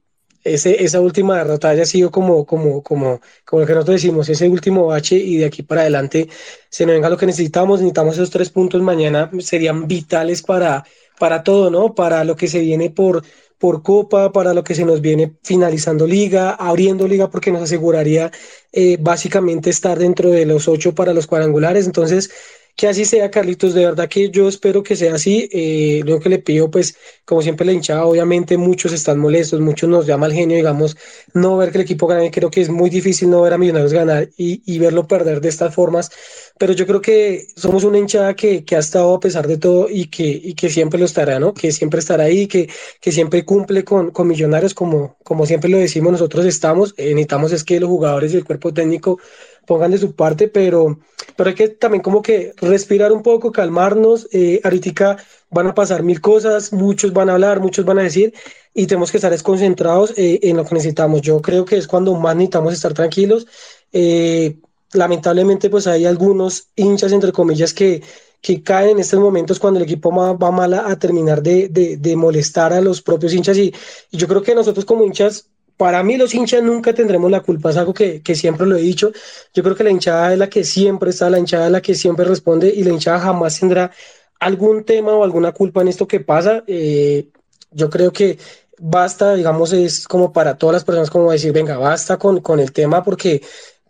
ese, 0.53 0.83
esa 0.83 1.01
última 1.01 1.37
derrota 1.37 1.69
haya 1.69 1.85
sido 1.85 2.11
como, 2.11 2.45
como, 2.45 2.81
como, 2.81 3.21
como 3.45 3.61
lo 3.61 3.67
que 3.67 3.73
nosotros 3.73 4.01
decimos, 4.01 4.29
ese 4.29 4.47
último 4.47 4.85
bache 4.87 5.15
y 5.17 5.37
de 5.37 5.45
aquí 5.45 5.63
para 5.63 5.81
adelante 5.81 6.29
se 6.69 6.85
nos 6.85 6.95
venga 6.95 7.09
lo 7.09 7.17
que 7.17 7.25
necesitamos, 7.25 7.79
necesitamos 7.79 8.15
esos 8.15 8.29
tres 8.29 8.49
puntos 8.49 8.81
mañana, 8.81 9.29
serían 9.39 9.87
vitales 9.87 10.41
para, 10.41 10.85
para 11.19 11.43
todo, 11.43 11.69
¿no? 11.69 11.93
Para 11.95 12.23
lo 12.23 12.35
que 12.35 12.47
se 12.47 12.59
viene 12.59 12.89
por, 12.89 13.23
por 13.57 13.83
Copa, 13.83 14.31
para 14.31 14.53
lo 14.53 14.63
que 14.63 14.75
se 14.75 14.85
nos 14.85 15.01
viene 15.01 15.33
finalizando 15.43 16.05
liga, 16.05 16.51
abriendo 16.51 17.07
liga, 17.07 17.29
porque 17.29 17.51
nos 17.51 17.63
aseguraría 17.63 18.31
eh, 18.71 18.97
básicamente 18.99 19.69
estar 19.69 19.97
dentro 19.97 20.29
de 20.31 20.45
los 20.45 20.67
ocho 20.67 20.93
para 20.93 21.13
los 21.13 21.27
cuadrangulares. 21.27 21.85
Entonces, 21.85 22.29
que 22.77 22.87
así 22.87 23.05
sea, 23.05 23.31
Carlitos, 23.31 23.73
de 23.73 23.85
verdad 23.85 24.07
que 24.07 24.29
yo 24.29 24.47
espero 24.47 24.83
que 24.83 24.95
sea 24.95 25.15
así. 25.15 25.49
Eh, 25.51 26.03
lo 26.05 26.19
que 26.19 26.29
le 26.29 26.39
pido, 26.39 26.69
pues, 26.71 26.95
como 27.25 27.41
siempre 27.41 27.65
la 27.65 27.73
hinchada, 27.73 28.05
obviamente 28.05 28.55
muchos 28.57 28.93
están 28.93 29.19
molestos, 29.19 29.59
muchos 29.61 29.89
nos 29.89 30.05
llama 30.05 30.27
el 30.27 30.33
genio, 30.33 30.55
digamos, 30.57 30.95
no 31.33 31.57
ver 31.57 31.71
que 31.71 31.79
el 31.79 31.83
equipo 31.85 32.07
gane, 32.07 32.31
creo 32.31 32.51
que 32.51 32.61
es 32.61 32.69
muy 32.69 32.89
difícil 32.91 33.31
no 33.31 33.41
ver 33.41 33.53
a 33.53 33.57
Millonarios 33.57 33.93
ganar 33.93 34.29
y, 34.37 34.61
y 34.71 34.79
verlo 34.79 35.07
perder 35.07 35.41
de 35.41 35.49
estas 35.49 35.73
formas, 35.73 36.11
pero 36.59 36.73
yo 36.73 36.85
creo 36.87 37.01
que 37.01 37.47
somos 37.55 37.83
una 37.83 37.97
hinchada 37.97 38.35
que, 38.35 38.63
que 38.63 38.75
ha 38.75 38.79
estado 38.79 39.13
a 39.15 39.19
pesar 39.19 39.47
de 39.47 39.57
todo 39.57 39.87
y 39.89 40.05
que, 40.07 40.23
y 40.27 40.53
que 40.53 40.69
siempre 40.69 40.99
lo 40.99 41.05
estará, 41.05 41.39
¿no? 41.39 41.53
Que 41.55 41.71
siempre 41.71 41.99
estará 41.99 42.25
ahí, 42.25 42.47
que, 42.47 42.69
que 43.01 43.11
siempre 43.11 43.43
cumple 43.45 43.83
con, 43.83 44.11
con 44.11 44.27
Millonarios, 44.27 44.73
como, 44.73 45.17
como 45.23 45.45
siempre 45.47 45.69
lo 45.69 45.77
decimos, 45.79 46.11
nosotros 46.11 46.45
estamos, 46.45 46.93
eh, 46.97 47.09
necesitamos 47.13 47.51
es 47.53 47.63
que 47.63 47.79
los 47.79 47.89
jugadores 47.89 48.33
y 48.33 48.37
el 48.37 48.45
cuerpo 48.45 48.73
técnico 48.73 49.19
pongan 49.67 49.91
de 49.91 49.99
su 49.99 50.15
parte, 50.15 50.47
pero, 50.47 50.99
pero 51.35 51.49
hay 51.49 51.55
que 51.55 51.67
también 51.67 52.01
como 52.01 52.21
que 52.23 52.53
respirar 52.55 53.11
un 53.11 53.21
poco, 53.21 53.51
calmarnos. 53.51 54.27
Eh, 54.31 54.61
ahorita 54.63 55.17
van 55.51 55.67
a 55.67 55.75
pasar 55.75 56.01
mil 56.01 56.21
cosas, 56.21 56.73
muchos 56.73 57.13
van 57.13 57.29
a 57.29 57.33
hablar, 57.33 57.59
muchos 57.59 57.85
van 57.85 57.99
a 57.99 58.03
decir, 58.03 58.33
y 58.73 58.87
tenemos 58.87 59.11
que 59.11 59.17
estar 59.17 59.31
desconcentrados 59.31 60.13
eh, 60.17 60.39
en 60.43 60.57
lo 60.57 60.65
que 60.65 60.73
necesitamos. 60.73 61.21
Yo 61.21 61.41
creo 61.41 61.65
que 61.65 61.77
es 61.77 61.87
cuando 61.87 62.15
más 62.15 62.35
necesitamos 62.35 62.73
estar 62.73 62.93
tranquilos. 62.93 63.45
Eh, 63.91 64.57
lamentablemente, 64.93 65.69
pues 65.69 65.85
hay 65.85 66.05
algunos 66.05 66.69
hinchas, 66.75 67.11
entre 67.11 67.33
comillas, 67.33 67.73
que, 67.73 68.01
que 68.41 68.63
caen 68.63 68.91
en 68.91 68.99
estos 68.99 69.19
momentos 69.19 69.59
cuando 69.59 69.79
el 69.79 69.83
equipo 69.83 70.11
va, 70.11 70.51
mal 70.51 70.73
a, 70.73 70.97
terminar 70.97 71.43
de, 71.43 71.67
de, 71.67 71.97
de, 71.97 72.15
molestar 72.15 72.71
a 72.71 72.79
los 72.79 73.01
propios 73.01 73.33
hinchas. 73.33 73.57
Y, 73.57 73.73
y 74.11 74.17
yo 74.17 74.27
creo 74.27 74.41
que 74.41 74.55
nosotros 74.55 74.85
como 74.85 75.03
hinchas 75.03 75.49
para 75.77 76.03
mí 76.03 76.17
los 76.17 76.33
hinchas 76.33 76.63
nunca 76.63 76.93
tendremos 76.93 77.29
la 77.29 77.41
culpa, 77.41 77.69
es 77.69 77.77
algo 77.77 77.93
que, 77.93 78.21
siempre 78.35 78.65
lo 78.65 78.75
he 78.75 78.81
dicho. 78.81 79.11
Yo 79.53 79.63
creo 79.63 79.75
que 79.75 79.83
la 79.83 79.91
hinchada 79.91 80.33
es 80.33 80.39
la 80.39 80.49
que 80.49 80.63
siempre 80.63 81.11
está, 81.11 81.29
la 81.29 81.39
hinchada 81.39 81.67
es 81.67 81.71
la 81.71 81.81
que 81.81 81.95
siempre 81.95 82.25
responde 82.25 82.67
y 82.67 82.83
la 82.83 82.91
hinchada 82.91 83.19
jamás 83.19 83.59
tendrá 83.59 83.91
algún 84.39 84.83
tema 84.83 85.13
o 85.13 85.23
alguna 85.23 85.51
culpa 85.51 85.81
en 85.81 85.89
esto 85.89 86.07
que 86.07 86.19
pasa. 86.19 86.63
Eh, 86.67 87.29
yo 87.71 87.89
creo 87.89 88.11
que 88.11 88.39
basta, 88.79 89.35
digamos, 89.35 89.71
es 89.71 90.07
como 90.07 90.33
para 90.33 90.57
todas 90.57 90.73
las 90.73 90.83
personas 90.83 91.11
como 91.11 91.31
decir, 91.31 91.53
venga, 91.53 91.77
basta 91.77 92.17
con, 92.17 92.41
con 92.41 92.59
el 92.59 92.71
tema 92.71 93.03
porque 93.03 93.41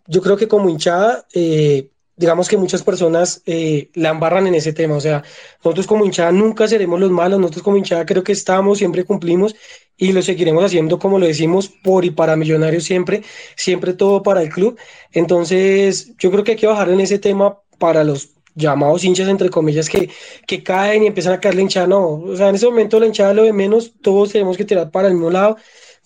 yo 0.06 0.20
creo 0.22 0.36
que 0.36 0.48
como 0.48 0.68
hinchada... 0.68 1.26
Eh, 1.32 1.90
digamos 2.18 2.48
que 2.48 2.56
muchas 2.56 2.82
personas 2.82 3.42
eh, 3.46 3.90
la 3.94 4.10
embarran 4.10 4.46
en 4.46 4.54
ese 4.54 4.72
tema. 4.72 4.96
O 4.96 5.00
sea, 5.00 5.22
nosotros 5.64 5.86
como 5.86 6.04
hinchada 6.04 6.32
nunca 6.32 6.68
seremos 6.68 7.00
los 7.00 7.10
malos, 7.10 7.40
nosotros 7.40 7.62
como 7.62 7.76
hinchada 7.76 8.04
creo 8.04 8.24
que 8.24 8.32
estamos, 8.32 8.78
siempre 8.78 9.04
cumplimos 9.04 9.54
y 9.96 10.12
lo 10.12 10.22
seguiremos 10.22 10.64
haciendo 10.64 10.98
como 10.98 11.18
lo 11.18 11.26
decimos 11.26 11.68
por 11.68 12.04
y 12.04 12.10
para 12.10 12.36
Millonarios 12.36 12.84
siempre, 12.84 13.22
siempre 13.56 13.92
todo 13.94 14.22
para 14.22 14.42
el 14.42 14.50
club. 14.50 14.78
Entonces, 15.12 16.16
yo 16.18 16.30
creo 16.30 16.44
que 16.44 16.52
hay 16.52 16.58
que 16.58 16.66
bajar 16.66 16.90
en 16.90 17.00
ese 17.00 17.18
tema 17.18 17.58
para 17.78 18.04
los 18.04 18.30
llamados 18.54 19.04
hinchas, 19.04 19.28
entre 19.28 19.50
comillas, 19.50 19.88
que, 19.88 20.10
que 20.46 20.62
caen 20.64 21.04
y 21.04 21.06
empiezan 21.06 21.34
a 21.34 21.40
caer 21.40 21.54
la 21.54 21.62
hinchada. 21.62 21.86
No, 21.86 22.14
o 22.14 22.36
sea, 22.36 22.48
en 22.48 22.56
ese 22.56 22.66
momento 22.66 22.98
la 22.98 23.06
hinchada 23.06 23.32
lo 23.34 23.44
de 23.44 23.52
menos, 23.52 23.92
todos 24.02 24.32
tenemos 24.32 24.56
que 24.56 24.64
tirar 24.64 24.90
para 24.90 25.08
el 25.08 25.14
mismo 25.14 25.30
lado 25.30 25.56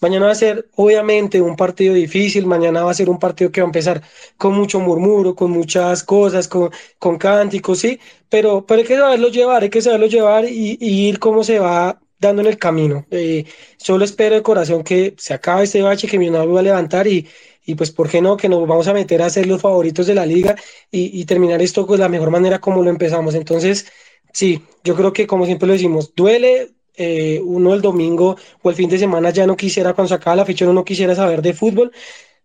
Mañana 0.03 0.26
va 0.26 0.32
a 0.32 0.34
ser 0.34 0.68
obviamente 0.74 1.40
un 1.40 1.55
partido 1.57 1.94
difícil, 1.94 2.44
mañana 2.46 2.82
va 2.82 2.90
a 2.90 2.94
ser 2.94 3.09
un 3.09 3.20
partido 3.20 3.53
que 3.53 3.61
va 3.61 3.66
a 3.66 3.68
empezar 3.68 4.03
con 4.36 4.53
mucho 4.55 4.80
murmuro, 4.80 5.36
con 5.36 5.53
muchas 5.53 6.03
cosas, 6.03 6.48
con, 6.48 6.70
con 6.98 7.18
cánticos, 7.18 7.78
sí, 7.78 8.00
pero, 8.28 8.66
pero 8.66 8.80
hay 8.80 8.86
que 8.86 8.96
saberlo 8.96 9.28
llevar, 9.28 9.62
hay 9.62 9.70
que 9.70 9.80
saberlo 9.80 10.07
llevar 10.07 10.44
y, 10.44 10.76
ir 10.80 11.20
cómo 11.20 11.44
se 11.44 11.61
va 11.61 12.00
dando 12.18 12.42
en 12.42 12.48
el 12.48 12.59
camino. 12.59 13.07
Eh, 13.12 13.44
solo 13.76 14.05
espero 14.05 14.34
de 14.34 14.42
corazón 14.42 14.82
que 14.82 15.14
se 15.18 15.34
acabe 15.34 15.64
este 15.64 15.82
bache, 15.82 16.09
que 16.09 16.18
mi 16.18 16.30
novio 16.30 16.55
va 16.55 16.61
a 16.61 16.62
levantar 16.64 17.07
y, 17.07 17.28
y 17.64 17.74
pues, 17.76 17.92
¿por 17.92 18.09
qué 18.09 18.20
no? 18.20 18.36
Que 18.36 18.48
nos 18.48 18.66
vamos 18.66 18.88
a 18.88 18.94
meter 18.94 19.22
a 19.22 19.30
ser 19.30 19.46
los 19.46 19.61
favoritos 19.62 20.07
de 20.09 20.14
la 20.14 20.26
liga 20.26 20.57
y, 20.90 21.20
y 21.20 21.24
terminar 21.26 21.62
esto 21.62 21.84
de 21.86 21.98
la 21.98 22.09
mejor 22.09 22.30
manera 22.30 22.61
como 22.61 22.82
lo 22.82 22.90
empezamos. 22.90 23.34
Entonces, 23.36 23.86
sí, 24.32 24.62
yo 24.84 24.96
creo 24.96 25.12
que 25.12 25.26
como 25.28 25.46
siempre 25.46 25.66
lo 25.68 25.74
decimos, 25.74 26.12
duele, 26.14 26.72
eh, 26.95 27.40
uno 27.45 27.74
el 27.74 27.80
domingo 27.82 28.36
o 28.62 28.70
el 28.70 28.76
fin 28.76 28.88
de 28.90 28.99
semana 28.99 29.30
ya 29.30 29.47
no 29.47 29.57
quisiera, 29.57 29.95
cuando 29.95 30.09
se 30.09 30.14
acaba 30.14 30.36
la 30.36 30.45
fecha, 30.45 30.64
uno 30.64 30.74
no 30.74 30.84
quisiera 30.84 31.14
saber 31.14 31.43
de 31.43 31.55
fútbol, 31.55 31.93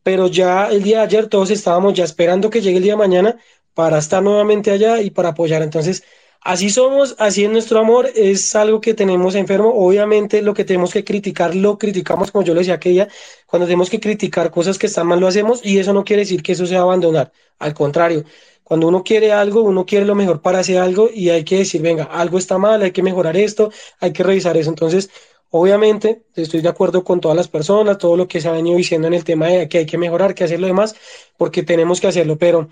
pero 0.04 0.28
ya 0.28 0.68
el 0.70 0.84
día 0.84 1.00
de 1.00 1.04
ayer 1.06 1.28
todos 1.28 1.52
estábamos 1.52 1.94
ya 1.94 2.04
esperando 2.06 2.50
que 2.50 2.62
llegue 2.62 2.78
el 2.78 2.84
día 2.84 2.94
de 2.94 2.98
mañana 2.98 3.38
para 3.74 4.00
estar 4.00 4.24
nuevamente 4.24 4.72
allá 4.72 5.02
y 5.02 5.12
para 5.12 5.30
apoyar. 5.30 5.62
Entonces, 5.64 6.04
Así 6.48 6.70
somos, 6.70 7.16
así 7.20 7.44
es 7.44 7.52
nuestro 7.52 7.80
amor, 7.80 8.10
es 8.16 8.56
algo 8.56 8.80
que 8.80 8.94
tenemos 8.94 9.36
enfermo. 9.36 9.74
Obviamente 9.76 10.42
lo 10.42 10.54
que 10.54 10.64
tenemos 10.64 10.94
que 10.94 11.04
criticar 11.04 11.54
lo 11.54 11.78
criticamos, 11.78 12.32
como 12.32 12.46
yo 12.46 12.54
le 12.54 12.62
decía 12.62 12.76
aquella, 12.76 13.10
cuando 13.46 13.66
tenemos 13.66 13.90
que 13.90 14.00
criticar 14.00 14.50
cosas 14.50 14.78
que 14.78 14.88
están 14.88 15.08
mal 15.08 15.20
lo 15.20 15.28
hacemos 15.28 15.60
y 15.66 15.78
eso 15.78 15.92
no 15.92 16.06
quiere 16.06 16.22
decir 16.22 16.42
que 16.42 16.54
eso 16.54 16.66
sea 16.66 16.82
abandonar. 16.84 17.34
Al 17.60 17.74
contrario, 17.74 18.24
cuando 18.64 18.88
uno 18.88 19.04
quiere 19.04 19.34
algo, 19.34 19.62
uno 19.62 19.86
quiere 19.86 20.06
lo 20.06 20.16
mejor 20.16 20.42
para 20.42 20.60
hacer 20.60 20.78
algo 20.78 21.10
y 21.14 21.30
hay 21.32 21.44
que 21.44 21.58
decir, 21.58 21.82
venga, 21.82 22.06
algo 22.06 22.38
está 22.38 22.58
mal, 22.58 22.82
hay 22.82 22.92
que 22.92 23.04
mejorar 23.04 23.36
esto, 23.36 23.70
hay 24.00 24.14
que 24.14 24.24
revisar 24.24 24.56
eso. 24.56 24.70
Entonces, 24.70 25.10
obviamente, 25.50 26.24
estoy 26.36 26.62
de 26.62 26.70
acuerdo 26.70 27.04
con 27.04 27.20
todas 27.20 27.36
las 27.36 27.50
personas, 27.50 27.98
todo 27.98 28.16
lo 28.16 28.28
que 28.30 28.40
se 28.40 28.48
ha 28.48 28.54
venido 28.54 28.78
diciendo 28.78 29.08
en 29.08 29.16
el 29.16 29.26
tema 29.26 29.48
de 29.48 29.68
que 29.68 29.80
hay 29.80 29.86
que 29.86 29.98
mejorar, 29.98 30.34
que 30.34 30.46
hacer 30.46 30.62
lo 30.62 30.68
demás, 30.68 30.96
porque 31.36 31.64
tenemos 31.64 32.00
que 32.00 32.08
hacerlo, 32.08 32.38
pero 32.38 32.70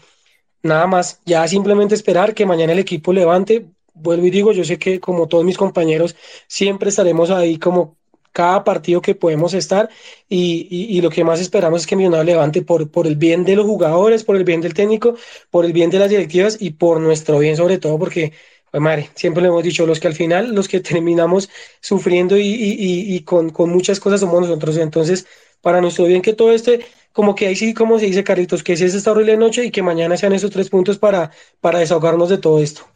Nada 0.65 0.87
más, 0.87 1.21
ya 1.25 1.47
simplemente 1.47 1.93
esperar 1.93 2.33
que 2.33 2.45
mañana 2.47 2.73
el 2.73 2.79
equipo 2.79 3.13
levante. 3.13 3.67
Vuelvo 3.93 4.25
y 4.25 4.31
digo, 4.31 4.51
yo 4.51 4.63
sé 4.63 4.79
que 4.79 4.99
como 4.99 5.27
todos 5.27 5.45
mis 5.45 5.57
compañeros, 5.57 6.15
siempre 6.47 6.89
estaremos 6.89 7.29
ahí 7.29 7.59
como 7.59 7.97
cada 8.31 8.63
partido 8.63 8.99
que 9.01 9.13
podemos 9.13 9.53
estar 9.53 9.89
y, 10.27 10.67
y, 10.71 11.01
lo 11.01 11.09
que 11.11 11.23
más 11.23 11.39
esperamos 11.39 11.81
es 11.81 11.87
que 11.87 11.95
Millonarios 11.95 12.25
levante 12.25 12.63
por, 12.63 12.89
por 12.91 13.05
el 13.07 13.15
bien 13.15 13.45
de 13.45 13.55
los 13.55 13.65
jugadores, 13.65 14.23
por 14.23 14.35
el 14.37 14.43
bien 14.43 14.59
del 14.61 14.73
técnico, 14.73 15.15
por 15.51 15.65
el 15.65 15.71
bien 15.71 15.91
de 15.91 15.99
las 15.99 16.09
directivas 16.09 16.57
y 16.59 16.71
por 16.71 16.99
nuestro 16.99 17.37
bien 17.39 17.55
sobre 17.55 17.77
todo 17.77 17.99
porque, 17.99 18.33
pues 18.71 18.81
madre, 18.81 19.09
siempre 19.15 19.43
le 19.43 19.49
hemos 19.49 19.63
dicho, 19.63 19.85
los 19.85 19.99
que 19.99 20.07
al 20.07 20.15
final, 20.15 20.53
los 20.55 20.67
que 20.67 20.79
terminamos 20.91 21.47
sufriendo 21.79 22.37
y, 22.37 22.43
y 22.49 23.19
con, 23.21 23.51
con 23.51 23.69
muchas 23.69 23.99
cosas 23.99 24.19
somos 24.19 24.41
nosotros. 24.41 24.77
Entonces, 24.77 25.27
para 25.65 25.81
nuestro 25.81 26.05
bien 26.05 26.21
que 26.21 26.33
todo 26.33 26.51
este 26.51 26.85
como 27.11 27.33
que 27.33 27.47
ahí 27.47 27.55
sí, 27.55 27.73
como 27.73 27.97
se 27.97 28.05
dice, 28.05 28.23
Carlitos, 28.23 28.61
que 28.61 28.77
si 28.77 28.83
es 28.83 28.93
esta 28.93 29.11
horrible 29.11 29.35
noche 29.35 29.65
y 29.65 29.71
que 29.71 29.81
mañana 29.81 30.15
sean 30.15 30.33
esos 30.33 30.51
tres 30.51 30.69
puntos 30.69 30.99
para, 30.99 31.31
para 31.59 31.79
desahogarnos 31.79 32.29
de 32.29 32.37
todo 32.37 32.59
esto. 32.59 32.87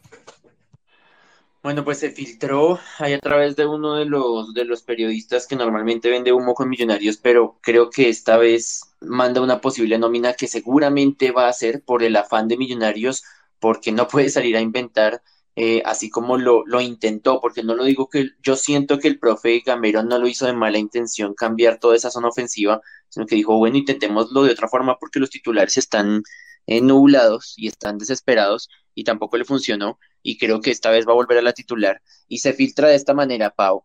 Bueno, 1.63 1.83
pues 1.83 1.97
se 1.97 2.11
filtró 2.11 2.79
ahí 2.99 3.13
a 3.13 3.19
través 3.19 3.55
de 3.55 3.65
uno 3.65 3.95
de 3.95 4.05
los, 4.05 4.53
de 4.53 4.65
los 4.65 4.83
periodistas 4.83 5.47
que 5.47 5.55
normalmente 5.55 6.11
vende 6.11 6.31
humo 6.31 6.53
con 6.53 6.69
millonarios, 6.69 7.17
pero 7.17 7.57
creo 7.61 7.89
que 7.89 8.07
esta 8.07 8.37
vez 8.37 8.81
manda 9.01 9.41
una 9.41 9.61
posible 9.61 9.97
nómina 9.97 10.33
que 10.33 10.47
seguramente 10.47 11.31
va 11.31 11.47
a 11.47 11.53
ser 11.53 11.81
por 11.83 12.03
el 12.03 12.15
afán 12.17 12.47
de 12.47 12.57
millonarios, 12.57 13.23
porque 13.59 13.91
no 13.91 14.07
puede 14.07 14.29
salir 14.29 14.55
a 14.55 14.61
inventar 14.61 15.23
eh, 15.61 15.81
así 15.83 16.09
como 16.09 16.37
lo, 16.37 16.65
lo, 16.65 16.79
intentó, 16.79 17.41
porque 17.41 17.63
no 17.63 17.75
lo 17.75 17.83
digo 17.83 18.07
que 18.07 18.29
yo 18.41 18.55
siento 18.55 18.97
que 18.97 19.09
el 19.09 19.19
profe 19.19 19.61
Gamero 19.65 20.03
no 20.03 20.17
lo 20.17 20.25
hizo 20.25 20.45
de 20.45 20.53
mala 20.53 20.77
intención 20.77 21.33
cambiar 21.33 21.79
toda 21.79 21.97
esa 21.97 22.09
zona 22.09 22.29
ofensiva, 22.29 22.79
sino 23.09 23.25
que 23.25 23.35
dijo, 23.35 23.57
bueno, 23.57 23.75
intentémoslo 23.75 24.43
de 24.43 24.53
otra 24.53 24.69
forma 24.69 24.97
porque 24.97 25.19
los 25.19 25.29
titulares 25.29 25.75
están 25.75 26.23
eh, 26.65 26.79
nublados 26.79 27.55
y 27.57 27.67
están 27.67 27.97
desesperados 27.97 28.69
y 28.95 29.03
tampoco 29.03 29.35
le 29.35 29.43
funcionó 29.43 29.99
y 30.23 30.37
creo 30.37 30.61
que 30.61 30.71
esta 30.71 30.91
vez 30.91 31.05
va 31.05 31.11
a 31.11 31.15
volver 31.15 31.39
a 31.39 31.41
la 31.41 31.51
titular 31.51 32.01
y 32.29 32.37
se 32.37 32.53
filtra 32.53 32.87
de 32.87 32.95
esta 32.95 33.13
manera, 33.13 33.49
Pau. 33.49 33.83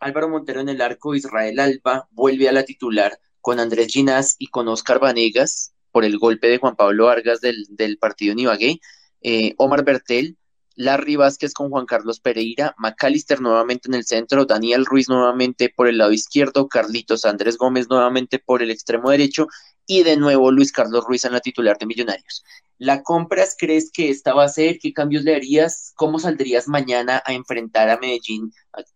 Álvaro 0.00 0.28
Montero 0.28 0.60
en 0.60 0.68
el 0.68 0.82
arco, 0.82 1.14
Israel 1.14 1.58
Alba 1.58 2.06
vuelve 2.10 2.50
a 2.50 2.52
la 2.52 2.64
titular 2.64 3.18
con 3.40 3.60
Andrés 3.60 3.86
Ginás 3.86 4.36
y 4.38 4.48
con 4.48 4.68
Oscar 4.68 5.00
Vanegas 5.00 5.72
por 5.90 6.04
el 6.04 6.18
golpe 6.18 6.48
de 6.48 6.58
Juan 6.58 6.76
Pablo 6.76 7.06
Vargas 7.06 7.40
del, 7.40 7.64
del 7.70 7.96
partido 7.96 8.34
Nibagué, 8.34 8.78
eh, 9.22 9.54
Omar 9.56 9.86
Bertel 9.86 10.36
Larry 10.76 11.16
Vázquez 11.16 11.54
con 11.54 11.70
Juan 11.70 11.86
Carlos 11.86 12.20
Pereira, 12.20 12.74
McAllister 12.78 13.40
nuevamente 13.40 13.88
en 13.88 13.94
el 13.94 14.04
centro, 14.04 14.44
Daniel 14.44 14.84
Ruiz 14.84 15.08
nuevamente 15.08 15.68
por 15.68 15.88
el 15.88 15.98
lado 15.98 16.12
izquierdo, 16.12 16.68
Carlitos 16.68 17.24
Andrés 17.24 17.56
Gómez 17.56 17.88
nuevamente 17.88 18.38
por 18.38 18.62
el 18.62 18.70
extremo 18.70 19.10
derecho 19.10 19.46
y 19.86 20.02
de 20.02 20.16
nuevo 20.16 20.50
Luis 20.50 20.72
Carlos 20.72 21.04
Ruiz 21.06 21.24
en 21.24 21.32
la 21.32 21.40
titular 21.40 21.78
de 21.78 21.86
Millonarios. 21.86 22.44
¿La 22.78 23.02
compras 23.02 23.56
crees 23.58 23.90
que 23.92 24.10
esta 24.10 24.34
va 24.34 24.44
a 24.44 24.48
ser? 24.48 24.78
¿Qué 24.78 24.92
cambios 24.92 25.22
le 25.22 25.36
harías? 25.36 25.92
¿Cómo 25.94 26.18
saldrías 26.18 26.66
mañana 26.66 27.22
a 27.24 27.32
enfrentar 27.32 27.88
a 27.88 27.98
Medellín, 27.98 28.52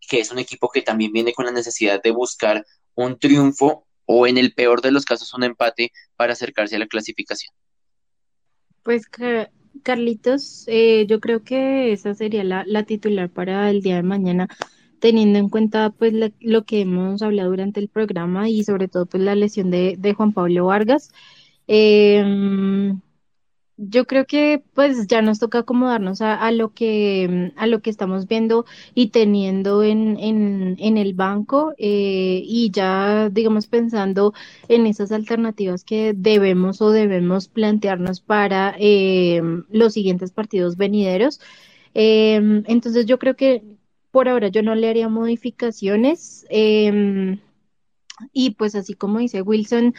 que 0.08 0.20
es 0.20 0.32
un 0.32 0.38
equipo 0.38 0.68
que 0.68 0.82
también 0.82 1.12
viene 1.12 1.32
con 1.32 1.46
la 1.46 1.52
necesidad 1.52 2.02
de 2.02 2.10
buscar 2.10 2.66
un 2.94 3.18
triunfo 3.18 3.86
o 4.04 4.26
en 4.26 4.38
el 4.38 4.54
peor 4.54 4.80
de 4.82 4.90
los 4.90 5.04
casos 5.04 5.32
un 5.34 5.44
empate 5.44 5.92
para 6.16 6.32
acercarse 6.32 6.76
a 6.76 6.80
la 6.80 6.86
clasificación? 6.86 7.54
Pues 8.82 9.06
que 9.06 9.48
Carlitos, 9.82 10.64
eh, 10.68 11.06
yo 11.08 11.20
creo 11.20 11.42
que 11.42 11.92
esa 11.92 12.14
sería 12.14 12.44
la, 12.44 12.64
la, 12.66 12.84
titular 12.84 13.30
para 13.30 13.70
el 13.70 13.82
día 13.82 13.96
de 13.96 14.02
mañana, 14.02 14.48
teniendo 15.00 15.38
en 15.38 15.48
cuenta 15.48 15.90
pues 15.90 16.12
lo 16.40 16.64
que 16.64 16.80
hemos 16.82 17.22
hablado 17.22 17.50
durante 17.50 17.80
el 17.80 17.88
programa 17.88 18.48
y 18.48 18.64
sobre 18.64 18.88
todo 18.88 19.06
pues 19.06 19.22
la 19.22 19.34
lesión 19.34 19.70
de, 19.70 20.14
Juan 20.16 20.32
Pablo 20.32 20.66
Vargas. 20.66 21.10
Eh, 21.66 22.92
yo 23.78 24.06
creo 24.06 24.26
que 24.26 24.62
pues 24.74 25.06
ya 25.06 25.22
nos 25.22 25.38
toca 25.38 25.60
acomodarnos 25.60 26.20
a, 26.20 26.50
lo 26.50 26.74
que 26.74 27.52
a 27.56 27.66
lo 27.68 27.80
que 27.80 27.90
estamos 27.90 28.26
viendo 28.26 28.66
y 28.94 29.10
teniendo 29.10 29.84
en, 29.84 30.18
en, 30.18 30.96
el 30.98 31.14
banco 31.14 31.74
eh, 31.78 32.42
y 32.44 32.70
ya 32.72 33.30
digamos 33.30 33.68
pensando 33.68 34.34
en 34.68 34.86
esas 34.86 35.12
alternativas 35.12 35.84
que 35.84 36.12
debemos 36.14 36.82
o 36.82 36.90
debemos 36.90 37.46
plantearnos 37.48 38.20
para 38.20 38.74
eh, 38.80 39.40
los 39.70 39.92
siguientes 39.94 40.32
partidos 40.32 40.76
venideros. 40.76 41.40
Eh, 41.94 42.62
entonces 42.66 43.06
yo 43.06 43.18
creo 43.20 43.36
que 43.36 43.62
por 44.10 44.28
ahora 44.28 44.48
yo 44.48 44.62
no 44.62 44.74
le 44.74 44.88
haría 44.88 45.08
modificaciones 45.08 46.46
y 48.32 48.50
pues 48.50 48.74
así 48.74 48.94
como 48.94 49.20
dice 49.20 49.42
Wilson, 49.42 49.94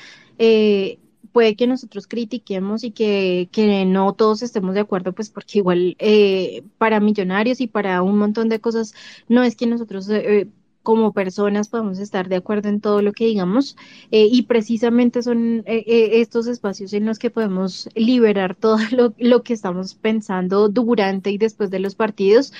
puede 1.31 1.55
que 1.55 1.67
nosotros 1.67 2.07
critiquemos 2.07 2.83
y 2.83 2.91
que, 2.91 3.49
que, 3.51 3.85
no 3.85 4.13
todos 4.13 4.41
estemos 4.41 4.75
de 4.75 4.81
acuerdo, 4.81 5.13
pues 5.13 5.29
porque 5.29 5.59
igual 5.59 5.95
eh, 5.99 6.63
para 6.77 6.99
millonarios 6.99 7.61
y 7.61 7.67
para 7.67 8.01
un 8.03 8.17
montón 8.17 8.49
de 8.49 8.59
cosas, 8.59 8.93
no 9.27 9.43
es 9.43 9.55
que 9.55 9.67
nosotros 9.67 10.09
eh, 10.09 10.47
como 10.83 11.13
personas 11.13 11.69
podamos 11.69 11.99
estar 11.99 12.29
de 12.29 12.37
acuerdo 12.37 12.69
en 12.69 12.81
todo 12.81 13.01
lo 13.01 13.13
que 13.13 13.25
digamos 13.25 13.75
eh, 14.11 14.27
y 14.31 14.43
precisamente 14.43 15.21
son 15.21 15.59
eh, 15.65 15.83
eh, 15.85 16.21
estos 16.21 16.47
espacios 16.47 16.93
en 16.93 17.05
los 17.05 17.19
que 17.19 17.29
podemos 17.29 17.89
liberar 17.95 18.55
todo 18.55 18.77
lo, 18.91 19.13
lo 19.17 19.43
que 19.43 19.53
estamos 19.53 19.95
pensando 19.95 20.69
durante 20.69 21.31
y 21.31 21.37
después 21.37 21.69
de 21.69 21.79
los 21.79 21.95
partidos. 21.95 22.53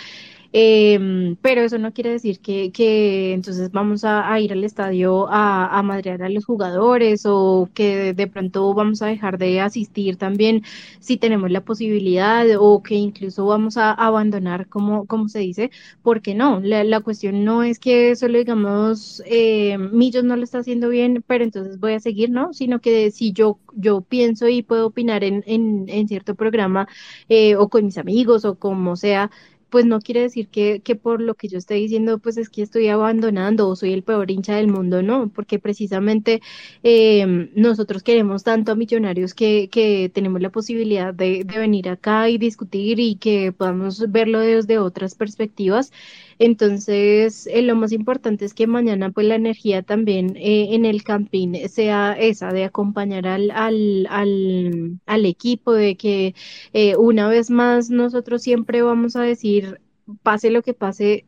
Eh, 0.52 1.36
pero 1.42 1.62
eso 1.62 1.78
no 1.78 1.94
quiere 1.94 2.10
decir 2.12 2.40
que, 2.40 2.72
que 2.72 3.34
entonces 3.34 3.72
vamos 3.72 4.04
a, 4.04 4.40
ir 4.40 4.52
al 4.52 4.64
estadio 4.64 5.28
a, 5.30 5.78
a 5.78 5.84
madrear 5.84 6.24
a 6.24 6.30
los 6.30 6.46
jugadores 6.46 7.24
o 7.26 7.70
que 7.76 8.14
de, 8.16 8.28
pronto 8.28 8.74
vamos 8.74 9.02
a 9.04 9.08
dejar 9.08 9.38
de 9.38 9.62
asistir 9.62 10.18
también 10.18 10.64
si 11.00 11.18
tenemos 11.18 11.52
la 11.52 11.62
posibilidad 11.62 12.46
o 12.60 12.82
que 12.82 12.96
incluso 12.96 13.46
vamos 13.46 13.78
a 13.78 13.92
abandonar, 13.94 14.68
como, 14.68 15.06
como 15.06 15.30
se 15.30 15.40
dice, 15.40 15.72
porque 16.02 16.34
no, 16.34 16.60
la, 16.62 16.84
la 16.84 17.02
cuestión 17.02 17.44
no 17.46 17.64
es 17.64 17.78
que 17.80 18.16
solo 18.16 18.40
digamos, 18.40 19.22
eh, 19.26 19.78
Millos 19.78 20.24
no 20.24 20.36
lo 20.36 20.44
está 20.44 20.60
haciendo 20.60 20.90
bien, 20.90 21.24
pero 21.28 21.44
entonces 21.44 21.80
voy 21.80 21.94
a 21.94 22.00
seguir, 22.00 22.30
¿no? 22.32 22.54
Sino 22.54 22.82
que 22.82 23.12
si 23.12 23.34
yo, 23.34 23.60
yo 23.76 24.02
pienso 24.02 24.48
y 24.48 24.64
puedo 24.64 24.88
opinar 24.88 25.24
en, 25.24 25.44
en, 25.46 25.86
en 25.90 26.08
cierto 26.08 26.36
programa 26.36 26.88
eh, 27.30 27.56
o 27.56 27.70
con 27.70 27.86
mis 27.86 27.98
amigos 27.98 28.46
o 28.46 28.56
como 28.56 28.96
sea, 28.96 29.30
pues 29.70 29.86
no 29.86 30.00
quiere 30.00 30.22
decir 30.22 30.48
que, 30.50 30.82
que, 30.82 30.96
por 30.96 31.22
lo 31.22 31.36
que 31.36 31.48
yo 31.48 31.58
estoy 31.58 31.82
diciendo, 31.82 32.20
pues 32.20 32.38
es 32.38 32.50
que 32.50 32.62
estoy 32.62 32.88
abandonando 32.88 33.68
o 33.68 33.76
soy 33.76 33.94
el 33.94 34.04
peor 34.04 34.32
hincha 34.32 34.56
del 34.56 34.68
mundo, 34.68 35.02
no, 35.02 35.30
porque 35.30 35.60
precisamente 35.60 36.42
eh, 36.84 37.50
nosotros 37.56 38.04
queremos 38.04 38.44
tanto 38.44 38.72
a 38.72 38.76
millonarios 38.76 39.34
que, 39.34 39.70
que 39.70 40.10
tenemos 40.14 40.42
la 40.42 40.50
posibilidad 40.50 41.14
de, 41.14 41.44
de, 41.44 41.60
venir 41.60 41.90
acá 41.90 42.30
y 42.30 42.38
discutir 42.38 43.00
y 43.00 43.16
que 43.16 43.52
podamos 43.52 44.12
verlo 44.12 44.40
desde 44.40 44.80
otras 44.80 45.16
perspectivas. 45.16 45.92
Entonces, 46.40 47.48
eh, 47.48 47.62
lo 47.62 47.76
más 47.76 47.92
importante 47.92 48.46
es 48.46 48.54
que 48.54 48.66
mañana 48.66 49.12
pues 49.12 49.28
la 49.28 49.36
energía 49.36 49.84
también 49.84 50.38
eh, 50.38 50.74
en 50.74 50.86
el 50.86 51.04
campín 51.04 51.56
sea 51.70 52.14
esa, 52.14 52.54
de 52.54 52.64
acompañar 52.64 53.28
al, 53.28 53.52
al, 53.52 54.08
al, 54.10 55.00
al 55.06 55.26
equipo, 55.26 55.74
de 55.74 55.98
que 55.98 56.36
eh, 56.74 56.96
una 56.96 57.28
vez 57.28 57.50
más 57.50 57.90
nosotros 57.90 58.42
siempre 58.42 58.82
vamos 58.82 59.16
a 59.18 59.22
decir, 59.22 59.82
pase 60.24 60.50
lo 60.50 60.62
que 60.64 60.74
pase, 60.74 61.26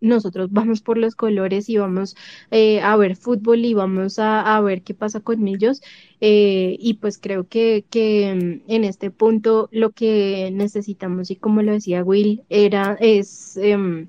nosotros 0.00 0.50
vamos 0.52 0.82
por 0.82 0.98
los 0.98 1.16
colores 1.16 1.68
y 1.68 1.78
vamos 1.78 2.16
eh, 2.50 2.80
a 2.80 2.96
ver 2.96 3.16
fútbol 3.16 3.64
y 3.64 3.74
vamos 3.74 4.18
a, 4.20 4.60
ver 4.60 4.82
qué 4.82 4.94
pasa 4.94 5.20
con 5.20 5.48
ellos. 5.48 5.82
Y 6.20 6.94
pues 7.00 7.18
creo 7.18 7.48
que, 7.48 7.84
que 7.90 8.62
mm, 8.66 8.70
en 8.70 8.84
este 8.84 9.10
punto 9.10 9.68
lo 9.72 9.90
que 9.92 10.50
necesitamos, 10.52 11.30
y 11.30 11.36
como 11.36 11.62
lo 11.62 11.72
decía 11.72 12.04
Will, 12.04 12.44
era, 12.48 12.96
es... 13.00 13.56
Eh, 13.56 14.06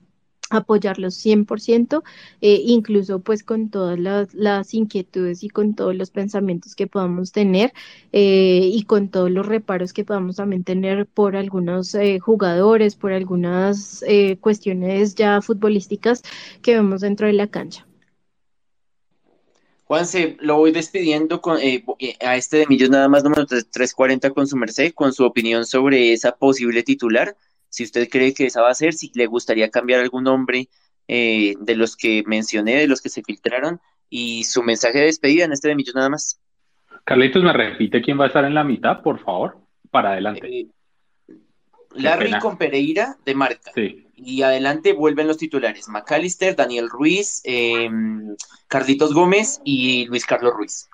apoyarlos 0.49 1.15
100%, 1.15 2.03
eh, 2.41 2.61
incluso 2.65 3.19
pues 3.19 3.43
con 3.43 3.69
todas 3.69 3.99
las, 3.99 4.33
las, 4.33 4.73
inquietudes 4.73 5.43
y 5.43 5.49
con 5.49 5.73
todos 5.75 5.95
los 5.95 6.11
pensamientos 6.11 6.75
que 6.75 6.87
podamos 6.87 7.31
tener 7.31 7.73
eh, 8.11 8.69
y 8.71 8.83
con 8.83 9.09
todos 9.09 9.31
los 9.31 9.45
reparos 9.45 9.93
que 9.93 10.05
podamos 10.05 10.35
también 10.35 10.63
tener 10.63 11.07
por 11.07 11.35
algunos 11.35 11.95
eh, 11.95 12.19
jugadores, 12.19 12.95
por 12.95 13.11
algunas 13.11 14.03
eh, 14.07 14.37
cuestiones 14.39 15.15
ya 15.15 15.41
futbolísticas 15.41 16.21
que 16.61 16.75
vemos 16.75 17.01
dentro 17.01 17.27
de 17.27 17.33
la 17.33 17.47
cancha. 17.47 17.85
Juanse, 19.85 20.35
lo 20.39 20.57
voy 20.57 20.71
despidiendo 20.71 21.41
con, 21.41 21.59
eh, 21.61 21.83
a 22.19 22.35
este 22.35 22.57
de 22.57 22.67
Millos 22.67 22.89
nada 22.89 23.07
más 23.07 23.23
número 23.23 23.45
340 23.45 24.31
con 24.31 24.47
su 24.47 24.57
merced, 24.57 24.93
con 24.93 25.13
su 25.13 25.23
opinión 25.23 25.63
sobre 25.63 26.11
esa 26.11 26.35
posible 26.35 26.81
titular 26.81 27.35
si 27.75 27.83
usted 27.83 28.07
cree 28.09 28.33
que 28.33 28.45
esa 28.45 28.61
va 28.61 28.69
a 28.69 28.73
ser, 28.73 28.93
si 28.93 29.11
le 29.15 29.25
gustaría 29.25 29.69
cambiar 29.69 29.99
algún 29.99 30.23
nombre 30.23 30.69
eh, 31.09 31.55
de 31.59 31.75
los 31.75 31.97
que 31.97 32.23
mencioné, 32.25 32.75
de 32.75 32.87
los 32.87 33.01
que 33.01 33.09
se 33.09 33.21
filtraron, 33.21 33.81
y 34.09 34.45
su 34.45 34.63
mensaje 34.63 34.99
de 34.99 35.05
despedida 35.07 35.43
en 35.43 35.51
este 35.51 35.67
de 35.67 35.75
Millos 35.75 35.93
nada 35.93 36.09
más. 36.09 36.39
Carlitos, 37.03 37.43
¿me 37.43 37.51
repite 37.51 38.01
quién 38.01 38.17
va 38.17 38.23
a 38.23 38.27
estar 38.27 38.45
en 38.45 38.53
la 38.53 38.63
mitad, 38.63 39.01
por 39.01 39.19
favor? 39.19 39.57
Para 39.91 40.13
adelante. 40.13 40.47
Eh, 40.47 40.67
Larry 41.95 42.39
con 42.39 42.57
Pereira 42.57 43.17
de 43.25 43.35
marca. 43.35 43.71
Sí. 43.75 44.07
Y 44.15 44.41
adelante 44.41 44.93
vuelven 44.93 45.27
los 45.27 45.37
titulares. 45.37 45.89
McAllister, 45.89 46.55
Daniel 46.55 46.89
Ruiz, 46.89 47.41
eh, 47.43 47.89
Carlitos 48.69 49.13
Gómez 49.13 49.59
y 49.65 50.05
Luis 50.05 50.25
Carlos 50.25 50.53
Ruiz. 50.55 50.89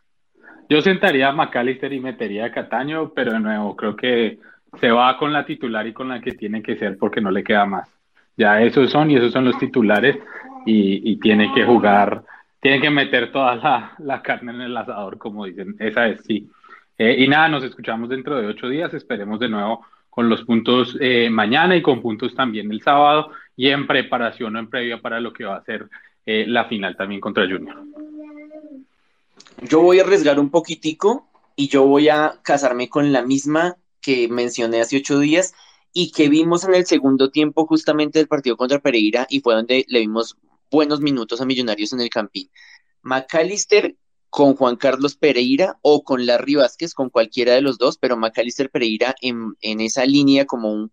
Yo 0.68 0.82
sentaría 0.82 1.30
a 1.30 1.32
McAllister 1.32 1.94
y 1.94 2.00
metería 2.00 2.46
a 2.46 2.52
Cataño, 2.52 3.14
pero 3.14 3.34
de 3.34 3.40
nuevo, 3.40 3.76
creo 3.76 3.96
que 3.96 4.40
se 4.80 4.92
va 4.92 5.18
con 5.18 5.34
la 5.34 5.46
titular 5.46 5.86
y 5.88 5.94
con 5.94 6.10
la 6.10 6.22
que 6.22 6.34
tiene 6.34 6.62
que 6.62 6.78
ser 6.78 6.98
porque 6.98 7.22
no 7.22 7.32
le 7.32 7.44
queda 7.44 7.66
más. 7.66 7.90
Ya 8.38 8.62
esos 8.62 8.90
son 8.90 9.12
y 9.12 9.16
esos 9.16 9.32
son 9.32 9.46
los 9.46 9.58
titulares 9.58 10.18
y, 10.66 11.12
y 11.12 11.18
tiene 11.18 11.54
que 11.54 11.66
jugar, 11.66 12.24
tiene 12.60 12.80
que 12.80 12.90
meter 12.90 13.32
toda 13.32 13.56
la, 13.56 13.92
la 14.00 14.22
carne 14.22 14.54
en 14.54 14.62
el 14.62 14.78
asador, 14.78 15.18
como 15.18 15.46
dicen. 15.46 15.76
Esa 15.80 16.08
es 16.08 16.22
sí. 16.24 16.50
Eh, 16.98 17.16
y 17.20 17.28
nada, 17.28 17.50
nos 17.50 17.64
escuchamos 17.64 18.10
dentro 18.10 18.40
de 18.40 18.48
ocho 18.48 18.70
días. 18.70 18.94
Esperemos 18.94 19.40
de 19.40 19.50
nuevo 19.50 19.86
con 20.10 20.30
los 20.30 20.44
puntos 20.44 20.98
eh, 21.00 21.30
mañana 21.30 21.76
y 21.76 21.82
con 21.82 22.02
puntos 22.02 22.36
también 22.36 22.72
el 22.72 22.82
sábado 22.82 23.32
y 23.56 23.70
en 23.70 23.88
preparación 23.88 24.56
o 24.56 24.60
en 24.60 24.70
previa 24.70 25.02
para 25.02 25.20
lo 25.20 25.34
que 25.34 25.46
va 25.46 25.56
a 25.56 25.64
ser 25.64 25.88
eh, 26.26 26.46
la 26.48 26.66
final 26.66 26.96
también 26.96 27.22
contra 27.22 27.48
Junior. 27.48 27.82
Yo 29.62 29.82
voy 29.82 30.00
a 30.00 30.04
arriesgar 30.04 30.40
un 30.40 30.50
poquitico 30.50 31.28
y 31.56 31.68
yo 31.70 31.86
voy 31.86 32.10
a 32.10 32.34
casarme 32.44 32.90
con 32.90 33.12
la 33.12 33.22
misma 33.22 33.76
que 34.02 34.28
mencioné 34.28 34.82
hace 34.82 34.97
ocho 34.97 35.20
días 35.20 35.54
y 35.93 36.12
que 36.12 36.30
vimos 36.30 36.64
en 36.64 36.76
el 36.76 36.86
segundo 36.86 37.32
tiempo 37.32 37.66
justamente 37.66 38.20
del 38.20 38.28
partido 38.28 38.58
contra 38.58 38.80
Pereira 38.80 39.28
y 39.30 39.41
fue 39.41 39.56
donde 39.56 39.86
le 39.88 39.99
vimos 39.99 40.38
buenos 40.70 41.02
minutos 41.02 41.41
a 41.41 41.45
Millonarios 41.45 41.93
en 41.93 42.02
el 42.02 42.10
Campín. 42.10 42.49
McAllister 43.02 43.95
con 44.30 44.56
Juan 44.56 44.78
Carlos 44.78 45.18
Pereira 45.18 45.78
o 45.82 46.04
con 46.04 46.26
Larry 46.26 46.56
Vázquez, 46.56 46.93
con 46.93 47.10
cualquiera 47.10 47.54
de 47.54 47.62
los 47.62 47.78
dos, 47.78 47.97
pero 47.97 48.16
McAllister 48.16 48.70
Pereira 48.70 49.14
en, 49.22 49.56
en 49.60 49.82
esa 49.82 50.06
línea 50.06 50.45
como 50.45 50.72
un 50.72 50.91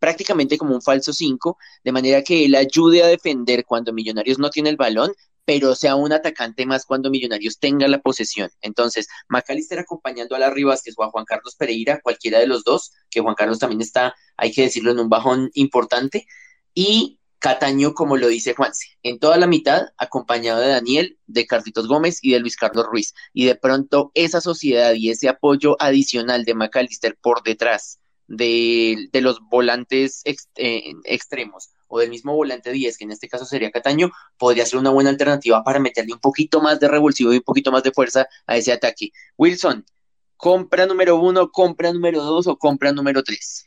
prácticamente 0.00 0.58
como 0.58 0.74
un 0.74 0.82
falso 0.82 1.14
5, 1.14 1.56
de 1.82 1.92
manera 1.92 2.22
que 2.22 2.44
él 2.44 2.54
ayude 2.56 3.02
a 3.02 3.06
defender 3.06 3.64
cuando 3.64 3.92
Millonarios 3.94 4.38
no 4.38 4.50
tiene 4.50 4.68
el 4.68 4.76
balón, 4.76 5.14
pero 5.44 5.74
sea 5.74 5.96
un 5.96 6.12
atacante 6.12 6.66
más 6.66 6.84
cuando 6.84 7.10
Millonarios 7.10 7.58
tenga 7.58 7.86
la 7.88 8.00
posesión. 8.00 8.50
Entonces, 8.60 9.08
McAllister 9.28 9.78
acompañando 9.78 10.34
a 10.34 10.38
Larry 10.38 10.64
Vázquez 10.64 10.94
o 10.96 11.04
a 11.04 11.10
Juan 11.10 11.24
Carlos 11.24 11.56
Pereira, 11.56 12.00
cualquiera 12.02 12.38
de 12.38 12.46
los 12.46 12.64
dos, 12.64 12.92
que 13.10 13.20
Juan 13.20 13.34
Carlos 13.34 13.58
también 13.58 13.80
está, 13.80 14.14
hay 14.36 14.52
que 14.52 14.62
decirlo, 14.62 14.92
en 14.92 15.00
un 15.00 15.08
bajón 15.08 15.50
importante, 15.54 16.26
y 16.74 17.20
Cataño, 17.44 17.92
como 17.92 18.16
lo 18.16 18.28
dice 18.28 18.54
Juanse, 18.54 18.86
en 19.02 19.18
toda 19.18 19.36
la 19.36 19.46
mitad, 19.46 19.88
acompañado 19.98 20.60
de 20.60 20.68
Daniel, 20.68 21.18
de 21.26 21.46
Carlitos 21.46 21.86
Gómez 21.86 22.18
y 22.22 22.32
de 22.32 22.40
Luis 22.40 22.56
Carlos 22.56 22.86
Ruiz. 22.86 23.12
Y 23.34 23.44
de 23.44 23.54
pronto 23.54 24.12
esa 24.14 24.40
sociedad 24.40 24.94
y 24.94 25.10
ese 25.10 25.28
apoyo 25.28 25.76
adicional 25.78 26.46
de 26.46 26.54
McAllister 26.54 27.18
por 27.20 27.42
detrás 27.42 28.00
de, 28.28 29.10
los 29.12 29.40
volantes 29.40 30.22
eh, 30.24 30.94
extremos 31.04 31.68
o 31.94 32.00
del 32.00 32.10
mismo 32.10 32.34
volante 32.34 32.72
10, 32.72 32.98
que 32.98 33.04
en 33.04 33.12
este 33.12 33.28
caso 33.28 33.44
sería 33.44 33.70
Cataño, 33.70 34.10
podría 34.36 34.66
ser 34.66 34.80
una 34.80 34.90
buena 34.90 35.10
alternativa 35.10 35.62
para 35.62 35.78
meterle 35.78 36.12
un 36.12 36.18
poquito 36.18 36.60
más 36.60 36.80
de 36.80 36.88
revulsivo 36.88 37.32
y 37.32 37.36
un 37.36 37.42
poquito 37.44 37.70
más 37.70 37.84
de 37.84 37.92
fuerza 37.92 38.26
a 38.48 38.56
ese 38.56 38.72
ataque. 38.72 39.12
Wilson, 39.38 39.86
compra 40.36 40.86
número 40.86 41.14
uno, 41.14 41.52
compra 41.52 41.92
número 41.92 42.20
dos 42.24 42.48
o 42.48 42.56
compra 42.56 42.90
número 42.90 43.22
tres. 43.22 43.66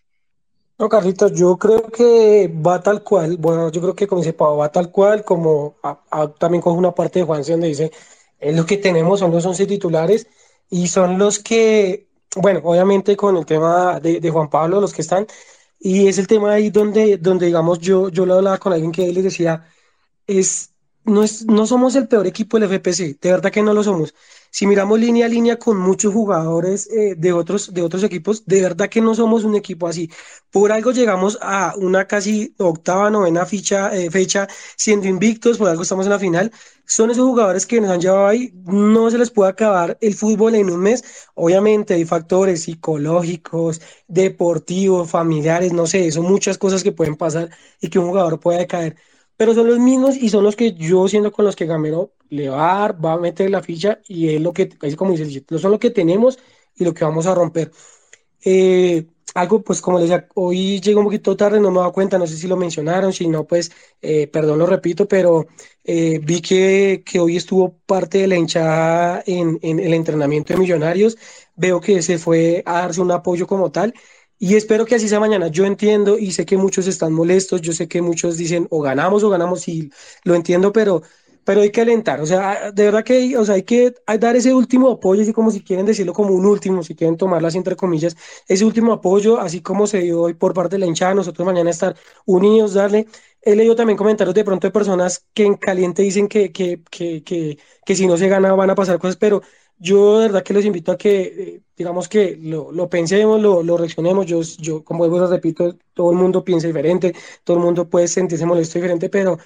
No, 0.77 0.89
Carlitos, 0.89 1.31
yo 1.31 1.57
creo 1.57 1.83
que 1.83 2.53
va 2.53 2.83
tal 2.83 3.01
cual, 3.01 3.37
bueno, 3.37 3.71
yo 3.71 3.79
creo 3.79 3.95
que 3.95 4.07
como 4.07 4.19
dice 4.19 4.33
Pau, 4.33 4.57
va 4.57 4.73
tal 4.73 4.91
cual, 4.91 5.23
como 5.23 5.77
también 6.37 6.61
coge 6.61 6.77
una 6.77 6.91
parte 6.91 7.19
de 7.19 7.25
Juanse 7.25 7.53
donde 7.53 7.69
dice, 7.69 7.93
es 8.39 8.53
lo 8.53 8.65
que 8.65 8.75
tenemos, 8.75 9.21
son 9.21 9.31
los 9.31 9.45
11 9.45 9.67
titulares 9.67 10.27
y 10.69 10.89
son 10.89 11.17
los 11.17 11.39
que, 11.39 12.09
bueno, 12.35 12.59
obviamente 12.65 13.15
con 13.15 13.37
el 13.37 13.45
tema 13.45 14.01
de 14.01 14.29
Juan 14.29 14.49
Pablo, 14.49 14.81
los 14.81 14.93
que 14.93 15.01
están, 15.01 15.25
y 15.79 16.07
es 16.07 16.17
el 16.17 16.27
tema 16.27 16.53
ahí 16.53 16.69
donde, 16.69 17.17
donde 17.17 17.47
digamos, 17.47 17.79
yo, 17.79 18.09
yo 18.09 18.25
lo 18.25 18.35
hablaba 18.35 18.57
con 18.57 18.73
alguien 18.73 18.91
que 18.91 19.11
les 19.11 19.23
decía, 19.23 19.65
es, 20.27 20.73
no, 21.05 21.23
es, 21.23 21.45
no 21.45 21.67
somos 21.67 21.95
el 21.95 22.07
peor 22.07 22.27
equipo 22.27 22.59
del 22.59 22.65
FPC, 22.69 23.19
de 23.21 23.31
verdad 23.31 23.51
que 23.51 23.63
no 23.63 23.73
lo 23.73 23.83
somos. 23.83 24.13
Si 24.51 24.65
miramos 24.67 24.99
línea 24.99 25.25
a 25.25 25.29
línea 25.29 25.57
con 25.57 25.77
muchos 25.77 26.13
jugadores 26.13 26.87
eh, 26.91 27.15
de, 27.17 27.33
otros, 27.33 27.73
de 27.73 27.81
otros 27.81 28.03
equipos, 28.03 28.45
de 28.45 28.61
verdad 28.61 28.89
que 28.89 29.01
no 29.01 29.13
somos 29.15 29.43
un 29.43 29.55
equipo 29.55 29.87
así. 29.87 30.09
Por 30.51 30.71
algo 30.71 30.91
llegamos 30.91 31.37
a 31.41 31.73
una 31.77 32.05
casi 32.07 32.53
octava, 32.57 33.09
novena 33.09 33.45
ficha, 33.45 33.95
eh, 33.95 34.09
fecha 34.09 34.47
siendo 34.75 35.07
invictos, 35.07 35.57
por 35.57 35.69
algo 35.69 35.83
estamos 35.83 36.05
en 36.05 36.11
la 36.11 36.19
final. 36.19 36.51
Son 36.85 37.11
esos 37.11 37.25
jugadores 37.25 37.65
que 37.65 37.81
nos 37.81 37.91
han 37.91 37.99
llevado 38.01 38.27
ahí, 38.27 38.53
no 38.65 39.11
se 39.11 39.17
les 39.17 39.29
puede 39.31 39.51
acabar 39.51 39.97
el 40.01 40.15
fútbol 40.15 40.55
en 40.55 40.69
un 40.69 40.79
mes. 40.79 41.03
Obviamente 41.35 41.93
hay 41.93 42.05
factores 42.05 42.63
psicológicos, 42.63 43.81
deportivos, 44.07 45.09
familiares, 45.09 45.73
no 45.73 45.85
sé, 45.85 46.11
son 46.11 46.25
muchas 46.25 46.57
cosas 46.57 46.83
que 46.83 46.91
pueden 46.93 47.15
pasar 47.15 47.49
y 47.81 47.89
que 47.89 47.99
un 47.99 48.07
jugador 48.07 48.39
puede 48.39 48.65
caer 48.67 48.95
pero 49.37 49.53
son 49.53 49.67
los 49.67 49.79
mismos 49.79 50.17
y 50.17 50.29
son 50.29 50.43
los 50.43 50.55
que 50.55 50.73
yo 50.73 51.07
siendo 51.07 51.31
con 51.31 51.45
los 51.45 51.55
que 51.55 51.65
Gamero 51.65 52.13
le 52.29 52.49
va 52.49 52.77
a 52.77 52.79
dar, 52.81 53.05
va 53.05 53.13
a 53.13 53.17
meter 53.17 53.49
la 53.49 53.63
ficha 53.63 53.99
y 54.07 54.29
es 54.35 54.41
lo 54.41 54.53
que, 54.53 54.69
es 54.81 54.95
como 54.95 55.13
dice, 55.13 55.43
son 55.59 55.71
lo 55.71 55.79
que 55.79 55.91
tenemos 55.91 56.39
y 56.75 56.83
lo 56.83 56.93
que 56.93 57.05
vamos 57.05 57.27
a 57.27 57.35
romper. 57.35 57.71
Eh, 58.43 59.07
algo, 59.33 59.61
pues 59.63 59.81
como 59.81 59.99
les 59.99 60.09
decía, 60.09 60.27
hoy 60.35 60.81
llegó 60.81 60.99
un 60.99 61.05
poquito 61.05 61.37
tarde, 61.37 61.59
no 61.59 61.69
me 61.69 61.77
he 61.77 61.79
dado 61.79 61.93
cuenta, 61.93 62.17
no 62.17 62.25
sé 62.27 62.37
si 62.37 62.47
lo 62.47 62.57
mencionaron, 62.57 63.13
si 63.13 63.27
no, 63.27 63.45
pues, 63.45 63.71
eh, 64.01 64.27
perdón, 64.27 64.59
lo 64.59 64.65
repito, 64.65 65.07
pero 65.07 65.47
eh, 65.83 66.19
vi 66.23 66.41
que, 66.41 67.03
que, 67.05 67.19
hoy 67.19 67.37
estuvo 67.37 67.77
parte 67.85 68.19
de 68.19 68.27
la 68.27 68.35
hinchada 68.37 69.23
en, 69.27 69.59
en 69.61 69.79
el 69.79 69.93
entrenamiento 69.93 70.53
de 70.53 70.59
Millonarios, 70.59 71.17
veo 71.55 71.79
que 71.79 72.01
se 72.01 72.17
fue 72.17 72.63
a 72.65 72.81
darse 72.81 73.01
un 73.01 73.11
apoyo 73.11 73.45
como 73.47 73.71
tal 73.71 73.93
y 74.39 74.55
espero 74.55 74.85
que 74.85 74.95
así 74.95 75.07
sea 75.09 75.19
mañana. 75.19 75.47
Yo 75.47 75.65
entiendo 75.65 76.17
y 76.17 76.31
sé 76.31 76.45
que 76.45 76.57
muchos 76.57 76.87
están 76.87 77.13
molestos, 77.13 77.61
yo 77.61 77.73
sé 77.73 77.87
que 77.87 78.01
muchos 78.01 78.37
dicen 78.37 78.67
o 78.69 78.81
ganamos 78.81 79.23
o 79.23 79.29
ganamos 79.29 79.67
y 79.67 79.89
lo 80.23 80.35
entiendo, 80.35 80.71
pero, 80.73 81.01
pero 81.43 81.61
hay 81.61 81.71
que 81.71 81.81
alentar. 81.81 82.21
O 82.21 82.25
sea, 82.25 82.71
de 82.71 82.83
verdad 82.85 83.03
que 83.03 83.37
o 83.37 83.45
sea, 83.45 83.55
hay 83.55 83.63
que 83.63 83.93
dar 84.19 84.35
ese 84.35 84.53
último 84.53 84.89
apoyo, 84.91 85.21
así 85.21 85.33
como 85.33 85.51
si 85.51 85.61
quieren 85.61 85.85
decirlo 85.85 86.13
como 86.13 86.33
un 86.33 86.45
último, 86.45 86.83
si 86.83 86.95
quieren 86.95 87.17
tomarlas 87.17 87.55
entre 87.55 87.75
comillas, 87.75 88.15
ese 88.47 88.65
último 88.65 88.93
apoyo, 88.93 89.39
así 89.39 89.61
como 89.61 89.87
se 89.87 89.99
dio 90.01 90.21
hoy 90.23 90.33
por 90.33 90.53
parte 90.53 90.75
de 90.75 90.79
la 90.79 90.85
hinchada, 90.87 91.13
nosotros 91.13 91.45
mañana 91.45 91.69
estar 91.69 91.95
unidos, 92.25 92.73
darle. 92.73 93.07
He 93.41 93.55
leído 93.55 93.75
también 93.75 93.97
comentarios 93.97 94.35
de 94.35 94.43
pronto 94.43 94.67
de 94.67 94.71
personas 94.71 95.25
que 95.33 95.45
en 95.45 95.55
caliente 95.55 96.01
dicen 96.01 96.27
que, 96.27 96.51
que, 96.51 96.81
que, 96.89 97.23
que, 97.23 97.57
que 97.85 97.95
si 97.95 98.05
no 98.07 98.17
se 98.17 98.27
gana 98.27 98.53
van 98.53 98.69
a 98.69 98.75
pasar 98.75 98.99
cosas, 98.99 99.15
pero 99.17 99.41
yo 99.79 100.19
de 100.19 100.27
verdad 100.27 100.43
que 100.43 100.53
los 100.53 100.65
invito 100.65 100.91
a 100.91 100.97
que, 100.97 101.21
eh, 101.21 101.61
digamos 101.75 102.07
que 102.09 102.37
lo, 102.41 102.71
lo 102.71 102.89
pensemos, 102.89 103.41
lo, 103.41 103.63
lo, 103.63 103.77
reaccionemos. 103.77 104.25
Yo, 104.25 104.41
yo, 104.59 104.83
como 104.83 105.07
vuelvo 105.07 105.27
repito, 105.27 105.75
todo 105.93 106.11
el 106.11 106.17
mundo 106.17 106.43
piensa 106.43 106.67
diferente, 106.67 107.13
todo 107.43 107.57
el 107.57 107.63
mundo 107.63 107.89
puede 107.89 108.07
sentirse 108.07 108.45
molesto 108.45 108.79
diferente, 108.79 109.09
pero 109.09 109.37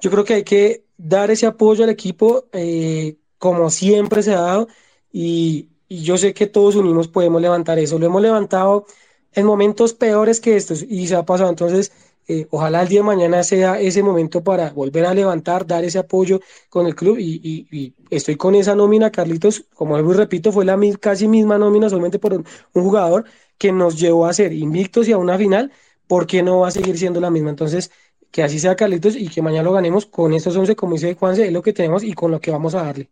yo 0.00 0.10
creo 0.10 0.24
que 0.24 0.34
hay 0.34 0.44
que 0.44 0.84
dar 0.96 1.30
ese 1.30 1.46
apoyo 1.46 1.84
al 1.84 1.90
equipo 1.90 2.46
eh, 2.52 3.16
como 3.38 3.70
siempre 3.70 4.22
se 4.22 4.34
ha 4.34 4.40
dado 4.40 4.68
y, 5.12 5.70
y, 5.88 6.02
yo 6.02 6.18
sé 6.18 6.34
que 6.34 6.46
todos 6.46 6.76
unimos 6.76 7.08
podemos 7.08 7.40
levantar 7.40 7.78
eso. 7.78 7.98
Lo 7.98 8.06
hemos 8.06 8.22
levantado 8.22 8.86
en 9.32 9.46
momentos 9.46 9.94
peores 9.94 10.40
que 10.40 10.56
estos 10.56 10.82
y 10.82 11.06
se 11.06 11.16
ha 11.16 11.24
pasado. 11.24 11.50
Entonces, 11.50 11.92
eh, 12.28 12.46
ojalá 12.50 12.82
el 12.82 12.88
día 12.88 13.00
de 13.00 13.06
mañana 13.06 13.42
sea 13.44 13.80
ese 13.80 14.02
momento 14.02 14.42
para 14.42 14.70
volver 14.70 15.06
a 15.06 15.14
levantar, 15.14 15.66
dar 15.66 15.84
ese 15.84 15.98
apoyo 15.98 16.40
con 16.68 16.86
el 16.86 16.94
club 16.94 17.18
y, 17.18 17.94
estoy 18.10 18.36
con 18.36 18.54
esa 18.54 18.74
nómina, 18.74 19.10
Carlitos, 19.10 19.66
como 19.74 19.96
repito, 20.12 20.52
fue 20.52 20.64
la 20.64 20.78
casi 21.00 21.28
misma 21.28 21.58
nómina 21.58 21.88
solamente 21.88 22.18
por 22.18 22.34
un, 22.34 22.44
un, 22.74 22.82
jugador 22.82 23.24
que 23.58 23.72
nos 23.72 23.98
llevó 23.98 24.26
a 24.26 24.32
ser 24.32 24.52
invictos 24.52 25.08
y 25.08 25.12
a 25.12 25.18
una 25.18 25.38
final, 25.38 25.72
¿por 26.06 26.26
qué 26.26 26.42
no 26.42 26.60
va 26.60 26.68
a 26.68 26.70
seguir 26.70 26.98
siendo 26.98 27.20
la 27.20 27.30
misma? 27.30 27.50
Entonces, 27.50 27.90
que 28.30 28.42
así 28.42 28.58
sea 28.58 28.76
Carlitos 28.76 29.16
y 29.16 29.28
que 29.28 29.42
mañana 29.42 29.64
lo 29.64 29.72
ganemos 29.72 30.06
con 30.06 30.34
estos 30.34 30.56
11, 30.56 30.76
como 30.76 30.94
dice 30.94 31.14
Juanse, 31.14 31.46
es 31.46 31.52
lo 31.52 31.62
que 31.62 31.72
tenemos 31.72 32.02
y 32.04 32.12
con 32.14 32.30
lo 32.30 32.40
que 32.40 32.50
vamos 32.50 32.74
a 32.74 32.82
darle 32.82 33.10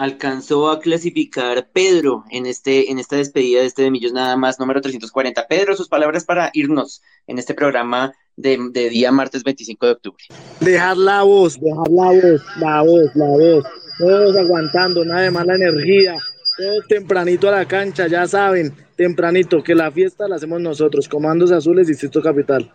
alcanzó 0.00 0.70
a 0.70 0.80
clasificar 0.80 1.68
Pedro 1.74 2.24
en, 2.30 2.46
este, 2.46 2.90
en 2.90 2.98
esta 2.98 3.16
despedida 3.16 3.60
de 3.60 3.66
este 3.66 3.82
de 3.82 3.90
Millos 3.90 4.14
nada 4.14 4.34
más, 4.34 4.58
número 4.58 4.80
340. 4.80 5.46
Pedro, 5.46 5.76
sus 5.76 5.88
palabras 5.88 6.24
para 6.24 6.50
irnos 6.54 7.02
en 7.26 7.38
este 7.38 7.52
programa 7.52 8.14
de, 8.34 8.56
día 8.72 9.12
martes 9.12 9.44
25 9.44 9.84
de 9.84 9.92
octubre. 9.92 10.24
Dejar 10.60 10.96
la 10.96 11.22
voz, 11.22 11.60
dejar 11.60 11.90
la 11.90 12.12
voz, 12.12 12.42
la 12.56 12.82
voz, 12.82 13.14
la 13.14 13.26
voz. 13.26 13.64
Todos 13.98 14.36
aguantando, 14.38 15.04
nada 15.04 15.20
de 15.20 15.30
mala 15.30 15.54
energía. 15.54 16.16
Todos 16.56 16.88
tempranito 16.88 17.48
a 17.48 17.52
la 17.52 17.68
cancha, 17.68 18.06
ya 18.06 18.26
saben, 18.26 18.74
tempranito, 18.96 19.62
que 19.62 19.74
la 19.74 19.90
fiesta 19.90 20.26
la 20.28 20.36
hacemos 20.36 20.62
nosotros, 20.62 21.10
Comandos 21.10 21.52
Azules, 21.52 21.88
Distrito 21.88 22.22
Capital. 22.22 22.72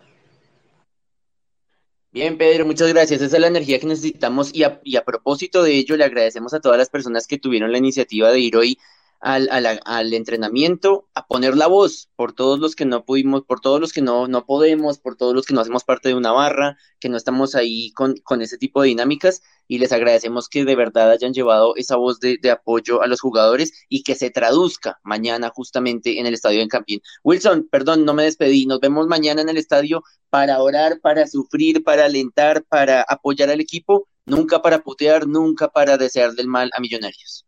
Bien, 2.16 2.38
Pedro, 2.38 2.64
muchas 2.64 2.88
gracias. 2.88 3.20
Esa 3.20 3.36
es 3.36 3.40
la 3.42 3.48
energía 3.48 3.78
que 3.78 3.86
necesitamos 3.86 4.50
y 4.54 4.64
a, 4.64 4.80
y 4.82 4.96
a, 4.96 5.04
propósito 5.04 5.62
de 5.62 5.72
ello, 5.74 5.98
le 5.98 6.04
agradecemos 6.04 6.54
a 6.54 6.60
todas 6.60 6.78
las 6.78 6.88
personas 6.88 7.26
que 7.26 7.36
tuvieron 7.36 7.70
la 7.70 7.76
iniciativa 7.76 8.32
de 8.32 8.40
ir 8.40 8.56
hoy 8.56 8.78
al, 9.20 9.48
al, 9.50 9.80
al, 9.84 10.14
entrenamiento, 10.14 11.08
a 11.14 11.26
poner 11.26 11.56
la 11.56 11.66
voz 11.66 12.08
por 12.16 12.32
todos 12.32 12.58
los 12.58 12.76
que 12.76 12.84
no 12.84 13.04
pudimos, 13.04 13.42
por 13.44 13.60
todos 13.60 13.80
los 13.80 13.92
que 13.92 14.02
no, 14.02 14.28
no 14.28 14.46
podemos, 14.46 14.98
por 14.98 15.16
todos 15.16 15.34
los 15.34 15.46
que 15.46 15.54
no 15.54 15.60
hacemos 15.60 15.84
parte 15.84 16.08
de 16.08 16.14
una 16.14 16.32
barra, 16.32 16.76
que 17.00 17.08
no 17.08 17.16
estamos 17.16 17.54
ahí 17.54 17.92
con, 17.92 18.16
con 18.24 18.42
ese 18.42 18.58
tipo 18.58 18.82
de 18.82 18.88
dinámicas 18.88 19.42
y 19.68 19.78
les 19.78 19.92
agradecemos 19.92 20.48
que 20.48 20.64
de 20.64 20.76
verdad 20.76 21.10
hayan 21.10 21.32
llevado 21.32 21.74
esa 21.76 21.96
voz 21.96 22.20
de, 22.20 22.38
de, 22.40 22.50
apoyo 22.50 23.02
a 23.02 23.06
los 23.06 23.20
jugadores 23.20 23.72
y 23.88 24.02
que 24.02 24.14
se 24.14 24.30
traduzca 24.30 24.98
mañana 25.02 25.50
justamente 25.54 26.20
en 26.20 26.26
el 26.26 26.34
estadio 26.34 26.60
en 26.60 26.68
Campín. 26.68 27.00
Wilson, 27.24 27.68
perdón, 27.70 28.04
no 28.04 28.14
me 28.14 28.24
despedí, 28.24 28.66
nos 28.66 28.80
vemos 28.80 29.06
mañana 29.06 29.42
en 29.42 29.48
el 29.48 29.56
estadio 29.56 30.02
para 30.30 30.60
orar, 30.62 31.00
para 31.00 31.26
sufrir, 31.26 31.82
para 31.82 32.04
alentar, 32.04 32.64
para 32.64 33.02
apoyar 33.02 33.50
al 33.50 33.60
equipo, 33.60 34.08
nunca 34.26 34.62
para 34.62 34.82
putear, 34.82 35.26
nunca 35.26 35.68
para 35.68 35.96
desear 35.96 36.32
del 36.32 36.48
mal 36.48 36.70
a 36.76 36.80
millonarios. 36.80 37.45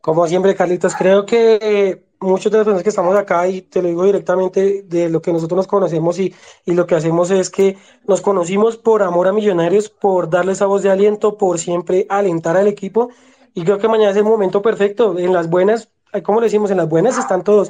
Como 0.00 0.26
siempre, 0.26 0.54
Carlitos, 0.54 0.94
creo 0.94 1.26
que 1.26 2.04
muchas 2.20 2.52
de 2.52 2.58
las 2.58 2.64
personas 2.64 2.82
que 2.82 2.88
estamos 2.90 3.16
acá, 3.16 3.46
y 3.48 3.62
te 3.62 3.82
lo 3.82 3.88
digo 3.88 4.04
directamente, 4.04 4.82
de 4.82 5.08
lo 5.08 5.20
que 5.20 5.32
nosotros 5.32 5.56
nos 5.56 5.66
conocemos 5.66 6.18
y, 6.18 6.34
y, 6.64 6.72
lo 6.72 6.86
que 6.86 6.94
hacemos 6.94 7.30
es 7.30 7.50
que 7.50 7.78
nos 8.06 8.20
conocimos 8.20 8.76
por 8.76 9.02
amor 9.02 9.28
a 9.28 9.32
Millonarios, 9.32 9.88
por 9.88 10.30
darle 10.30 10.52
esa 10.52 10.66
voz 10.66 10.82
de 10.82 10.90
aliento, 10.90 11.36
por 11.36 11.58
siempre 11.58 12.06
alentar 12.08 12.56
al 12.56 12.68
equipo. 12.68 13.10
Y 13.54 13.64
creo 13.64 13.78
que 13.78 13.88
mañana 13.88 14.10
es 14.10 14.16
el 14.16 14.24
momento 14.24 14.62
perfecto. 14.62 15.18
En 15.18 15.32
las 15.32 15.48
buenas, 15.50 15.88
como 16.22 16.40
le 16.40 16.46
decimos, 16.46 16.70
en 16.70 16.76
las 16.76 16.88
buenas 16.88 17.18
están 17.18 17.42
todos. 17.42 17.68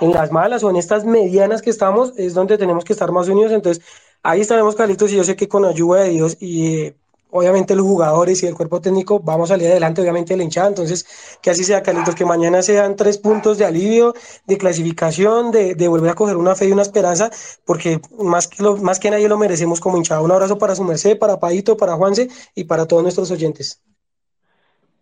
En 0.00 0.12
las 0.12 0.30
malas 0.30 0.62
o 0.62 0.70
en 0.70 0.76
estas 0.76 1.04
medianas 1.04 1.62
que 1.62 1.70
estamos 1.70 2.12
es 2.16 2.34
donde 2.34 2.58
tenemos 2.58 2.84
que 2.84 2.92
estar 2.92 3.12
más 3.12 3.28
unidos. 3.28 3.52
Entonces, 3.52 3.84
ahí 4.22 4.40
estaremos, 4.42 4.76
Carlitos, 4.76 5.12
y 5.12 5.16
yo 5.16 5.24
sé 5.24 5.36
que 5.36 5.48
con 5.48 5.64
ayuda 5.64 6.02
de 6.02 6.10
Dios 6.10 6.36
y 6.40 6.76
eh, 6.76 6.96
obviamente 7.36 7.74
los 7.74 7.86
jugadores 7.86 8.42
y 8.42 8.46
el 8.46 8.54
cuerpo 8.54 8.80
técnico 8.80 9.20
vamos 9.20 9.50
a 9.50 9.54
salir 9.54 9.68
adelante, 9.68 10.00
obviamente 10.00 10.34
el 10.34 10.42
hinchada, 10.42 10.68
entonces 10.68 11.06
que 11.40 11.50
así 11.50 11.64
sea, 11.64 11.82
Carlitos, 11.82 12.14
que 12.14 12.24
mañana 12.24 12.62
sean 12.62 12.96
tres 12.96 13.18
puntos 13.18 13.58
de 13.58 13.64
alivio, 13.64 14.14
de 14.46 14.58
clasificación, 14.58 15.50
de, 15.50 15.88
volver 15.88 16.10
a 16.10 16.14
coger 16.14 16.36
una 16.36 16.54
fe 16.54 16.68
y 16.68 16.72
una 16.72 16.82
esperanza, 16.82 17.30
porque 17.64 18.00
más 18.18 18.48
que, 18.48 18.62
más 18.62 18.98
que 18.98 19.10
nadie 19.10 19.28
lo 19.28 19.38
merecemos 19.38 19.80
como 19.80 19.96
hinchada. 19.96 20.20
Un 20.20 20.32
abrazo 20.32 20.58
para 20.58 20.74
su 20.74 20.84
merced, 20.84 21.18
para 21.18 21.38
Paito, 21.38 21.76
para 21.76 21.94
Juanse 21.94 22.28
y 22.54 22.64
para 22.64 22.86
todos 22.86 23.02
nuestros 23.02 23.30
oyentes. 23.30 23.80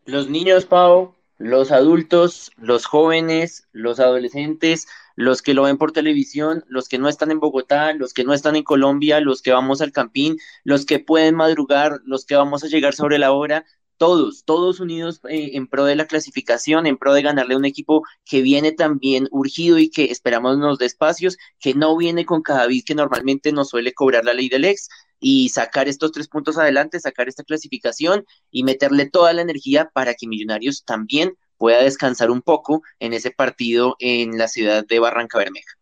Los 0.04 0.28
niños, 0.28 0.66
Pau, 0.66 1.14
los 1.38 1.70
adultos, 1.70 2.52
los 2.56 2.86
jóvenes, 2.86 3.66
los 3.72 4.00
adolescentes, 4.00 4.86
los 5.16 5.42
que 5.42 5.54
lo 5.54 5.62
ven 5.62 5.78
por 5.78 5.92
televisión, 5.92 6.64
los 6.68 6.88
que 6.88 6.98
no 6.98 7.08
están 7.08 7.30
en 7.30 7.40
Bogotá, 7.40 7.92
los 7.92 8.12
que 8.12 8.24
no 8.24 8.34
están 8.34 8.56
en 8.56 8.64
Colombia, 8.64 9.20
los 9.20 9.42
que 9.42 9.52
vamos 9.52 9.80
al 9.80 9.92
campín, 9.92 10.36
los 10.64 10.86
que 10.86 10.98
pueden 10.98 11.34
madrugar, 11.36 12.00
los 12.04 12.24
que 12.24 12.36
vamos 12.36 12.64
a 12.64 12.68
llegar 12.68 12.94
sobre 12.94 13.18
la 13.18 13.32
hora, 13.32 13.64
todos, 13.96 14.44
todos 14.44 14.80
unidos 14.80 15.20
eh, 15.28 15.50
en 15.54 15.66
pro 15.68 15.84
de 15.84 15.96
la 15.96 16.06
clasificación, 16.06 16.86
en 16.86 16.96
pro 16.96 17.14
de 17.14 17.22
ganarle 17.22 17.54
a 17.54 17.58
un 17.58 17.64
equipo 17.64 18.02
que 18.24 18.42
viene 18.42 18.72
también 18.72 19.28
urgido 19.30 19.78
y 19.78 19.90
que 19.90 20.06
esperamos 20.06 20.58
nos 20.58 20.78
dé 20.78 20.86
espacios, 20.86 21.36
que 21.60 21.74
no 21.74 21.96
viene 21.96 22.26
con 22.26 22.42
cada 22.42 22.66
vez 22.66 22.84
que 22.84 22.94
normalmente 22.94 23.52
nos 23.52 23.68
suele 23.70 23.94
cobrar 23.94 24.24
la 24.24 24.34
ley 24.34 24.48
del 24.48 24.64
ex 24.64 24.88
y 25.20 25.48
sacar 25.50 25.88
estos 25.88 26.12
tres 26.12 26.28
puntos 26.28 26.58
adelante, 26.58 27.00
sacar 27.00 27.28
esta 27.28 27.44
clasificación 27.44 28.24
y 28.50 28.64
meterle 28.64 29.08
toda 29.08 29.32
la 29.32 29.42
energía 29.42 29.90
para 29.94 30.14
que 30.14 30.26
Millonarios 30.26 30.84
también 30.84 31.36
pueda 31.56 31.82
descansar 31.82 32.30
un 32.30 32.42
poco 32.42 32.82
en 32.98 33.12
ese 33.12 33.30
partido 33.30 33.96
en 33.98 34.38
la 34.38 34.48
ciudad 34.48 34.84
de 34.86 34.98
Barranca 34.98 35.38
Bermeja. 35.38 35.74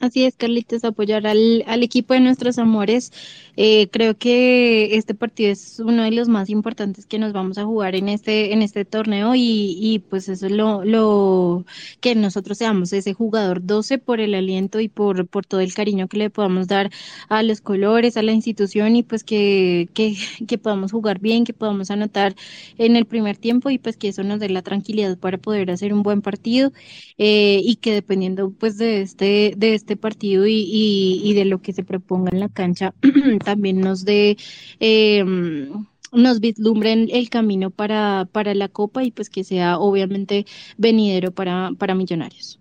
Así 0.00 0.24
es, 0.24 0.34
Carlitos, 0.34 0.82
apoyar 0.84 1.26
al, 1.26 1.62
al 1.66 1.82
equipo 1.82 2.14
de 2.14 2.20
nuestros 2.20 2.58
amores. 2.58 3.12
Eh, 3.56 3.88
creo 3.92 4.16
que 4.16 4.96
este 4.96 5.14
partido 5.14 5.52
es 5.52 5.78
uno 5.78 6.04
de 6.04 6.10
los 6.10 6.26
más 6.28 6.48
importantes 6.48 7.04
que 7.04 7.18
nos 7.18 7.34
vamos 7.34 7.58
a 7.58 7.66
jugar 7.66 7.94
en 7.94 8.08
este, 8.08 8.54
en 8.54 8.62
este 8.62 8.86
torneo 8.86 9.34
y, 9.34 9.76
y 9.78 9.98
pues 9.98 10.30
eso 10.30 10.46
es 10.46 10.52
lo, 10.52 10.84
lo 10.86 11.66
que 12.00 12.14
nosotros 12.14 12.56
seamos 12.56 12.94
ese 12.94 13.12
jugador 13.12 13.62
12 13.66 13.98
por 13.98 14.20
el 14.20 14.34
aliento 14.34 14.80
y 14.80 14.88
por, 14.88 15.26
por 15.28 15.44
todo 15.44 15.60
el 15.60 15.74
cariño 15.74 16.08
que 16.08 16.16
le 16.16 16.30
podamos 16.30 16.66
dar 16.66 16.90
a 17.28 17.42
los 17.42 17.60
colores, 17.60 18.16
a 18.16 18.22
la 18.22 18.32
institución 18.32 18.96
y 18.96 19.02
pues 19.02 19.22
que, 19.22 19.90
que, 19.92 20.16
que 20.48 20.56
podamos 20.56 20.92
jugar 20.92 21.18
bien, 21.20 21.44
que 21.44 21.52
podamos 21.52 21.90
anotar 21.90 22.34
en 22.78 22.96
el 22.96 23.04
primer 23.04 23.36
tiempo 23.36 23.68
y 23.68 23.76
pues 23.78 23.98
que 23.98 24.08
eso 24.08 24.22
nos 24.24 24.40
dé 24.40 24.48
la 24.48 24.62
tranquilidad 24.62 25.18
para 25.18 25.36
poder 25.36 25.70
hacer 25.70 25.92
un 25.92 26.02
buen 26.02 26.22
partido 26.22 26.72
eh, 27.18 27.60
y 27.62 27.76
que 27.76 27.92
dependiendo 27.92 28.50
pues 28.58 28.78
de 28.78 29.02
este, 29.02 29.54
de 29.56 29.74
este 29.90 29.96
partido 29.96 30.46
y, 30.46 30.52
y, 30.52 31.20
y 31.24 31.34
de 31.34 31.44
lo 31.44 31.60
que 31.60 31.72
se 31.72 31.82
proponga 31.82 32.30
en 32.32 32.38
la 32.38 32.48
cancha 32.48 32.94
también 33.44 33.80
nos 33.80 34.04
dé 34.04 34.36
eh, 34.78 35.24
nos 36.12 36.38
vislumbren 36.38 37.08
el 37.10 37.28
camino 37.28 37.70
para, 37.70 38.28
para 38.30 38.54
la 38.54 38.68
Copa 38.68 39.02
y 39.02 39.10
pues 39.10 39.28
que 39.30 39.42
sea 39.42 39.78
obviamente 39.78 40.46
venidero 40.76 41.32
para, 41.32 41.70
para 41.76 41.96
Millonarios. 41.96 42.60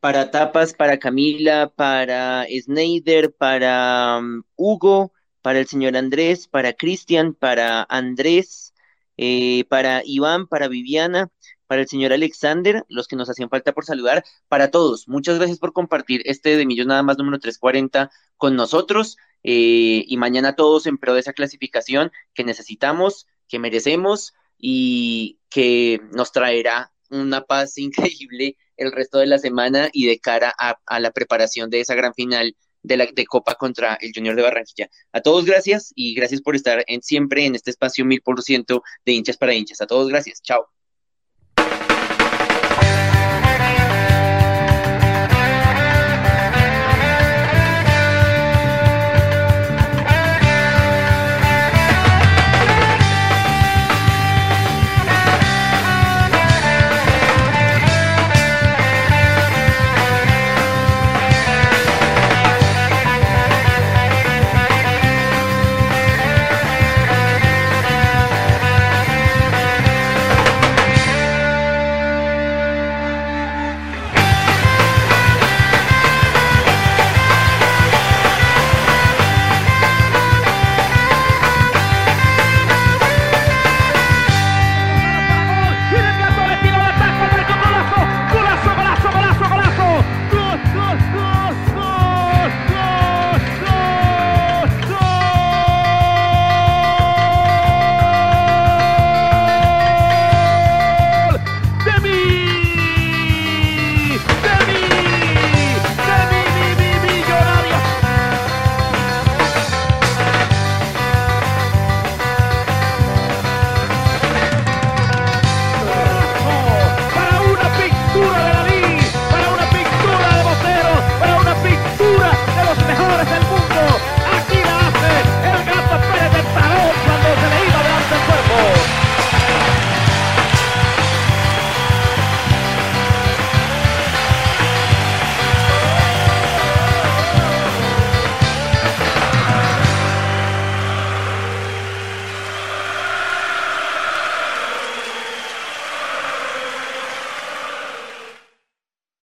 Para 0.00 0.32
Tapas, 0.32 0.74
para 0.74 0.98
Camila, 0.98 1.72
para 1.74 2.44
Snyder, 2.48 3.32
para 3.32 4.18
um, 4.18 4.42
Hugo, 4.56 5.12
para 5.40 5.60
el 5.60 5.66
señor 5.68 5.96
Andrés, 5.96 6.48
para 6.48 6.72
Cristian, 6.72 7.34
para 7.34 7.86
Andrés, 7.88 8.74
eh, 9.16 9.64
para 9.68 10.02
Iván, 10.04 10.48
para 10.48 10.66
Viviana, 10.66 11.30
para 11.72 11.80
el 11.80 11.88
señor 11.88 12.12
Alexander, 12.12 12.84
los 12.90 13.08
que 13.08 13.16
nos 13.16 13.30
hacían 13.30 13.48
falta 13.48 13.72
por 13.72 13.86
saludar, 13.86 14.26
para 14.48 14.70
todos. 14.70 15.08
Muchas 15.08 15.38
gracias 15.38 15.58
por 15.58 15.72
compartir 15.72 16.20
este 16.26 16.54
de 16.54 16.66
Millos 16.66 16.86
Nada 16.86 17.02
más 17.02 17.16
número 17.16 17.38
340 17.38 18.10
con 18.36 18.56
nosotros 18.56 19.16
eh, 19.42 20.04
y 20.06 20.16
mañana 20.18 20.54
todos 20.54 20.86
en 20.86 20.98
pro 20.98 21.14
de 21.14 21.20
esa 21.20 21.32
clasificación 21.32 22.12
que 22.34 22.44
necesitamos, 22.44 23.26
que 23.48 23.58
merecemos 23.58 24.34
y 24.58 25.38
que 25.48 26.02
nos 26.14 26.30
traerá 26.30 26.92
una 27.08 27.40
paz 27.40 27.78
increíble 27.78 28.58
el 28.76 28.92
resto 28.92 29.16
de 29.16 29.28
la 29.28 29.38
semana 29.38 29.88
y 29.94 30.04
de 30.04 30.18
cara 30.18 30.54
a, 30.58 31.00
la 31.00 31.10
preparación 31.10 31.70
de 31.70 31.80
esa 31.80 31.94
gran 31.94 32.12
final 32.12 32.54
de 32.82 32.98
la 32.98 33.06
de 33.06 33.24
Copa 33.24 33.54
contra 33.54 33.94
el 33.94 34.12
Junior 34.14 34.36
de 34.36 34.42
Barranquilla. 34.42 34.90
A 35.10 35.22
todos 35.22 35.46
gracias 35.46 35.90
y 35.96 36.12
gracias 36.12 36.42
por 36.42 36.54
estar 36.54 36.84
en, 36.86 37.00
siempre 37.00 37.46
en 37.46 37.54
este 37.54 37.70
espacio 37.70 38.04
mil 38.04 38.20
por 38.20 38.42
ciento 38.42 38.82
de 39.06 39.12
hinchas 39.12 39.38
para 39.38 39.54
hinchas. 39.54 39.80
A 39.80 39.86
todos 39.86 40.10
gracias. 40.10 40.42
Chao. 40.42 40.68